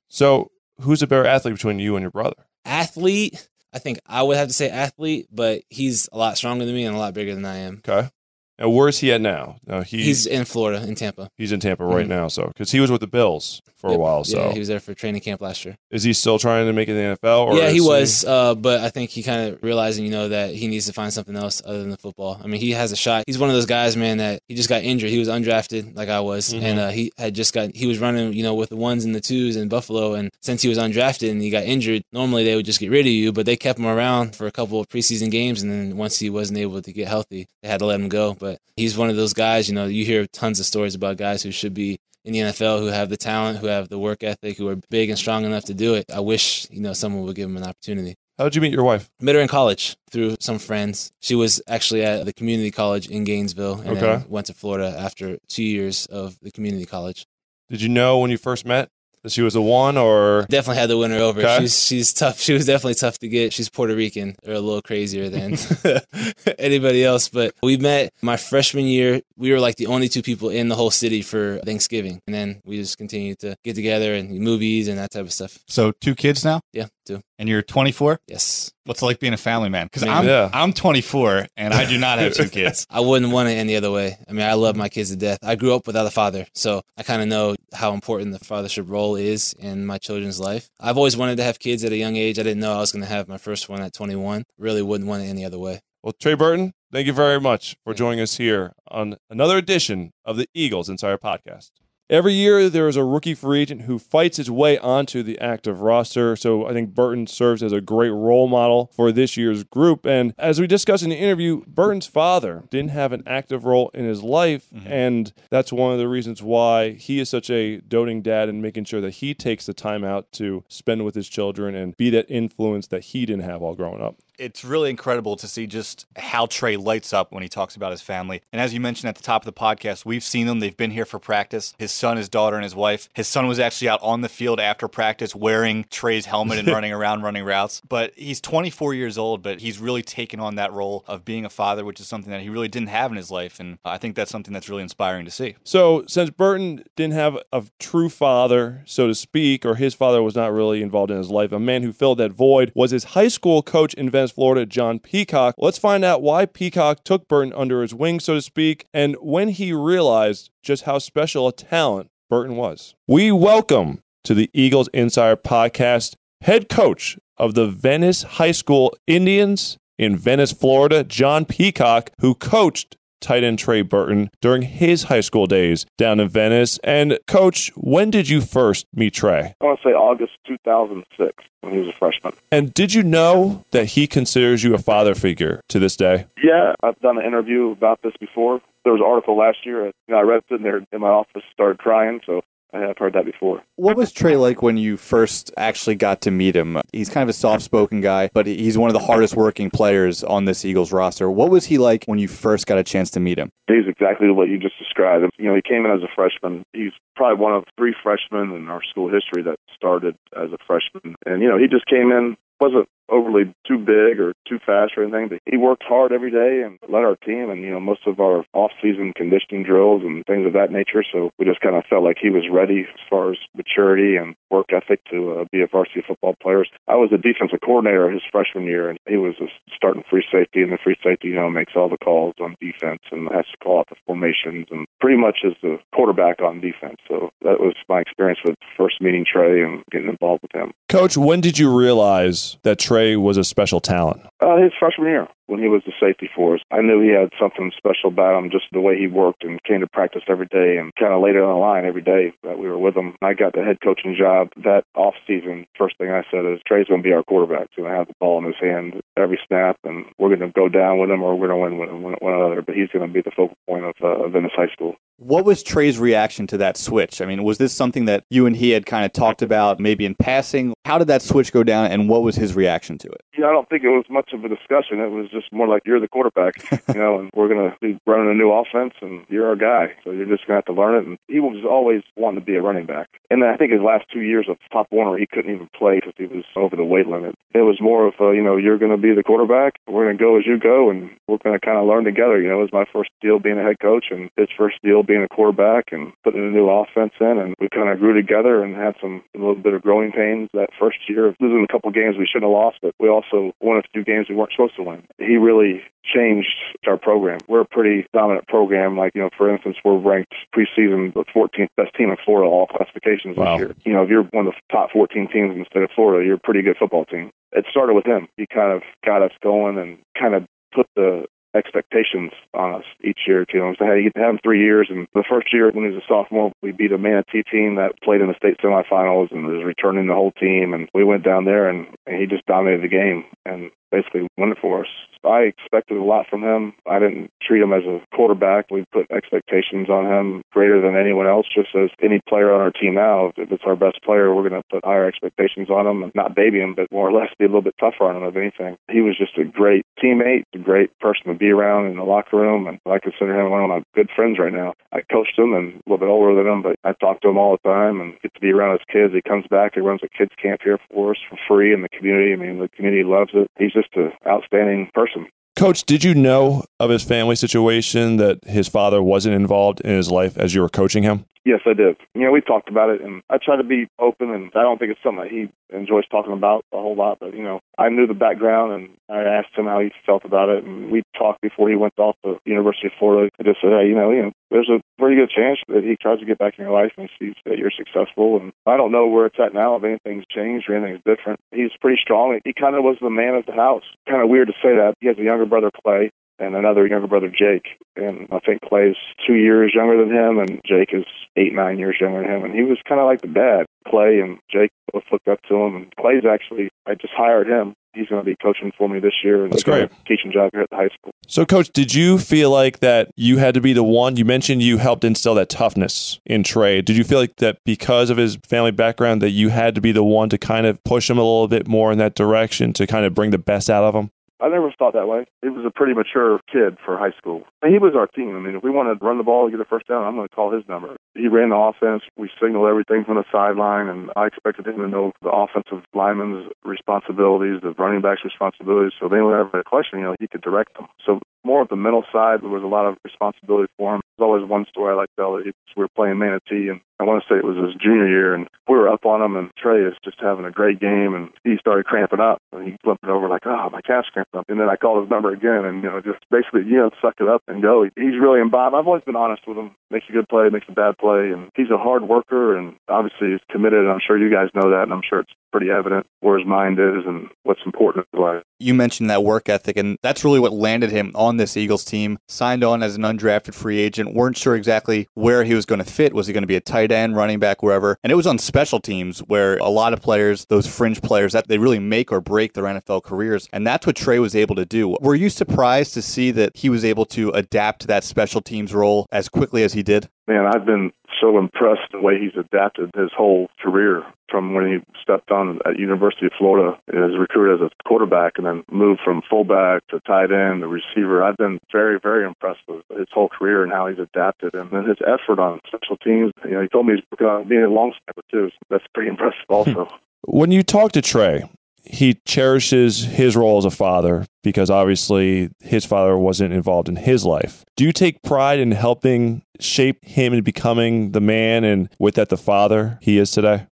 So, 0.09 0.51
who's 0.81 1.01
a 1.01 1.07
better 1.07 1.25
athlete 1.25 1.55
between 1.55 1.79
you 1.79 1.95
and 1.95 2.03
your 2.03 2.11
brother? 2.11 2.35
Athlete, 2.63 3.47
I 3.73 3.79
think 3.79 3.99
I 4.05 4.21
would 4.21 4.37
have 4.37 4.47
to 4.47 4.53
say 4.53 4.69
athlete, 4.69 5.27
but 5.31 5.63
he's 5.69 6.07
a 6.11 6.17
lot 6.17 6.37
stronger 6.37 6.65
than 6.65 6.75
me 6.75 6.85
and 6.85 6.95
a 6.95 6.99
lot 6.99 7.13
bigger 7.13 7.33
than 7.33 7.45
I 7.45 7.57
am. 7.57 7.81
Okay. 7.87 8.09
And 8.57 8.73
where's 8.73 8.99
he 8.99 9.11
at 9.11 9.19
now? 9.21 9.57
No, 9.67 9.81
he, 9.81 9.97
He's 9.97 10.05
he's 10.05 10.25
in 10.27 10.45
Florida, 10.45 10.81
in 10.87 10.95
Tampa. 10.95 11.29
he's 11.37 11.51
in 11.51 11.59
Tampa 11.59 11.83
right 11.85 12.05
Mhm. 12.05 12.09
now. 12.09 12.27
So, 12.29 12.47
because 12.47 12.71
he 12.71 12.79
was 12.79 12.89
with 12.89 13.01
the 13.01 13.07
Bills 13.07 13.61
for 13.75 13.89
a 13.93 13.97
while. 13.97 14.23
So, 14.23 14.37
Yeah, 14.47 14.53
he 14.53 14.59
was 14.59 14.67
there 14.69 14.79
for 14.79 14.93
training 14.93 15.21
camp 15.21 15.41
last 15.41 15.65
year. 15.65 15.75
is 15.91 16.03
he 16.03 16.13
still 16.13 16.39
trying 16.39 16.65
to 16.65 16.73
make 16.73 16.87
it 16.87 16.91
in 16.95 16.97
the 16.97 17.17
NFL? 17.17 17.47
Or 17.47 17.57
yeah, 17.57 17.69
he 17.69 17.81
was, 17.81 18.23
uh, 18.25 18.55
but 18.55 18.79
I 18.79 18.89
think 18.89 19.09
he 19.09 19.23
kind 19.23 19.49
of 19.49 19.61
realizing, 19.61 20.05
you 20.05 20.11
know, 20.11 20.29
that 20.29 20.55
he 20.55 20.67
needs 20.67 20.85
to 20.85 20.93
find 20.93 21.11
something 21.13 21.35
else 21.35 21.61
other 21.65 21.79
than 21.81 21.89
the 21.89 21.97
football. 21.97 22.39
I 22.43 22.47
mean, 22.47 22.61
he 22.61 22.71
has 22.71 22.91
a 22.93 22.95
shot. 22.95 23.25
He's 23.27 23.37
one 23.37 23.49
of 23.49 23.55
those 23.55 23.65
guys, 23.65 23.97
man, 23.97 24.17
that 24.17 24.39
he 24.47 24.55
just 24.55 24.69
got 24.69 24.83
injured. 24.83 25.09
He 25.09 25.19
was 25.19 25.27
undrafted, 25.27 25.95
like 25.95 26.07
I 26.09 26.21
was, 26.21 26.53
Mhm. 26.53 26.61
and 26.63 26.79
uh, 26.79 26.89
he 26.89 27.11
had 27.17 27.35
just 27.35 27.53
got. 27.53 27.75
He 27.75 27.85
was 27.87 27.99
running, 27.99 28.31
you 28.33 28.43
know, 28.43 28.53
with 28.53 28.69
the 28.69 28.77
ones 28.77 29.03
and 29.05 29.13
the 29.13 29.21
twos 29.21 29.55
in 29.57 29.67
Buffalo, 29.67 30.13
and 30.13 30.31
since 30.41 30.61
he 30.61 30.69
was 30.69 30.77
undrafted 30.77 31.29
and 31.29 31.41
he 31.41 31.49
got 31.49 31.63
injured, 31.65 32.03
normally 32.13 32.45
they 32.45 32.55
would 32.55 32.65
just 32.65 32.79
get 32.79 32.89
rid 32.89 33.05
of 33.05 33.11
you, 33.11 33.33
but 33.33 33.45
they 33.45 33.57
kept 33.57 33.77
him 33.79 33.85
around 33.85 34.35
for 34.35 34.47
a 34.47 34.51
couple 34.51 34.79
of 34.79 34.87
preseason 34.87 35.29
games, 35.29 35.61
and 35.61 35.69
then 35.71 35.97
once 35.97 36.19
he 36.19 36.29
wasn't 36.29 36.57
able 36.57 36.81
to 36.81 36.93
get 36.93 37.07
healthy, 37.09 37.47
they 37.61 37.67
had 37.69 37.79
to 37.79 37.85
let 37.85 37.99
him 37.99 38.07
go. 38.09 38.35
But 38.39 38.44
he's 38.75 38.97
one 38.97 39.09
of 39.09 39.15
those 39.15 39.33
guys, 39.33 39.67
you 39.69 39.75
know, 39.75 39.85
you 39.85 40.05
hear 40.05 40.25
tons 40.27 40.59
of 40.59 40.65
stories 40.65 40.95
about 40.95 41.17
guys 41.17 41.43
who 41.43 41.51
should 41.51 41.73
be 41.73 41.97
in 42.23 42.33
the 42.33 42.39
NFL 42.39 42.79
who 42.79 42.87
have 42.87 43.09
the 43.09 43.17
talent, 43.17 43.59
who 43.59 43.67
have 43.67 43.87
the 43.89 43.99
work 43.99 44.23
ethic, 44.23 44.57
who 44.57 44.67
are 44.67 44.77
big 44.89 45.09
and 45.09 45.17
strong 45.19 45.45
enough 45.45 45.65
to 45.65 45.73
do 45.73 45.93
it. 45.93 46.05
I 46.13 46.19
wish, 46.21 46.67
you 46.71 46.81
know, 46.81 46.93
someone 46.93 47.23
would 47.23 47.35
give 47.35 47.49
him 47.49 47.57
an 47.57 47.63
opportunity. 47.63 48.15
How 48.37 48.45
did 48.45 48.55
you 48.55 48.61
meet 48.61 48.73
your 48.73 48.83
wife? 48.83 49.09
Met 49.21 49.35
her 49.35 49.41
in 49.41 49.47
college 49.47 49.95
through 50.11 50.35
some 50.39 50.59
friends. 50.59 51.11
She 51.21 51.35
was 51.35 51.61
actually 51.67 52.03
at 52.03 52.25
the 52.25 52.33
community 52.33 52.71
college 52.71 53.07
in 53.07 53.23
Gainesville 53.23 53.79
and 53.79 53.89
Okay. 53.91 53.99
then 54.01 54.25
went 54.27 54.47
to 54.47 54.53
Florida 54.53 54.93
after 54.97 55.37
two 55.47 55.63
years 55.63 56.05
of 56.07 56.37
the 56.41 56.51
community 56.51 56.85
college. 56.85 57.25
Did 57.69 57.81
you 57.81 57.89
know 57.89 58.19
when 58.19 58.31
you 58.31 58.37
first 58.37 58.65
met 58.65 58.89
she 59.27 59.41
was 59.41 59.55
a 59.55 59.61
one, 59.61 59.97
or 59.97 60.45
Definitely 60.49 60.79
had 60.81 60.89
to 60.89 60.97
win 60.97 61.11
her 61.11 61.17
over. 61.17 61.41
Okay. 61.41 61.59
She's 61.59 61.83
she's 61.83 62.13
tough. 62.13 62.39
She 62.39 62.53
was 62.53 62.65
definitely 62.65 62.95
tough 62.95 63.19
to 63.19 63.27
get. 63.27 63.53
She's 63.53 63.69
Puerto 63.69 63.95
Rican. 63.95 64.35
They're 64.43 64.55
a 64.55 64.59
little 64.59 64.81
crazier 64.81 65.29
than 65.29 65.57
anybody 66.59 67.03
else. 67.03 67.29
But 67.29 67.53
we 67.61 67.77
met 67.77 68.13
my 68.21 68.37
freshman 68.37 68.85
year. 68.85 69.21
We 69.37 69.51
were 69.51 69.59
like 69.59 69.75
the 69.75 69.87
only 69.87 70.09
two 70.09 70.21
people 70.21 70.49
in 70.49 70.69
the 70.69 70.75
whole 70.75 70.91
city 70.91 71.21
for 71.21 71.59
Thanksgiving. 71.65 72.21
And 72.27 72.33
then 72.33 72.61
we 72.65 72.77
just 72.77 72.97
continued 72.97 73.39
to 73.39 73.55
get 73.63 73.75
together 73.75 74.13
and 74.13 74.39
movies 74.39 74.87
and 74.87 74.97
that 74.97 75.11
type 75.11 75.25
of 75.25 75.33
stuff. 75.33 75.59
So, 75.67 75.91
two 75.91 76.15
kids 76.15 76.43
now, 76.45 76.61
Yeah, 76.73 76.87
too. 77.05 77.21
and 77.39 77.47
you're 77.47 77.61
24. 77.61 78.19
Yes. 78.27 78.71
What's 78.85 79.01
it 79.01 79.05
like 79.05 79.19
being 79.19 79.33
a 79.33 79.37
family 79.37 79.69
man? 79.69 79.87
Because 79.87 80.03
Man. 80.05 80.17
I'm 80.17 80.25
Yeah. 80.27 80.49
I'm 80.53 80.73
24 80.73 81.47
and 81.57 81.73
I 81.73 81.85
do 81.85 81.97
not 81.97 82.19
have 82.19 82.33
two 82.33 82.49
kids. 82.49 82.85
I 82.89 82.99
wouldn't 82.99 83.31
want 83.31 83.49
it 83.49 83.53
any 83.53 83.75
other 83.75 83.91
way. 83.91 84.17
I 84.27 84.31
mean, 84.33 84.45
I 84.45 84.53
love 84.53 84.75
my 84.75 84.89
kids 84.89 85.09
to 85.09 85.15
death. 85.15 85.39
I 85.43 85.55
grew 85.55 85.73
up 85.75 85.87
without 85.87 86.05
a 86.05 86.11
father, 86.11 86.45
so 86.53 86.81
I 86.97 87.03
kind 87.03 87.21
of 87.21 87.27
know 87.27 87.55
how 87.73 87.93
important 87.93 88.31
the 88.31 88.39
fathership 88.39 88.89
role 88.89 89.15
is 89.15 89.53
in 89.59 89.85
my 89.85 89.97
children's 89.97 90.39
life. 90.39 90.69
I've 90.79 90.97
always 90.97 91.17
wanted 91.17 91.37
to 91.37 91.43
have 91.43 91.59
kids 91.59 91.83
at 91.83 91.91
a 91.91 91.97
young 91.97 92.15
age. 92.15 92.37
I 92.39 92.43
didn't 92.43 92.59
know 92.61 92.73
I 92.73 92.79
was 92.79 92.91
going 92.91 93.03
to 93.03 93.09
have 93.09 93.27
my 93.27 93.37
first 93.37 93.69
one 93.69 93.81
at 93.81 93.93
21. 93.93 94.43
Really 94.57 94.81
wouldn't 94.81 95.09
want 95.09 95.23
it 95.23 95.27
any 95.27 95.45
other 95.45 95.59
way. 95.59 95.81
well, 96.03 96.13
Trey 96.13 96.35
Burton? 96.35 96.73
Thank 96.91 97.07
you 97.07 97.13
very 97.13 97.41
much 97.41 97.75
for 97.83 97.93
joining 97.93 98.21
us 98.21 98.37
here 98.37 98.71
on 98.89 99.17
another 99.29 99.57
edition 99.57 100.11
of 100.23 100.37
the 100.37 100.47
Eagles 100.53 100.87
Insider 100.87 101.17
Podcast. 101.17 101.71
Every 102.07 102.33
year, 102.33 102.69
there 102.69 102.87
is 102.87 102.97
a 102.97 103.03
rookie 103.03 103.33
free 103.33 103.61
agent 103.61 103.83
who 103.83 103.97
fights 103.97 104.37
his 104.37 104.51
way 104.51 104.77
onto 104.77 105.23
the 105.23 105.39
active 105.39 105.81
roster. 105.81 106.35
So 106.35 106.67
I 106.67 106.73
think 106.73 106.93
Burton 106.93 107.25
serves 107.25 107.63
as 107.63 107.71
a 107.71 107.81
great 107.81 108.11
role 108.11 108.47
model 108.47 108.91
for 108.95 109.11
this 109.11 109.37
year's 109.37 109.63
group. 109.63 110.05
And 110.05 110.33
as 110.37 110.61
we 110.61 110.67
discussed 110.67 111.03
in 111.03 111.09
the 111.09 111.15
interview, 111.15 111.63
Burton's 111.65 112.05
father 112.05 112.65
didn't 112.69 112.91
have 112.91 113.11
an 113.11 113.23
active 113.25 113.65
role 113.65 113.89
in 113.95 114.05
his 114.05 114.21
life. 114.21 114.67
Mm-hmm. 114.69 114.87
And 114.87 115.33
that's 115.49 115.73
one 115.73 115.93
of 115.93 115.97
the 115.97 116.07
reasons 116.07 116.43
why 116.43 116.91
he 116.91 117.19
is 117.19 117.27
such 117.27 117.49
a 117.49 117.77
doting 117.81 118.21
dad 118.21 118.49
and 118.49 118.61
making 118.61 118.85
sure 118.85 119.01
that 119.01 119.15
he 119.15 119.33
takes 119.33 119.65
the 119.65 119.73
time 119.73 120.03
out 120.03 120.31
to 120.33 120.63
spend 120.67 121.05
with 121.05 121.15
his 121.15 121.27
children 121.27 121.73
and 121.73 121.97
be 121.97 122.11
that 122.11 122.29
influence 122.29 122.85
that 122.87 123.05
he 123.05 123.25
didn't 123.25 123.43
have 123.43 123.61
while 123.61 123.73
growing 123.73 124.01
up. 124.01 124.17
It's 124.37 124.63
really 124.63 124.89
incredible 124.89 125.35
to 125.37 125.47
see 125.47 125.67
just 125.67 126.05
how 126.17 126.45
Trey 126.45 126.77
lights 126.77 127.13
up 127.13 127.31
when 127.31 127.43
he 127.43 127.49
talks 127.49 127.75
about 127.75 127.91
his 127.91 128.01
family. 128.01 128.41
And 128.51 128.61
as 128.61 128.73
you 128.73 128.79
mentioned 128.79 129.09
at 129.09 129.15
the 129.15 129.23
top 129.23 129.41
of 129.41 129.45
the 129.45 129.59
podcast, 129.59 130.05
we've 130.05 130.23
seen 130.23 130.47
them. 130.47 130.59
They've 130.59 130.75
been 130.75 130.91
here 130.91 131.05
for 131.05 131.19
practice. 131.19 131.73
His 131.77 131.91
son, 131.91 132.17
his 132.17 132.29
daughter, 132.29 132.55
and 132.55 132.63
his 132.63 132.75
wife. 132.75 133.09
His 133.13 133.27
son 133.27 133.47
was 133.47 133.59
actually 133.59 133.89
out 133.89 134.01
on 134.01 134.21
the 134.21 134.29
field 134.29 134.59
after 134.59 134.87
practice 134.87 135.35
wearing 135.35 135.85
Trey's 135.89 136.25
helmet 136.25 136.59
and 136.59 136.67
running 136.75 136.91
around 136.91 137.21
running 137.21 137.43
routes. 137.43 137.81
But 137.87 138.13
he's 138.15 138.41
24 138.41 138.93
years 138.93 139.17
old, 139.17 139.41
but 139.41 139.61
he's 139.61 139.79
really 139.79 140.03
taken 140.03 140.39
on 140.39 140.55
that 140.55 140.73
role 140.73 141.03
of 141.07 141.25
being 141.25 141.45
a 141.45 141.49
father, 141.49 141.85
which 141.85 141.99
is 141.99 142.07
something 142.07 142.31
that 142.31 142.41
he 142.41 142.49
really 142.49 142.67
didn't 142.67 142.89
have 142.89 143.11
in 143.11 143.17
his 143.17 143.31
life. 143.31 143.59
And 143.59 143.77
I 143.85 143.97
think 143.97 144.15
that's 144.15 144.31
something 144.31 144.53
that's 144.53 144.69
really 144.69 144.83
inspiring 144.83 145.25
to 145.25 145.31
see. 145.31 145.55
So, 145.63 146.03
since 146.07 146.29
Burton 146.29 146.83
didn't 146.95 147.13
have 147.13 147.37
a 147.51 147.63
true 147.79 148.09
father, 148.09 148.83
so 148.85 149.07
to 149.07 149.15
speak, 149.15 149.65
or 149.65 149.75
his 149.75 149.93
father 149.93 150.21
was 150.21 150.35
not 150.35 150.51
really 150.51 150.81
involved 150.81 151.11
in 151.11 151.17
his 151.17 151.29
life, 151.29 151.51
a 151.51 151.59
man 151.59 151.83
who 151.83 151.93
filled 151.93 152.17
that 152.17 152.31
void 152.31 152.71
was 152.75 152.91
his 152.91 153.05
high 153.05 153.27
school 153.27 153.61
coach 153.61 153.93
in 153.93 154.09
Venice, 154.25 154.31
Florida, 154.31 154.65
John 154.65 154.97
Peacock. 154.97 155.53
Let's 155.59 155.77
find 155.77 156.03
out 156.03 156.23
why 156.23 156.47
Peacock 156.47 157.03
took 157.03 157.27
Burton 157.27 157.53
under 157.53 157.83
his 157.83 157.93
wing, 157.93 158.19
so 158.19 158.33
to 158.33 158.41
speak, 158.41 158.87
and 158.91 159.15
when 159.21 159.49
he 159.49 159.71
realized 159.71 160.49
just 160.63 160.85
how 160.85 160.97
special 160.97 161.47
a 161.47 161.51
talent 161.51 162.09
Burton 162.27 162.55
was. 162.55 162.95
We 163.07 163.31
welcome 163.31 164.01
to 164.23 164.33
the 164.33 164.49
Eagles 164.51 164.87
Insider 164.95 165.35
Podcast 165.35 166.15
head 166.41 166.69
coach 166.69 167.19
of 167.37 167.53
the 167.53 167.67
Venice 167.67 168.23
High 168.23 168.51
School 168.51 168.97
Indians 169.05 169.77
in 169.99 170.17
Venice, 170.17 170.51
Florida, 170.51 171.03
John 171.03 171.45
Peacock, 171.45 172.09
who 172.19 172.33
coached 172.33 172.97
tight 173.21 173.43
end 173.43 173.59
Trey 173.59 173.81
Burton 173.81 174.29
during 174.41 174.63
his 174.63 175.03
high 175.03 175.21
school 175.21 175.47
days 175.47 175.85
down 175.97 176.19
in 176.19 176.29
Venice. 176.29 176.79
And, 176.83 177.19
coach, 177.27 177.71
when 177.75 178.11
did 178.11 178.29
you 178.29 178.41
first 178.41 178.87
meet 178.93 179.13
Trey? 179.13 179.55
I 179.59 179.65
want 179.65 179.79
to 179.81 179.89
say 179.89 179.93
August 179.93 180.33
2006 180.47 181.43
when 181.61 181.73
he 181.73 181.79
was 181.79 181.87
a 181.87 181.93
freshman. 181.93 182.33
And 182.51 182.73
did 182.73 182.93
you 182.93 183.03
know 183.03 183.65
that 183.71 183.85
he 183.85 184.07
considers 184.07 184.63
you 184.63 184.73
a 184.73 184.79
father 184.79 185.15
figure 185.15 185.61
to 185.69 185.79
this 185.79 185.95
day? 185.95 186.25
Yeah, 186.41 186.73
I've 186.83 186.99
done 186.99 187.17
an 187.17 187.25
interview 187.25 187.71
about 187.71 188.01
this 188.01 188.13
before. 188.19 188.61
There 188.83 188.93
was 188.93 189.01
an 189.01 189.07
article 189.07 189.35
last 189.37 189.65
year. 189.65 189.91
Know, 190.07 190.17
I 190.17 190.21
read 190.21 190.37
it 190.37 190.45
sitting 190.49 190.63
there 190.63 190.85
in 190.91 191.01
my 191.01 191.09
office, 191.09 191.43
started 191.51 191.79
crying. 191.79 192.21
So 192.25 192.43
I 192.75 192.79
have 192.79 192.97
heard 192.97 193.13
that 193.13 193.25
before. 193.25 193.63
What 193.77 193.95
was 193.95 194.11
Trey 194.11 194.35
like 194.35 194.61
when 194.61 194.75
you 194.75 194.97
first 194.97 195.51
actually 195.55 195.95
got 195.95 196.19
to 196.21 196.31
meet 196.31 196.55
him? 196.55 196.81
He's 196.91 197.09
kind 197.09 197.23
of 197.23 197.29
a 197.29 197.33
soft-spoken 197.33 198.01
guy, 198.01 198.29
but 198.33 198.45
he's 198.47 198.77
one 198.77 198.89
of 198.89 198.93
the 198.93 198.99
hardest 198.99 199.35
working 199.35 199.69
players 199.69 200.23
on 200.25 200.43
this 200.43 200.65
Eagles 200.65 200.91
roster. 200.91 201.31
What 201.31 201.49
was 201.49 201.65
he 201.65 201.77
like 201.77 202.03
when 202.05 202.19
you 202.19 202.27
first 202.27 202.67
got 202.67 202.77
a 202.77 202.83
chance 202.83 203.09
to 203.11 203.21
meet 203.21 203.39
him? 203.39 203.49
He's 203.67 203.87
exactly 203.87 204.29
what 204.29 204.49
you 204.49 204.59
just 204.59 204.77
described. 204.77 205.25
You 205.37 205.45
know, 205.45 205.55
he 205.55 205.61
came 205.61 205.85
in 205.85 205.91
as 205.91 206.03
a 206.03 206.09
freshman. 206.13 206.63
He's 206.73 206.91
probably 207.15 207.41
one 207.41 207.53
of 207.53 207.63
three 207.77 207.95
freshmen 208.03 208.51
in 208.51 208.67
our 208.67 208.83
school 208.83 209.09
history 209.09 209.41
that 209.43 209.55
started 209.73 210.17
as 210.35 210.51
a 210.51 210.57
freshman. 210.67 211.15
And, 211.25 211.41
you 211.41 211.47
know, 211.47 211.57
he 211.57 211.67
just 211.67 211.85
came 211.85 212.11
in 212.11 212.35
wasn't 212.59 212.87
overly 213.09 213.53
too 213.67 213.77
big 213.77 214.19
or 214.19 214.33
too 214.47 214.59
fast 214.65 214.93
or 214.97 215.03
anything, 215.03 215.29
but 215.29 215.39
he 215.45 215.57
worked 215.57 215.83
hard 215.83 216.11
every 216.11 216.31
day 216.31 216.63
and 216.65 216.79
led 216.89 217.03
our 217.03 217.15
team 217.15 217.49
and, 217.49 217.61
you 217.61 217.69
know, 217.69 217.79
most 217.79 218.07
of 218.07 218.19
our 218.19 218.45
off-season 218.53 219.13
conditioning 219.15 219.63
drills 219.63 220.01
and 220.03 220.25
things 220.25 220.45
of 220.45 220.53
that 220.53 220.71
nature. 220.71 221.03
So 221.11 221.31
we 221.37 221.45
just 221.45 221.61
kind 221.61 221.75
of 221.75 221.83
felt 221.89 222.03
like 222.03 222.17
he 222.21 222.29
was 222.29 222.43
ready 222.51 222.85
as 222.87 222.99
far 223.09 223.31
as 223.31 223.37
maturity 223.55 224.15
and 224.15 224.35
work 224.49 224.67
ethic 224.73 225.01
to 225.11 225.39
uh, 225.39 225.45
be 225.51 225.61
a 225.61 225.67
varsity 225.67 226.03
football 226.05 226.35
player. 226.41 226.65
I 226.87 226.95
was 226.95 227.09
the 227.11 227.17
defensive 227.17 227.59
coordinator 227.63 228.09
his 228.09 228.21
freshman 228.31 228.65
year, 228.65 228.89
and 228.89 228.99
he 229.07 229.17
was 229.17 229.35
a 229.41 229.47
starting 229.75 230.03
free 230.09 230.25
safety, 230.31 230.61
and 230.61 230.71
the 230.71 230.77
free 230.81 230.95
safety, 231.03 231.29
you 231.29 231.35
know, 231.35 231.49
makes 231.49 231.73
all 231.75 231.89
the 231.89 231.97
calls 231.97 232.35
on 232.39 232.55
defense 232.61 233.01
and 233.11 233.29
has 233.31 233.45
to 233.51 233.57
call 233.63 233.79
out 233.79 233.89
the 233.89 233.95
formations 234.05 234.67
and 234.71 234.87
pretty 234.99 235.17
much 235.17 235.39
is 235.43 235.53
the 235.61 235.77
quarterback 235.93 236.41
on 236.41 236.61
defense. 236.61 236.97
So 237.07 237.29
that 237.41 237.59
was 237.59 237.75
my 237.89 237.99
experience 237.99 238.39
with 238.45 238.55
first 238.77 239.01
meeting 239.01 239.25
Trey 239.25 239.61
and 239.61 239.83
getting 239.91 240.09
involved 240.09 240.41
with 240.41 240.53
him. 240.53 240.71
Coach, 240.89 241.17
when 241.17 241.41
did 241.41 241.59
you 241.59 241.75
realize 241.75 242.57
that 242.63 242.79
Trey 242.79 242.94
was 243.15 243.37
a 243.37 243.43
special 243.43 243.79
talent? 243.79 244.21
Uh, 244.41 244.57
his 244.57 244.73
freshman 244.77 245.07
year 245.07 245.27
when 245.47 245.61
he 245.61 245.67
was 245.67 245.83
the 245.85 245.93
safety 245.99 246.29
for 246.35 246.55
us. 246.55 246.61
I 246.71 246.81
knew 246.81 247.01
he 247.01 247.09
had 247.09 247.29
something 247.39 247.71
special 247.77 248.09
about 248.09 248.37
him, 248.37 248.49
just 248.51 248.65
the 248.71 248.81
way 248.81 248.97
he 248.97 249.07
worked 249.07 249.43
and 249.43 249.63
came 249.63 249.81
to 249.81 249.87
practice 249.87 250.23
every 250.27 250.47
day 250.47 250.77
and 250.77 250.93
kind 250.95 251.13
of 251.13 251.21
laid 251.21 251.35
it 251.35 251.43
on 251.43 251.53
the 251.53 251.59
line 251.59 251.85
every 251.85 252.01
day 252.01 252.33
that 252.43 252.57
we 252.57 252.67
were 252.67 252.77
with 252.77 252.95
him. 252.95 253.15
I 253.21 253.33
got 253.33 253.53
the 253.53 253.63
head 253.63 253.77
coaching 253.83 254.15
job 254.17 254.49
that 254.63 254.83
off 254.95 255.15
season. 255.27 255.67
First 255.77 255.97
thing 255.97 256.09
I 256.09 256.23
said 256.31 256.45
is 256.45 256.59
Trey's 256.67 256.87
going 256.87 257.01
to 257.01 257.07
be 257.07 257.13
our 257.13 257.23
quarterback. 257.23 257.69
He's 257.69 257.83
going 257.83 257.91
to 257.91 257.97
have 257.97 258.07
the 258.07 258.15
ball 258.19 258.39
in 258.39 258.45
his 258.45 258.59
hand 258.59 259.01
every 259.17 259.39
snap, 259.47 259.77
and 259.83 260.05
we're 260.17 260.35
going 260.35 260.51
to 260.51 260.53
go 260.53 260.69
down 260.69 260.99
with 260.99 261.11
him 261.11 261.21
or 261.21 261.35
we're 261.35 261.47
going 261.47 261.71
to 261.71 261.77
win 261.77 261.79
with 261.79 261.89
him, 261.89 262.03
one 262.03 262.33
another. 262.33 262.61
But 262.61 262.75
he's 262.75 262.89
going 262.89 263.07
to 263.07 263.13
be 263.13 263.21
the 263.21 263.31
focal 263.31 263.57
point 263.67 263.85
of, 263.85 263.95
uh, 264.01 264.25
of 264.25 264.31
Venice 264.33 264.51
High 264.55 264.71
School. 264.73 264.95
What 265.17 265.45
was 265.45 265.63
Trey's 265.63 265.97
reaction 265.97 266.45
to 266.47 266.57
that 266.57 266.75
switch? 266.75 267.21
I 267.21 267.25
mean, 267.25 267.43
was 267.43 267.57
this 267.57 267.71
something 267.71 268.03
that 268.05 268.25
you 268.29 268.45
and 268.45 268.55
he 268.55 268.71
had 268.71 268.85
kind 268.85 269.05
of 269.05 269.13
talked 269.13 269.41
about 269.41 269.79
maybe 269.79 270.05
in 270.05 270.13
passing? 270.15 270.73
How 270.83 270.97
did 270.97 271.07
that 271.07 271.21
switch 271.21 271.53
go 271.53 271.63
down, 271.63 271.89
and 271.91 272.09
what 272.09 272.21
was 272.21 272.35
his 272.35 272.53
reaction 272.53 272.97
to 272.97 273.07
it? 273.07 273.21
Yeah, 273.37 273.45
I 273.45 273.51
don't 273.51 273.69
think 273.69 273.83
it 273.83 273.89
was 273.89 274.03
much 274.09 274.24
of 274.33 274.43
a 274.43 274.49
discussion. 274.49 274.99
It 274.99 275.11
was 275.11 275.29
just 275.29 275.51
more 275.51 275.67
like 275.67 275.83
you're 275.85 275.99
the 275.99 276.07
quarterback, 276.07 276.55
you 276.87 276.99
know, 276.99 277.19
and 277.19 277.29
we're 277.33 277.47
going 277.47 277.69
to 277.69 277.77
be 277.79 277.99
running 278.05 278.31
a 278.31 278.33
new 278.33 278.51
offense, 278.51 278.93
and 279.01 279.25
you're 279.29 279.47
our 279.47 279.55
guy, 279.55 279.93
so 280.03 280.11
you're 280.11 280.25
just 280.25 280.47
going 280.47 280.61
to 280.61 280.65
have 280.65 280.65
to 280.65 280.73
learn 280.73 280.95
it. 280.95 281.07
And 281.07 281.17
he 281.27 281.39
was 281.39 281.63
always 281.69 282.03
wanting 282.15 282.39
to 282.39 282.45
be 282.45 282.55
a 282.55 282.61
running 282.61 282.85
back. 282.85 283.09
And 283.29 283.43
I 283.43 283.57
think 283.57 283.71
his 283.71 283.81
last 283.81 284.05
two 284.11 284.21
years 284.21 284.47
of 284.49 284.57
Pop 284.71 284.87
Warner, 284.91 285.17
he 285.17 285.27
couldn't 285.27 285.53
even 285.53 285.69
play 285.77 285.99
because 285.99 286.13
he 286.17 286.25
was 286.25 286.45
over 286.55 286.75
the 286.75 286.83
weight 286.83 287.07
limit. 287.07 287.35
It 287.53 287.61
was 287.61 287.79
more 287.81 288.07
of, 288.07 288.13
a, 288.19 288.35
you 288.35 288.43
know, 288.43 288.57
you're 288.57 288.77
going 288.77 288.91
to 288.91 288.97
be 288.97 289.13
the 289.13 289.23
quarterback. 289.23 289.79
We're 289.87 290.05
going 290.05 290.17
to 290.17 290.23
go 290.23 290.37
as 290.37 290.45
you 290.45 290.59
go, 290.59 290.89
and 290.89 291.09
we're 291.27 291.37
going 291.37 291.57
to 291.57 291.65
kind 291.65 291.77
of 291.77 291.87
learn 291.87 292.03
together. 292.03 292.41
You 292.41 292.49
know, 292.49 292.59
it 292.59 292.71
was 292.71 292.73
my 292.73 292.85
first 292.91 293.09
deal 293.21 293.39
being 293.39 293.59
a 293.59 293.63
head 293.63 293.79
coach, 293.79 294.05
and 294.11 294.29
his 294.37 294.49
first 294.57 294.77
deal 294.83 295.03
being 295.03 295.23
a 295.23 295.29
quarterback, 295.29 295.91
and 295.91 296.13
putting 296.23 296.45
a 296.45 296.51
new 296.51 296.69
offense 296.69 297.13
in, 297.19 297.37
and 297.39 297.55
we 297.59 297.69
kind 297.69 297.89
of 297.89 297.99
grew 297.99 298.13
together 298.13 298.63
and 298.63 298.75
had 298.75 298.95
some 299.01 299.23
a 299.35 299.37
little 299.37 299.55
bit 299.55 299.73
of 299.73 299.81
growing 299.81 300.11
pains 300.11 300.49
that 300.53 300.69
first 300.79 300.97
year 301.07 301.35
losing 301.39 301.65
a 301.67 301.71
couple 301.71 301.91
games 301.91 302.15
we 302.17 302.25
shouldn't 302.25 302.49
have 302.49 302.55
lost, 302.55 302.77
but 302.81 302.95
we 302.99 303.09
also 303.09 303.51
won 303.61 303.77
a 303.77 303.83
few 303.93 304.03
games 304.03 304.14
we 304.29 304.35
weren't 304.35 304.51
supposed 304.51 304.75
to 304.77 304.83
win. 304.83 305.03
He 305.17 305.37
really 305.37 305.81
changed 306.03 306.55
our 306.87 306.97
program. 306.97 307.39
We're 307.47 307.61
a 307.61 307.65
pretty 307.65 308.07
dominant 308.13 308.47
program. 308.47 308.97
Like, 308.97 309.11
you 309.15 309.21
know, 309.21 309.29
for 309.37 309.49
instance, 309.53 309.77
we're 309.83 309.97
ranked 309.97 310.33
preseason 310.55 311.13
the 311.13 311.25
14th 311.35 311.67
best 311.77 311.93
team 311.95 312.09
in 312.09 312.17
Florida, 312.23 312.49
all 312.49 312.67
classifications 312.67 313.37
Wow. 313.37 313.57
this 313.57 313.67
year. 313.67 313.75
You 313.85 313.93
know, 313.93 314.03
if 314.03 314.09
you're 314.09 314.23
one 314.23 314.47
of 314.47 314.53
the 314.53 314.59
top 314.71 314.91
14 314.91 315.27
teams 315.31 315.53
in 315.53 315.59
the 315.59 315.65
state 315.65 315.83
of 315.83 315.89
Florida, 315.95 316.25
you're 316.25 316.35
a 316.35 316.39
pretty 316.39 316.61
good 316.61 316.77
football 316.77 317.05
team. 317.05 317.31
It 317.51 317.65
started 317.71 317.93
with 317.93 318.05
him. 318.05 318.27
He 318.37 318.45
kind 318.53 318.71
of 318.71 318.83
got 319.05 319.21
us 319.21 319.31
going 319.41 319.77
and 319.77 319.97
kind 320.19 320.35
of 320.35 320.45
put 320.73 320.87
the 320.95 321.25
expectations 321.55 322.31
on 322.53 322.75
us 322.75 322.83
each 323.01 323.19
year. 323.27 323.45
You 323.53 323.59
know, 323.59 323.75
so 323.79 323.85
had 323.85 324.11
had 324.15 324.29
him 324.29 324.39
three 324.43 324.61
years, 324.61 324.87
and 324.89 325.07
the 325.13 325.23
first 325.27 325.53
year 325.53 325.71
when 325.71 325.85
he 325.85 325.91
was 325.91 326.03
a 326.03 326.07
sophomore, 326.07 326.51
we 326.61 326.71
beat 326.73 326.91
a 326.91 326.97
Manatee 326.97 327.43
team 327.49 327.75
that 327.75 327.93
played 328.03 328.21
in 328.21 328.27
the 328.27 328.35
state 328.35 328.57
semifinals 328.59 329.31
and 329.31 329.47
was 329.47 329.63
returning 329.63 330.07
the 330.07 330.13
whole 330.13 330.31
team, 330.33 330.73
and 330.73 330.89
we 330.93 331.03
went 331.03 331.23
down 331.23 331.45
there 331.45 331.69
and, 331.69 331.87
and 332.05 332.19
he 332.19 332.25
just 332.27 332.45
dominated 332.45 332.83
the 332.83 332.89
game 332.89 333.23
and 333.45 333.71
basically 333.91 334.27
won 334.37 334.51
it 334.51 334.57
for 334.61 334.81
us. 334.81 334.91
I 335.25 335.41
expected 335.41 335.97
a 335.97 336.03
lot 336.03 336.27
from 336.29 336.43
him. 336.43 336.73
I 336.85 336.99
didn't 336.99 337.31
treat 337.41 337.61
him 337.61 337.73
as 337.73 337.83
a 337.83 337.99
quarterback. 338.15 338.69
We 338.69 338.85
put 338.93 339.09
expectations 339.09 339.89
on 339.89 340.05
him 340.05 340.43
greater 340.51 340.81
than 340.81 340.95
anyone 340.95 341.27
else, 341.27 341.47
just 341.53 341.69
as 341.75 341.89
any 342.01 342.21
player 342.29 342.53
on 342.53 342.61
our 342.61 342.71
team 342.71 342.93
now. 342.93 343.33
If 343.35 343.51
it's 343.51 343.63
our 343.65 343.75
best 343.75 344.03
player, 344.03 344.33
we're 344.33 344.47
going 344.47 344.61
to 344.61 344.67
put 344.69 344.85
higher 344.85 345.07
expectations 345.07 345.69
on 345.69 345.87
him 345.87 346.03
and 346.03 346.11
not 346.15 346.35
baby 346.35 346.59
him, 346.59 346.75
but 346.75 346.91
more 346.91 347.09
or 347.09 347.13
less 347.13 347.29
be 347.39 347.45
a 347.45 347.47
little 347.47 347.61
bit 347.61 347.75
tougher 347.79 348.05
on 348.05 348.15
him, 348.15 348.23
if 348.23 348.35
anything. 348.35 348.77
He 348.89 349.01
was 349.01 349.17
just 349.17 349.37
a 349.37 349.45
great 349.45 349.85
teammate, 350.01 350.43
a 350.53 350.59
great 350.59 350.97
person 350.99 351.27
to 351.27 351.33
be 351.33 351.49
around 351.49 351.87
in 351.87 351.97
the 351.97 352.03
locker 352.03 352.37
room, 352.37 352.67
and 352.67 352.79
I 352.85 352.99
consider 352.99 353.39
him 353.39 353.51
one 353.51 353.63
of 353.63 353.69
my 353.69 353.83
good 353.95 354.09
friends 354.15 354.37
right 354.39 354.53
now. 354.53 354.73
I 354.91 355.01
coached 355.01 355.37
him 355.37 355.53
and 355.53 355.73
a 355.73 355.89
little 355.89 355.97
bit 355.97 356.09
older 356.09 356.35
than 356.35 356.51
him, 356.51 356.61
but 356.61 356.77
I 356.83 356.93
talk 356.93 357.21
to 357.21 357.29
him 357.29 357.37
all 357.37 357.57
the 357.57 357.69
time 357.69 357.99
and 357.99 358.19
get 358.21 358.33
to 358.35 358.39
be 358.39 358.51
around 358.51 358.77
his 358.77 358.87
kids. 358.91 359.13
He 359.13 359.21
comes 359.27 359.45
back, 359.49 359.73
he 359.75 359.81
runs 359.81 360.01
a 360.03 360.09
kids 360.09 360.31
camp 360.41 360.61
here 360.63 360.79
for 360.91 361.11
us 361.11 361.17
for 361.29 361.37
free 361.47 361.73
in 361.73 361.81
the 361.81 361.89
community. 361.89 362.33
I 362.33 362.35
mean, 362.35 362.59
the 362.59 362.69
community 362.69 363.03
loves 363.03 363.31
it. 363.33 363.49
He's 363.57 363.73
just 363.73 363.84
an 363.95 364.11
outstanding 364.27 364.89
person. 364.93 365.27
Coach, 365.55 365.83
did 365.83 366.03
you 366.03 366.13
know 366.13 366.65
of 366.79 366.89
his 366.89 367.03
family 367.03 367.35
situation 367.35 368.17
that 368.17 368.43
his 368.43 368.67
father 368.67 369.01
wasn't 369.01 369.35
involved 369.35 369.81
in 369.81 369.91
his 369.91 370.11
life 370.11 370.37
as 370.37 370.53
you 370.53 370.61
were 370.61 370.69
coaching 370.69 371.03
him? 371.03 371.25
Yes, 371.45 371.61
I 371.67 371.73
did. 371.73 371.97
You 372.15 372.21
know, 372.21 372.31
we 372.31 372.41
talked 372.41 372.69
about 372.69 372.89
it, 372.89 373.01
and 373.01 373.21
I 373.29 373.37
try 373.37 373.55
to 373.55 373.63
be 373.63 373.87
open, 373.99 374.31
and 374.31 374.51
I 374.55 374.63
don't 374.63 374.79
think 374.79 374.91
it's 374.91 375.03
something 375.03 375.23
that 375.23 375.31
he 375.31 375.47
enjoys 375.69 376.07
talking 376.07 376.33
about 376.33 376.65
a 376.73 376.77
whole 376.77 376.95
lot. 376.95 377.19
But 377.19 377.35
you 377.35 377.43
know, 377.43 377.59
I 377.77 377.89
knew 377.89 378.07
the 378.07 378.15
background, 378.15 378.73
and 378.73 378.89
I 379.09 379.21
asked 379.21 379.53
him 379.55 379.65
how 379.65 379.79
he 379.79 379.91
felt 380.07 380.25
about 380.25 380.49
it, 380.49 380.63
and 380.63 380.89
we 380.89 381.03
talked 381.15 381.41
before 381.41 381.69
he 381.69 381.75
went 381.75 381.93
off 381.99 382.15
to 382.25 382.39
University 382.45 382.87
of 382.87 382.93
Florida. 382.97 383.29
I 383.39 383.43
just 383.43 383.61
said, 383.61 383.69
hey, 383.69 383.87
you 383.87 383.93
know, 383.93 384.09
you 384.09 384.23
know, 384.23 384.31
there's 384.49 384.69
a 384.69 384.81
pretty 384.97 385.17
good 385.17 385.29
chance 385.29 385.59
that 385.67 385.83
he 385.83 385.95
tries 386.01 386.19
to 386.19 386.25
get 386.25 386.39
back 386.39 386.57
in 386.57 386.65
your 386.65 386.73
life 386.73 386.93
and 386.97 387.09
sees 387.19 387.35
that 387.45 387.59
you're 387.59 387.69
successful. 387.69 388.37
And 388.41 388.51
I 388.65 388.75
don't 388.75 388.91
know 388.91 389.05
where 389.05 389.27
it's 389.27 389.39
at 389.39 389.53
now, 389.53 389.75
if 389.75 389.83
anything's 389.83 390.25
changed 390.25 390.67
or 390.67 390.77
anything's 390.77 391.03
different. 391.05 391.39
He's 391.51 391.77
pretty 391.79 392.01
strong. 392.01 392.39
He 392.43 392.53
kind 392.59 392.75
of 392.75 392.83
was 392.83 392.97
the 393.01 393.11
man 393.11 393.35
of 393.35 393.45
the 393.45 393.53
house. 393.53 393.85
Kind 394.09 394.23
of 394.23 394.29
weird 394.29 394.47
to 394.47 394.53
say 394.63 394.73
that. 394.81 394.95
He 394.99 395.07
has 395.07 395.17
a 395.19 395.23
younger 395.23 395.45
brother, 395.45 395.69
Clay, 395.83 396.09
and 396.39 396.55
another 396.55 396.85
younger 396.85 397.07
brother, 397.07 397.29
Jake. 397.29 397.65
And 397.95 398.27
I 398.31 398.39
think 398.39 398.61
Clay's 398.61 398.95
two 399.25 399.35
years 399.35 399.73
younger 399.73 399.97
than 399.97 400.13
him, 400.13 400.39
and 400.39 400.61
Jake 400.65 400.89
is 400.93 401.05
eight, 401.37 401.53
nine 401.53 401.79
years 401.79 401.97
younger 401.99 402.21
than 402.21 402.31
him. 402.31 402.43
And 402.43 402.53
he 402.53 402.63
was 402.63 402.77
kind 402.87 402.99
of 402.99 403.07
like 403.07 403.21
the 403.21 403.27
dad. 403.27 403.65
Clay 403.87 404.19
and 404.19 404.39
Jake 404.51 404.71
both 404.91 405.03
looked 405.11 405.27
up 405.27 405.39
to 405.47 405.55
him. 405.55 405.75
And 405.75 405.95
Clay's 405.95 406.25
actually, 406.25 406.69
I 406.85 406.95
just 406.95 407.13
hired 407.15 407.47
him. 407.47 407.73
He's 407.93 408.09
going 408.09 408.21
to 408.21 408.25
be 408.25 408.35
coaching 408.43 408.73
for 408.77 408.89
me 408.89 408.99
this 408.99 409.13
year. 409.23 409.43
And 409.43 409.53
That's 409.53 409.61
he's 409.61 409.63
got 409.63 409.81
a 409.81 409.87
great. 409.87 410.05
Teaching 410.05 410.31
job 410.31 410.49
here 410.51 410.61
at 410.61 410.69
the 410.69 410.75
high 410.75 410.89
school. 410.89 411.11
So, 411.27 411.45
Coach, 411.45 411.69
did 411.71 411.93
you 411.93 412.17
feel 412.17 412.51
like 412.51 412.79
that 412.79 413.09
you 413.15 413.37
had 413.37 413.53
to 413.53 413.61
be 413.61 413.71
the 413.71 413.83
one? 413.83 414.17
You 414.17 414.25
mentioned 414.25 414.61
you 414.61 414.77
helped 414.79 415.05
instill 415.05 415.35
that 415.35 415.49
toughness 415.49 416.19
in 416.25 416.43
Trey. 416.43 416.81
Did 416.81 416.97
you 416.97 417.05
feel 417.05 417.19
like 417.19 417.37
that 417.37 417.59
because 417.63 418.09
of 418.09 418.17
his 418.17 418.37
family 418.45 418.71
background 418.71 419.21
that 419.21 419.29
you 419.29 419.49
had 419.49 419.75
to 419.75 419.81
be 419.81 419.93
the 419.93 420.03
one 420.03 420.27
to 420.29 420.37
kind 420.37 420.65
of 420.65 420.83
push 420.83 421.09
him 421.09 421.17
a 421.17 421.21
little 421.21 421.47
bit 421.47 421.67
more 421.67 421.91
in 421.93 421.97
that 421.99 422.15
direction 422.15 422.73
to 422.73 422.85
kind 422.85 423.05
of 423.05 423.13
bring 423.13 423.31
the 423.31 423.37
best 423.37 423.69
out 423.69 423.85
of 423.85 423.95
him? 423.95 424.11
I 424.41 424.49
never 424.49 424.71
thought 424.77 424.93
that 424.93 425.07
way. 425.07 425.25
He 425.41 425.49
was 425.49 425.65
a 425.65 425.71
pretty 425.71 425.93
mature 425.93 426.39
kid 426.51 426.77
for 426.83 426.97
high 426.97 427.15
school. 427.17 427.43
He 427.65 427.79
was 427.79 427.93
our 427.95 428.07
team. 428.07 428.35
I 428.35 428.39
mean, 428.39 428.55
if 428.55 428.63
we 428.63 428.69
wanted 428.69 428.99
to 428.99 429.05
run 429.05 429.17
the 429.17 429.23
ball 429.23 429.43
and 429.43 429.51
get 429.51 429.61
a 429.61 429.65
first 429.65 429.87
down, 429.87 430.03
I'm 430.03 430.15
going 430.15 430.27
to 430.27 430.35
call 430.35 430.51
his 430.51 430.67
number. 430.67 430.97
He 431.15 431.27
ran 431.27 431.49
the 431.49 431.55
offense. 431.55 432.03
We 432.17 432.29
signaled 432.41 432.67
everything 432.67 433.05
from 433.05 433.15
the 433.15 433.23
sideline, 433.31 433.87
and 433.87 434.11
I 434.15 434.27
expected 434.27 434.67
him 434.67 434.77
to 434.77 434.87
know 434.87 435.13
the 435.21 435.29
offensive 435.29 435.83
lineman's 435.93 436.51
responsibilities, 436.63 437.61
the 437.63 437.71
running 437.71 438.01
back's 438.01 438.23
responsibilities. 438.23 438.93
So 438.99 439.07
they 439.07 439.21
would 439.21 439.35
have 439.35 439.53
a 439.53 439.63
question, 439.63 439.99
you 439.99 440.05
know, 440.05 440.15
he 440.19 440.27
could 440.27 440.41
direct 440.41 440.75
them. 440.75 440.87
So 441.05 441.19
more 441.45 441.61
of 441.61 441.69
the 441.69 441.75
mental 441.75 442.03
side, 442.11 442.41
there 442.41 442.49
was 442.49 442.63
a 442.63 442.67
lot 442.67 442.85
of 442.85 442.97
responsibility 443.05 443.71
for 443.77 443.95
him. 443.95 444.01
There's 444.17 444.25
always 444.25 444.49
one 444.49 444.65
story 444.69 444.93
I 444.93 444.97
like 444.97 445.09
to 445.15 445.21
tell. 445.21 445.33
We 445.35 445.53
were 445.77 445.87
playing 445.95 446.17
Manatee, 446.17 446.69
and 446.69 446.79
I 446.99 447.03
want 447.03 447.21
to 447.21 447.27
say 447.27 447.37
it 447.37 447.43
was 447.43 447.57
his 447.57 447.75
junior 447.75 448.07
year, 448.07 448.33
and 448.33 448.47
we 448.67 448.75
were 448.75 448.89
up 448.89 449.05
on 449.05 449.21
him, 449.21 449.35
and 449.35 449.51
Trey 449.57 449.83
is 449.83 449.93
just 450.03 450.19
having 450.19 450.45
a 450.45 450.51
great 450.51 450.79
game, 450.79 451.13
and 451.13 451.29
he 451.43 451.57
started 451.59 451.85
cramping 451.85 452.21
up, 452.21 452.39
and 452.53 452.63
he 452.63 452.77
flipped 452.83 453.03
it 453.03 453.09
over 453.09 453.27
like, 453.27 453.45
oh, 453.45 453.69
my 453.71 453.81
calf's 453.81 454.09
cramping 454.09 454.39
up. 454.39 454.45
And 454.49 454.59
then 454.59 454.69
I 454.69 454.77
called 454.77 455.03
his 455.03 455.11
number 455.11 455.31
again, 455.31 455.65
and, 455.65 455.83
you 455.83 455.89
know, 455.89 455.99
just 456.01 456.23
basically, 456.31 456.63
you 456.63 456.77
know, 456.77 456.89
suck 457.01 457.15
it 457.19 457.27
up 457.27 457.43
and 457.47 457.61
go. 457.61 457.83
He's 457.83 458.17
really 458.19 458.39
imbibed. 458.39 458.73
I've 458.73 458.87
always 458.87 459.03
been 459.03 459.17
honest 459.17 459.45
with 459.45 459.57
him. 459.57 459.71
Makes 459.91 460.05
a 460.09 460.13
good 460.13 460.29
play, 460.29 460.49
makes 460.49 460.67
a 460.69 460.71
bad 460.71 460.97
play, 460.97 461.04
and 461.09 461.49
he's 461.55 461.69
a 461.69 461.77
hard 461.77 462.07
worker, 462.07 462.57
and 462.57 462.75
obviously 462.87 463.31
he's 463.31 463.39
committed, 463.49 463.79
and 463.79 463.89
I'm 463.89 464.01
sure 464.05 464.17
you 464.17 464.33
guys 464.33 464.49
know 464.53 464.71
that, 464.71 464.83
and 464.83 464.93
I'm 464.93 465.01
sure 465.07 465.19
it's 465.19 465.33
pretty 465.51 465.71
evident 465.71 466.05
where 466.19 466.37
his 466.37 466.45
mind 466.45 466.79
is 466.79 467.05
and 467.05 467.29
what's 467.43 467.61
important 467.65 468.05
in 468.11 468.19
his 468.19 468.23
life. 468.23 468.43
You 468.59 468.73
mentioned 468.73 469.09
that 469.09 469.23
work 469.23 469.47
ethic, 469.47 469.77
and 469.77 469.97
that's 470.03 470.25
really 470.25 470.39
what 470.39 470.51
landed 470.51 470.91
him 470.91 471.11
on 471.15 471.37
this 471.37 471.55
Eagles 471.55 471.85
team. 471.85 472.17
Signed 472.27 472.63
on 472.63 472.83
as 472.83 472.95
an 472.95 473.03
undrafted 473.03 473.53
free 473.53 473.79
agent. 473.79 474.13
weren't 474.13 474.37
sure 474.37 474.55
exactly 474.55 475.07
where 475.13 475.43
he 475.43 475.53
was 475.53 475.65
going 475.65 475.79
to 475.79 475.89
fit. 475.89 476.13
Was 476.13 476.27
he 476.27 476.33
going 476.33 476.43
to 476.43 476.47
be 476.47 476.55
a 476.55 476.61
tight 476.61 476.91
end, 476.91 477.15
running 477.15 477.39
back, 477.39 477.63
wherever? 477.63 477.97
And 478.03 478.11
it 478.11 478.15
was 478.15 478.27
on 478.27 478.37
special 478.37 478.79
teams 478.79 479.19
where 479.19 479.57
a 479.57 479.69
lot 479.69 479.93
of 479.93 480.01
players, 480.01 480.45
those 480.45 480.67
fringe 480.67 481.01
players, 481.01 481.33
that 481.33 481.47
they 481.47 481.57
really 481.57 481.79
make 481.79 482.11
or 482.11 482.21
break 482.21 482.53
their 482.53 482.65
NFL 482.65 483.03
careers. 483.03 483.47
And 483.53 483.65
that's 483.65 483.87
what 483.87 483.95
Trey 483.95 484.19
was 484.19 484.35
able 484.35 484.55
to 484.55 484.65
do. 484.65 484.97
Were 484.99 485.15
you 485.15 485.29
surprised 485.29 485.93
to 485.93 486.01
see 486.01 486.31
that 486.31 486.51
he 486.55 486.69
was 486.69 486.83
able 486.83 487.05
to 487.07 487.29
adapt 487.31 487.81
to 487.81 487.87
that 487.87 488.03
special 488.03 488.41
teams 488.41 488.73
role 488.73 489.05
as 489.11 489.29
quickly 489.29 489.63
as 489.63 489.73
he 489.73 489.83
did? 489.83 490.09
Man, 490.27 490.45
I've 490.45 490.65
been 490.65 490.91
so 491.21 491.37
impressed 491.37 491.91
the 491.91 492.01
way 492.01 492.19
he's 492.19 492.37
adapted 492.37 492.91
his 492.95 493.11
whole 493.15 493.49
career 493.61 494.03
from 494.29 494.53
when 494.53 494.65
he 494.67 494.79
stepped 495.01 495.31
on 495.31 495.59
at 495.65 495.79
University 495.79 496.25
of 496.25 496.31
Florida 496.37 496.77
and 496.87 497.01
was 497.01 497.17
recruited 497.17 497.61
as 497.61 497.71
a 497.71 497.87
quarterback 497.87 498.33
and 498.37 498.45
then 498.45 498.63
moved 498.71 499.01
from 499.03 499.21
fullback 499.29 499.87
to 499.87 499.99
tight 500.01 500.31
end 500.31 500.61
to 500.61 500.67
receiver. 500.67 501.23
I've 501.23 501.37
been 501.37 501.59
very, 501.71 501.99
very 501.99 502.25
impressed 502.25 502.61
with 502.67 502.83
his 502.97 503.07
whole 503.13 503.29
career 503.29 503.63
and 503.63 503.71
how 503.71 503.87
he's 503.87 503.99
adapted 503.99 504.55
and 504.55 504.71
then 504.71 504.85
his 504.85 504.97
effort 505.01 505.39
on 505.39 505.59
special 505.67 505.97
teams. 505.97 506.31
You 506.43 506.51
know, 506.51 506.61
he 506.61 506.67
told 506.67 506.87
me 506.87 506.95
he's 506.95 507.47
being 507.47 507.63
a 507.63 507.69
long 507.69 507.93
snapper 508.03 508.21
too. 508.31 508.49
So 508.49 508.57
that's 508.69 508.85
pretty 508.93 509.09
impressive 509.09 509.45
also. 509.49 509.87
When 510.27 510.51
you 510.51 510.63
talk 510.63 510.91
to 510.93 511.01
Trey, 511.01 511.43
he 511.85 512.15
cherishes 512.25 513.03
his 513.03 513.35
role 513.35 513.57
as 513.57 513.65
a 513.65 513.71
father 513.71 514.25
because 514.43 514.69
obviously 514.69 515.49
his 515.59 515.85
father 515.85 516.17
wasn't 516.17 516.53
involved 516.53 516.89
in 516.89 516.95
his 516.95 517.25
life. 517.25 517.63
Do 517.77 517.83
you 517.83 517.91
take 517.91 518.21
pride 518.23 518.59
in 518.59 518.71
helping 518.71 519.43
shape 519.59 520.03
him 520.03 520.33
into 520.33 520.43
becoming 520.43 521.11
the 521.11 521.21
man 521.21 521.63
and 521.63 521.89
with 521.99 522.15
that 522.15 522.29
the 522.29 522.37
father 522.37 522.99
he 523.01 523.17
is 523.17 523.31
today? 523.31 523.67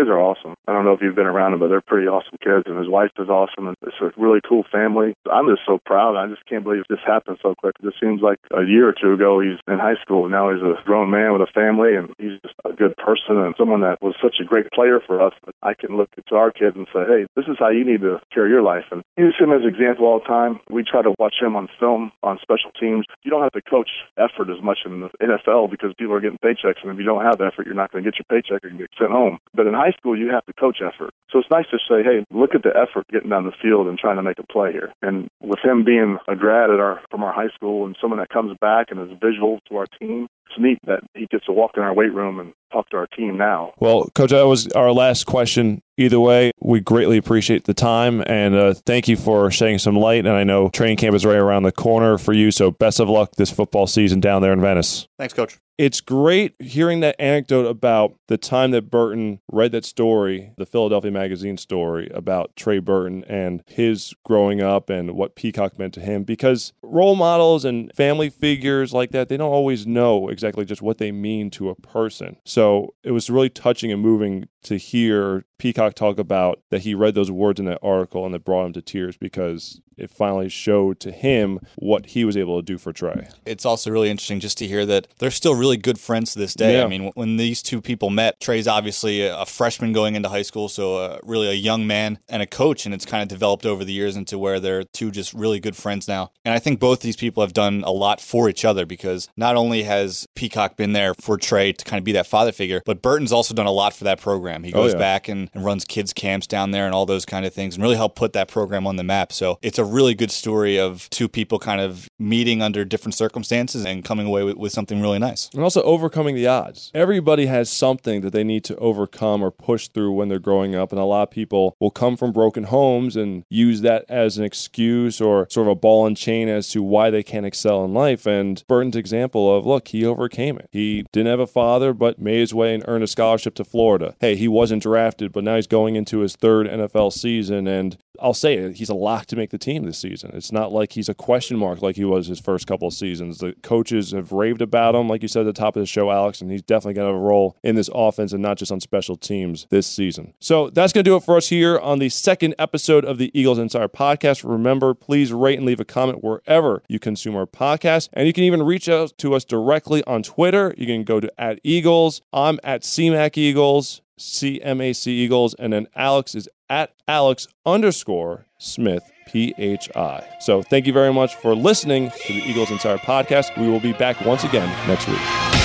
Kids 0.00 0.08
are 0.08 0.20
awesome. 0.20 0.56
I 0.66 0.72
don't 0.72 0.84
know 0.84 0.96
if 0.96 1.02
you've 1.02 1.14
been 1.14 1.28
around 1.28 1.52
them, 1.52 1.60
but 1.60 1.68
they're 1.68 1.84
pretty 1.84 2.08
awesome 2.08 2.40
kids, 2.40 2.64
and 2.64 2.78
his 2.78 2.88
wife 2.88 3.12
is 3.18 3.28
awesome. 3.28 3.68
And 3.68 3.76
it's 3.84 4.00
a 4.00 4.08
really 4.16 4.40
cool 4.40 4.64
family. 4.72 5.12
I'm 5.30 5.48
just 5.52 5.68
so 5.68 5.78
proud. 5.84 6.16
I 6.16 6.26
just 6.28 6.46
can't 6.48 6.64
believe 6.64 6.88
this 6.88 7.04
happened 7.04 7.36
so 7.42 7.54
quick. 7.54 7.76
It 7.80 7.84
just 7.84 8.00
seems 8.00 8.22
like 8.22 8.38
a 8.48 8.64
year 8.64 8.88
or 8.88 8.94
two 8.96 9.12
ago 9.12 9.40
he's 9.40 9.60
in 9.68 9.78
high 9.78 10.00
school, 10.00 10.28
now 10.28 10.48
he's 10.48 10.62
a 10.64 10.80
grown 10.84 11.10
man 11.10 11.32
with 11.32 11.44
a 11.44 11.52
family, 11.52 11.94
and 11.94 12.08
he's 12.16 12.40
just 12.40 12.56
a 12.64 12.72
good 12.72 12.96
person 12.96 13.36
and 13.36 13.54
someone 13.58 13.82
that 13.82 14.00
was 14.00 14.16
such 14.22 14.40
a 14.40 14.48
great 14.48 14.72
player 14.72 15.00
for 15.04 15.20
us. 15.20 15.34
That 15.44 15.54
I 15.62 15.74
can 15.74 15.96
look 15.96 16.08
to 16.16 16.34
our 16.34 16.50
kids 16.50 16.76
and 16.76 16.88
say, 16.92 17.04
hey, 17.04 17.26
this 17.36 17.44
is 17.44 17.60
how 17.60 17.68
you 17.68 17.84
need 17.84 18.00
to 18.00 18.20
carry 18.32 18.48
your 18.48 18.62
life. 18.62 18.88
And 18.90 19.04
use 19.16 19.36
him 19.38 19.52
as 19.52 19.62
an 19.62 19.68
example 19.68 20.06
all 20.06 20.20
the 20.20 20.24
time. 20.24 20.60
We 20.70 20.82
try 20.82 21.02
to 21.02 21.12
watch 21.18 21.36
him 21.40 21.56
on 21.56 21.68
film 21.78 22.12
on 22.22 22.38
special 22.40 22.72
teams. 22.80 23.04
You 23.22 23.30
don't 23.30 23.42
have 23.42 23.52
to 23.52 23.62
coach 23.62 23.90
effort 24.16 24.48
as 24.48 24.62
much 24.62 24.78
in 24.86 25.00
the 25.00 25.10
NFL 25.20 25.70
because 25.70 25.92
people 25.98 26.14
are 26.14 26.20
getting 26.20 26.40
paychecks, 26.40 26.80
and 26.82 26.92
if 26.92 26.98
you 26.98 27.04
don't 27.04 27.24
have 27.24 27.40
effort, 27.40 27.66
you're 27.66 27.74
not 27.74 27.92
going 27.92 28.04
to 28.04 28.10
get 28.10 28.18
your 28.18 28.28
paycheck 28.30 28.64
you 28.70 28.78
get 28.78 28.90
sent 28.98 29.10
home. 29.10 29.38
But 29.54 29.66
in 29.66 29.74
high 29.74 29.89
school, 29.92 30.18
you 30.18 30.30
have 30.30 30.44
to 30.46 30.52
coach 30.52 30.78
effort. 30.80 31.10
So 31.30 31.38
it's 31.38 31.50
nice 31.50 31.66
to 31.70 31.78
say, 31.88 32.02
hey, 32.02 32.24
look 32.30 32.54
at 32.54 32.62
the 32.62 32.70
effort 32.70 33.06
getting 33.08 33.30
down 33.30 33.44
the 33.44 33.52
field 33.62 33.86
and 33.86 33.98
trying 33.98 34.16
to 34.16 34.22
make 34.22 34.38
a 34.38 34.46
play 34.46 34.72
here. 34.72 34.92
And 35.02 35.28
with 35.40 35.60
him 35.62 35.84
being 35.84 36.18
a 36.28 36.36
grad 36.36 36.70
at 36.70 36.80
our 36.80 37.00
from 37.10 37.22
our 37.22 37.32
high 37.32 37.50
school 37.54 37.86
and 37.86 37.96
someone 38.00 38.18
that 38.18 38.28
comes 38.28 38.56
back 38.60 38.88
and 38.90 39.00
is 39.00 39.16
visual 39.20 39.60
to 39.68 39.76
our 39.76 39.86
team, 39.98 40.28
it's 40.50 40.60
neat 40.60 40.78
that 40.86 41.00
he 41.14 41.26
gets 41.26 41.46
to 41.46 41.52
walk 41.52 41.72
in 41.76 41.82
our 41.82 41.94
weight 41.94 42.12
room 42.12 42.38
and 42.38 42.52
talk 42.72 42.88
to 42.90 42.96
our 42.96 43.06
team 43.06 43.36
now. 43.36 43.72
Well, 43.78 44.08
Coach, 44.14 44.30
that 44.30 44.46
was 44.46 44.68
our 44.68 44.92
last 44.92 45.24
question. 45.24 45.82
Either 45.96 46.20
way, 46.20 46.52
we 46.60 46.80
greatly 46.80 47.18
appreciate 47.18 47.64
the 47.64 47.74
time 47.74 48.22
and 48.26 48.54
uh, 48.54 48.74
thank 48.74 49.08
you 49.08 49.16
for 49.16 49.50
shedding 49.50 49.78
some 49.78 49.96
light. 49.96 50.26
And 50.26 50.34
I 50.34 50.44
know 50.44 50.70
training 50.70 50.96
camp 50.96 51.14
is 51.14 51.26
right 51.26 51.36
around 51.36 51.64
the 51.64 51.72
corner 51.72 52.16
for 52.16 52.32
you, 52.32 52.50
so 52.50 52.70
best 52.70 53.00
of 53.00 53.08
luck 53.08 53.32
this 53.36 53.50
football 53.50 53.86
season 53.86 54.20
down 54.20 54.42
there 54.42 54.52
in 54.52 54.60
Venice. 54.60 55.06
Thanks, 55.18 55.34
Coach. 55.34 55.58
It's 55.80 56.02
great 56.02 56.54
hearing 56.58 57.00
that 57.00 57.16
anecdote 57.18 57.64
about 57.64 58.14
the 58.28 58.36
time 58.36 58.70
that 58.72 58.90
Burton 58.90 59.40
read 59.50 59.72
that 59.72 59.86
story, 59.86 60.52
the 60.58 60.66
Philadelphia 60.66 61.10
Magazine 61.10 61.56
story 61.56 62.10
about 62.12 62.54
Trey 62.54 62.80
Burton 62.80 63.24
and 63.24 63.62
his 63.66 64.12
growing 64.22 64.60
up 64.60 64.90
and 64.90 65.12
what 65.12 65.34
Peacock 65.34 65.78
meant 65.78 65.94
to 65.94 66.00
him 66.00 66.22
because 66.24 66.74
role 66.82 67.16
models 67.16 67.64
and 67.64 67.90
family 67.94 68.28
figures 68.28 68.92
like 68.92 69.10
that, 69.12 69.30
they 69.30 69.38
don't 69.38 69.50
always 69.50 69.86
know 69.86 70.28
exactly 70.40 70.64
just 70.64 70.82
what 70.82 70.98
they 70.98 71.12
mean 71.12 71.50
to 71.50 71.68
a 71.68 71.74
person. 71.74 72.36
So 72.44 72.94
it 73.02 73.10
was 73.10 73.28
really 73.30 73.50
touching 73.50 73.92
and 73.92 74.00
moving 74.00 74.48
to 74.62 74.76
hear 74.76 75.44
Peacock 75.58 75.94
talk 75.94 76.18
about 76.18 76.62
that 76.70 76.82
he 76.82 76.94
read 76.94 77.14
those 77.14 77.30
words 77.30 77.60
in 77.60 77.66
that 77.66 77.78
article 77.82 78.24
and 78.24 78.34
that 78.34 78.44
brought 78.44 78.66
him 78.66 78.72
to 78.74 78.82
tears 78.82 79.16
because 79.16 79.80
it 80.00 80.10
finally 80.10 80.48
showed 80.48 81.00
to 81.00 81.10
him 81.12 81.60
what 81.76 82.06
he 82.06 82.24
was 82.24 82.36
able 82.36 82.58
to 82.60 82.64
do 82.64 82.78
for 82.78 82.92
Trey. 82.92 83.28
It's 83.44 83.64
also 83.64 83.90
really 83.90 84.10
interesting 84.10 84.40
just 84.40 84.58
to 84.58 84.66
hear 84.66 84.86
that 84.86 85.08
they're 85.18 85.30
still 85.30 85.54
really 85.54 85.76
good 85.76 85.98
friends 85.98 86.32
to 86.32 86.38
this 86.38 86.54
day. 86.54 86.78
Yeah. 86.78 86.84
I 86.84 86.88
mean, 86.88 87.10
when 87.14 87.36
these 87.36 87.62
two 87.62 87.80
people 87.80 88.10
met, 88.10 88.38
Trey's 88.40 88.66
obviously 88.68 89.26
a 89.26 89.46
freshman 89.46 89.92
going 89.92 90.14
into 90.14 90.28
high 90.28 90.42
school, 90.42 90.68
so 90.68 90.96
uh, 90.96 91.18
really 91.22 91.48
a 91.48 91.52
young 91.54 91.86
man 91.86 92.18
and 92.28 92.42
a 92.42 92.46
coach, 92.46 92.84
and 92.86 92.94
it's 92.94 93.04
kind 93.04 93.22
of 93.22 93.28
developed 93.28 93.66
over 93.66 93.84
the 93.84 93.92
years 93.92 94.16
into 94.16 94.38
where 94.38 94.60
they're 94.60 94.84
two 94.84 95.10
just 95.10 95.32
really 95.34 95.60
good 95.60 95.76
friends 95.76 96.08
now. 96.08 96.30
And 96.44 96.54
I 96.54 96.58
think 96.58 96.80
both 96.80 97.00
these 97.00 97.16
people 97.16 97.42
have 97.42 97.52
done 97.52 97.82
a 97.86 97.90
lot 97.92 98.20
for 98.20 98.48
each 98.48 98.64
other 98.64 98.86
because 98.86 99.28
not 99.36 99.56
only 99.56 99.82
has 99.84 100.26
Peacock 100.34 100.76
been 100.76 100.92
there 100.92 101.14
for 101.14 101.36
Trey 101.36 101.72
to 101.72 101.84
kind 101.84 101.98
of 101.98 102.04
be 102.04 102.12
that 102.12 102.26
father 102.26 102.52
figure, 102.52 102.82
but 102.86 103.02
Burton's 103.02 103.32
also 103.32 103.54
done 103.54 103.66
a 103.66 103.70
lot 103.72 103.94
for 103.94 104.04
that 104.04 104.20
program. 104.20 104.64
He 104.64 104.72
Oh, 104.72 104.82
goes 104.84 104.92
yeah. 104.92 104.98
back 104.98 105.28
and, 105.28 105.50
and 105.52 105.64
runs 105.64 105.84
kids 105.84 106.12
camps 106.12 106.46
down 106.46 106.70
there 106.70 106.86
and 106.86 106.94
all 106.94 107.04
those 107.06 107.26
kind 107.26 107.44
of 107.44 107.52
things 107.52 107.74
and 107.74 107.82
really 107.82 107.96
helped 107.96 108.16
put 108.16 108.32
that 108.34 108.48
program 108.48 108.86
on 108.86 108.96
the 108.96 109.02
map. 109.04 109.32
So 109.32 109.58
it's 109.62 109.78
a 109.78 109.84
really 109.90 110.14
good 110.14 110.30
story 110.30 110.78
of 110.78 111.08
two 111.10 111.28
people 111.28 111.58
kind 111.58 111.80
of 111.80 112.08
meeting 112.18 112.62
under 112.62 112.84
different 112.84 113.14
circumstances 113.14 113.84
and 113.84 114.04
coming 114.04 114.26
away 114.26 114.42
with, 114.42 114.56
with 114.56 114.72
something 114.72 115.00
really 115.00 115.18
nice. 115.18 115.50
And 115.52 115.62
also 115.62 115.82
overcoming 115.82 116.34
the 116.34 116.46
odds. 116.46 116.90
Everybody 116.94 117.46
has 117.46 117.70
something 117.70 118.20
that 118.22 118.32
they 118.32 118.44
need 118.44 118.64
to 118.64 118.76
overcome 118.76 119.42
or 119.42 119.50
push 119.50 119.88
through 119.88 120.12
when 120.12 120.28
they're 120.28 120.38
growing 120.38 120.74
up. 120.74 120.92
And 120.92 121.00
a 121.00 121.04
lot 121.04 121.24
of 121.24 121.30
people 121.30 121.76
will 121.80 121.90
come 121.90 122.16
from 122.16 122.32
broken 122.32 122.64
homes 122.64 123.16
and 123.16 123.44
use 123.48 123.80
that 123.82 124.04
as 124.08 124.38
an 124.38 124.44
excuse 124.44 125.20
or 125.20 125.46
sort 125.50 125.66
of 125.66 125.72
a 125.72 125.74
ball 125.74 126.06
and 126.06 126.16
chain 126.16 126.48
as 126.48 126.68
to 126.70 126.82
why 126.82 127.10
they 127.10 127.22
can't 127.22 127.46
excel 127.46 127.84
in 127.84 127.92
life. 127.92 128.26
And 128.26 128.62
Burton's 128.68 128.96
example 128.96 129.56
of, 129.56 129.66
look, 129.66 129.88
he 129.88 130.04
overcame 130.04 130.58
it. 130.58 130.68
He 130.70 131.04
didn't 131.12 131.28
have 131.28 131.40
a 131.40 131.46
father, 131.46 131.92
but 131.92 132.18
made 132.18 132.40
his 132.40 132.54
way 132.54 132.74
and 132.74 132.84
earned 132.86 133.04
a 133.04 133.08
scholarship 133.08 133.54
to 133.56 133.64
Florida. 133.64 134.14
Hey, 134.20 134.36
he 134.36 134.48
wasn't 134.48 134.82
drafted, 134.82 135.32
but 135.32 135.44
now 135.44 135.56
he's 135.56 135.66
going 135.66 135.96
into 135.96 136.20
his 136.20 136.36
third 136.36 136.66
NFL 136.66 137.12
season. 137.12 137.66
And 137.66 137.96
I'll 138.20 138.34
say 138.34 138.54
it, 138.54 138.76
he's 138.76 138.88
a 138.88 138.94
lock 138.94 139.26
to 139.26 139.36
make 139.36 139.50
the 139.50 139.58
team 139.70 139.84
this 139.84 139.98
season. 139.98 140.30
It's 140.34 140.52
not 140.52 140.72
like 140.72 140.92
he's 140.92 141.08
a 141.08 141.14
question 141.14 141.56
mark 141.56 141.82
like 141.82 141.96
he 141.96 142.04
was 142.04 142.26
his 142.26 142.40
first 142.40 142.66
couple 142.66 142.88
of 142.88 142.94
seasons. 142.94 143.38
The 143.38 143.54
coaches 143.62 144.10
have 144.12 144.32
raved 144.32 144.62
about 144.62 144.94
him, 144.94 145.08
like 145.08 145.22
you 145.22 145.28
said 145.28 145.46
at 145.46 145.54
the 145.54 145.60
top 145.60 145.76
of 145.76 145.80
the 145.80 145.86
show, 145.86 146.10
Alex, 146.10 146.40
and 146.40 146.50
he's 146.50 146.62
definitely 146.62 146.94
going 146.94 147.08
to 147.08 147.14
have 147.14 147.22
a 147.22 147.26
role 147.26 147.56
in 147.62 147.76
this 147.76 147.90
offense 147.94 148.32
and 148.32 148.42
not 148.42 148.58
just 148.58 148.72
on 148.72 148.80
special 148.80 149.16
teams 149.16 149.66
this 149.70 149.86
season. 149.86 150.34
So 150.40 150.70
that's 150.70 150.92
going 150.92 151.04
to 151.04 151.10
do 151.10 151.16
it 151.16 151.22
for 151.22 151.36
us 151.36 151.48
here 151.48 151.78
on 151.78 151.98
the 151.98 152.08
second 152.08 152.54
episode 152.58 153.04
of 153.04 153.18
the 153.18 153.30
Eagles 153.38 153.58
Insider 153.58 153.88
podcast. 153.88 154.48
Remember, 154.48 154.94
please 154.94 155.32
rate 155.32 155.58
and 155.58 155.66
leave 155.66 155.80
a 155.80 155.84
comment 155.84 156.24
wherever 156.24 156.82
you 156.88 156.98
consume 156.98 157.36
our 157.36 157.46
podcast. 157.46 158.08
And 158.12 158.26
you 158.26 158.32
can 158.32 158.44
even 158.44 158.62
reach 158.62 158.88
out 158.88 159.16
to 159.18 159.34
us 159.34 159.44
directly 159.44 160.02
on 160.04 160.22
Twitter. 160.22 160.74
You 160.76 160.86
can 160.86 161.04
go 161.04 161.20
to 161.20 161.32
at 161.40 161.60
Eagles. 161.62 162.22
I'm 162.32 162.58
at 162.64 162.82
CMAC 162.82 163.36
Eagles. 163.36 164.02
CMAC 164.18 165.06
Eagles, 165.06 165.54
and 165.54 165.72
then 165.72 165.86
Alex 165.96 166.34
is 166.34 166.46
at 166.68 166.92
Alex 167.08 167.48
underscore 167.64 168.44
Smith 168.58 169.02
PHI. 169.30 170.24
So 170.38 170.62
thank 170.62 170.86
you 170.86 170.92
very 170.92 171.12
much 171.12 171.34
for 171.34 171.54
listening 171.54 172.10
to 172.10 172.32
the 172.32 172.40
Eagles 172.40 172.70
Insider 172.70 172.98
podcast. 172.98 173.56
We 173.60 173.68
will 173.68 173.80
be 173.80 173.92
back 173.92 174.20
once 174.24 174.44
again 174.44 174.68
next 174.88 175.08
week. 175.08 175.59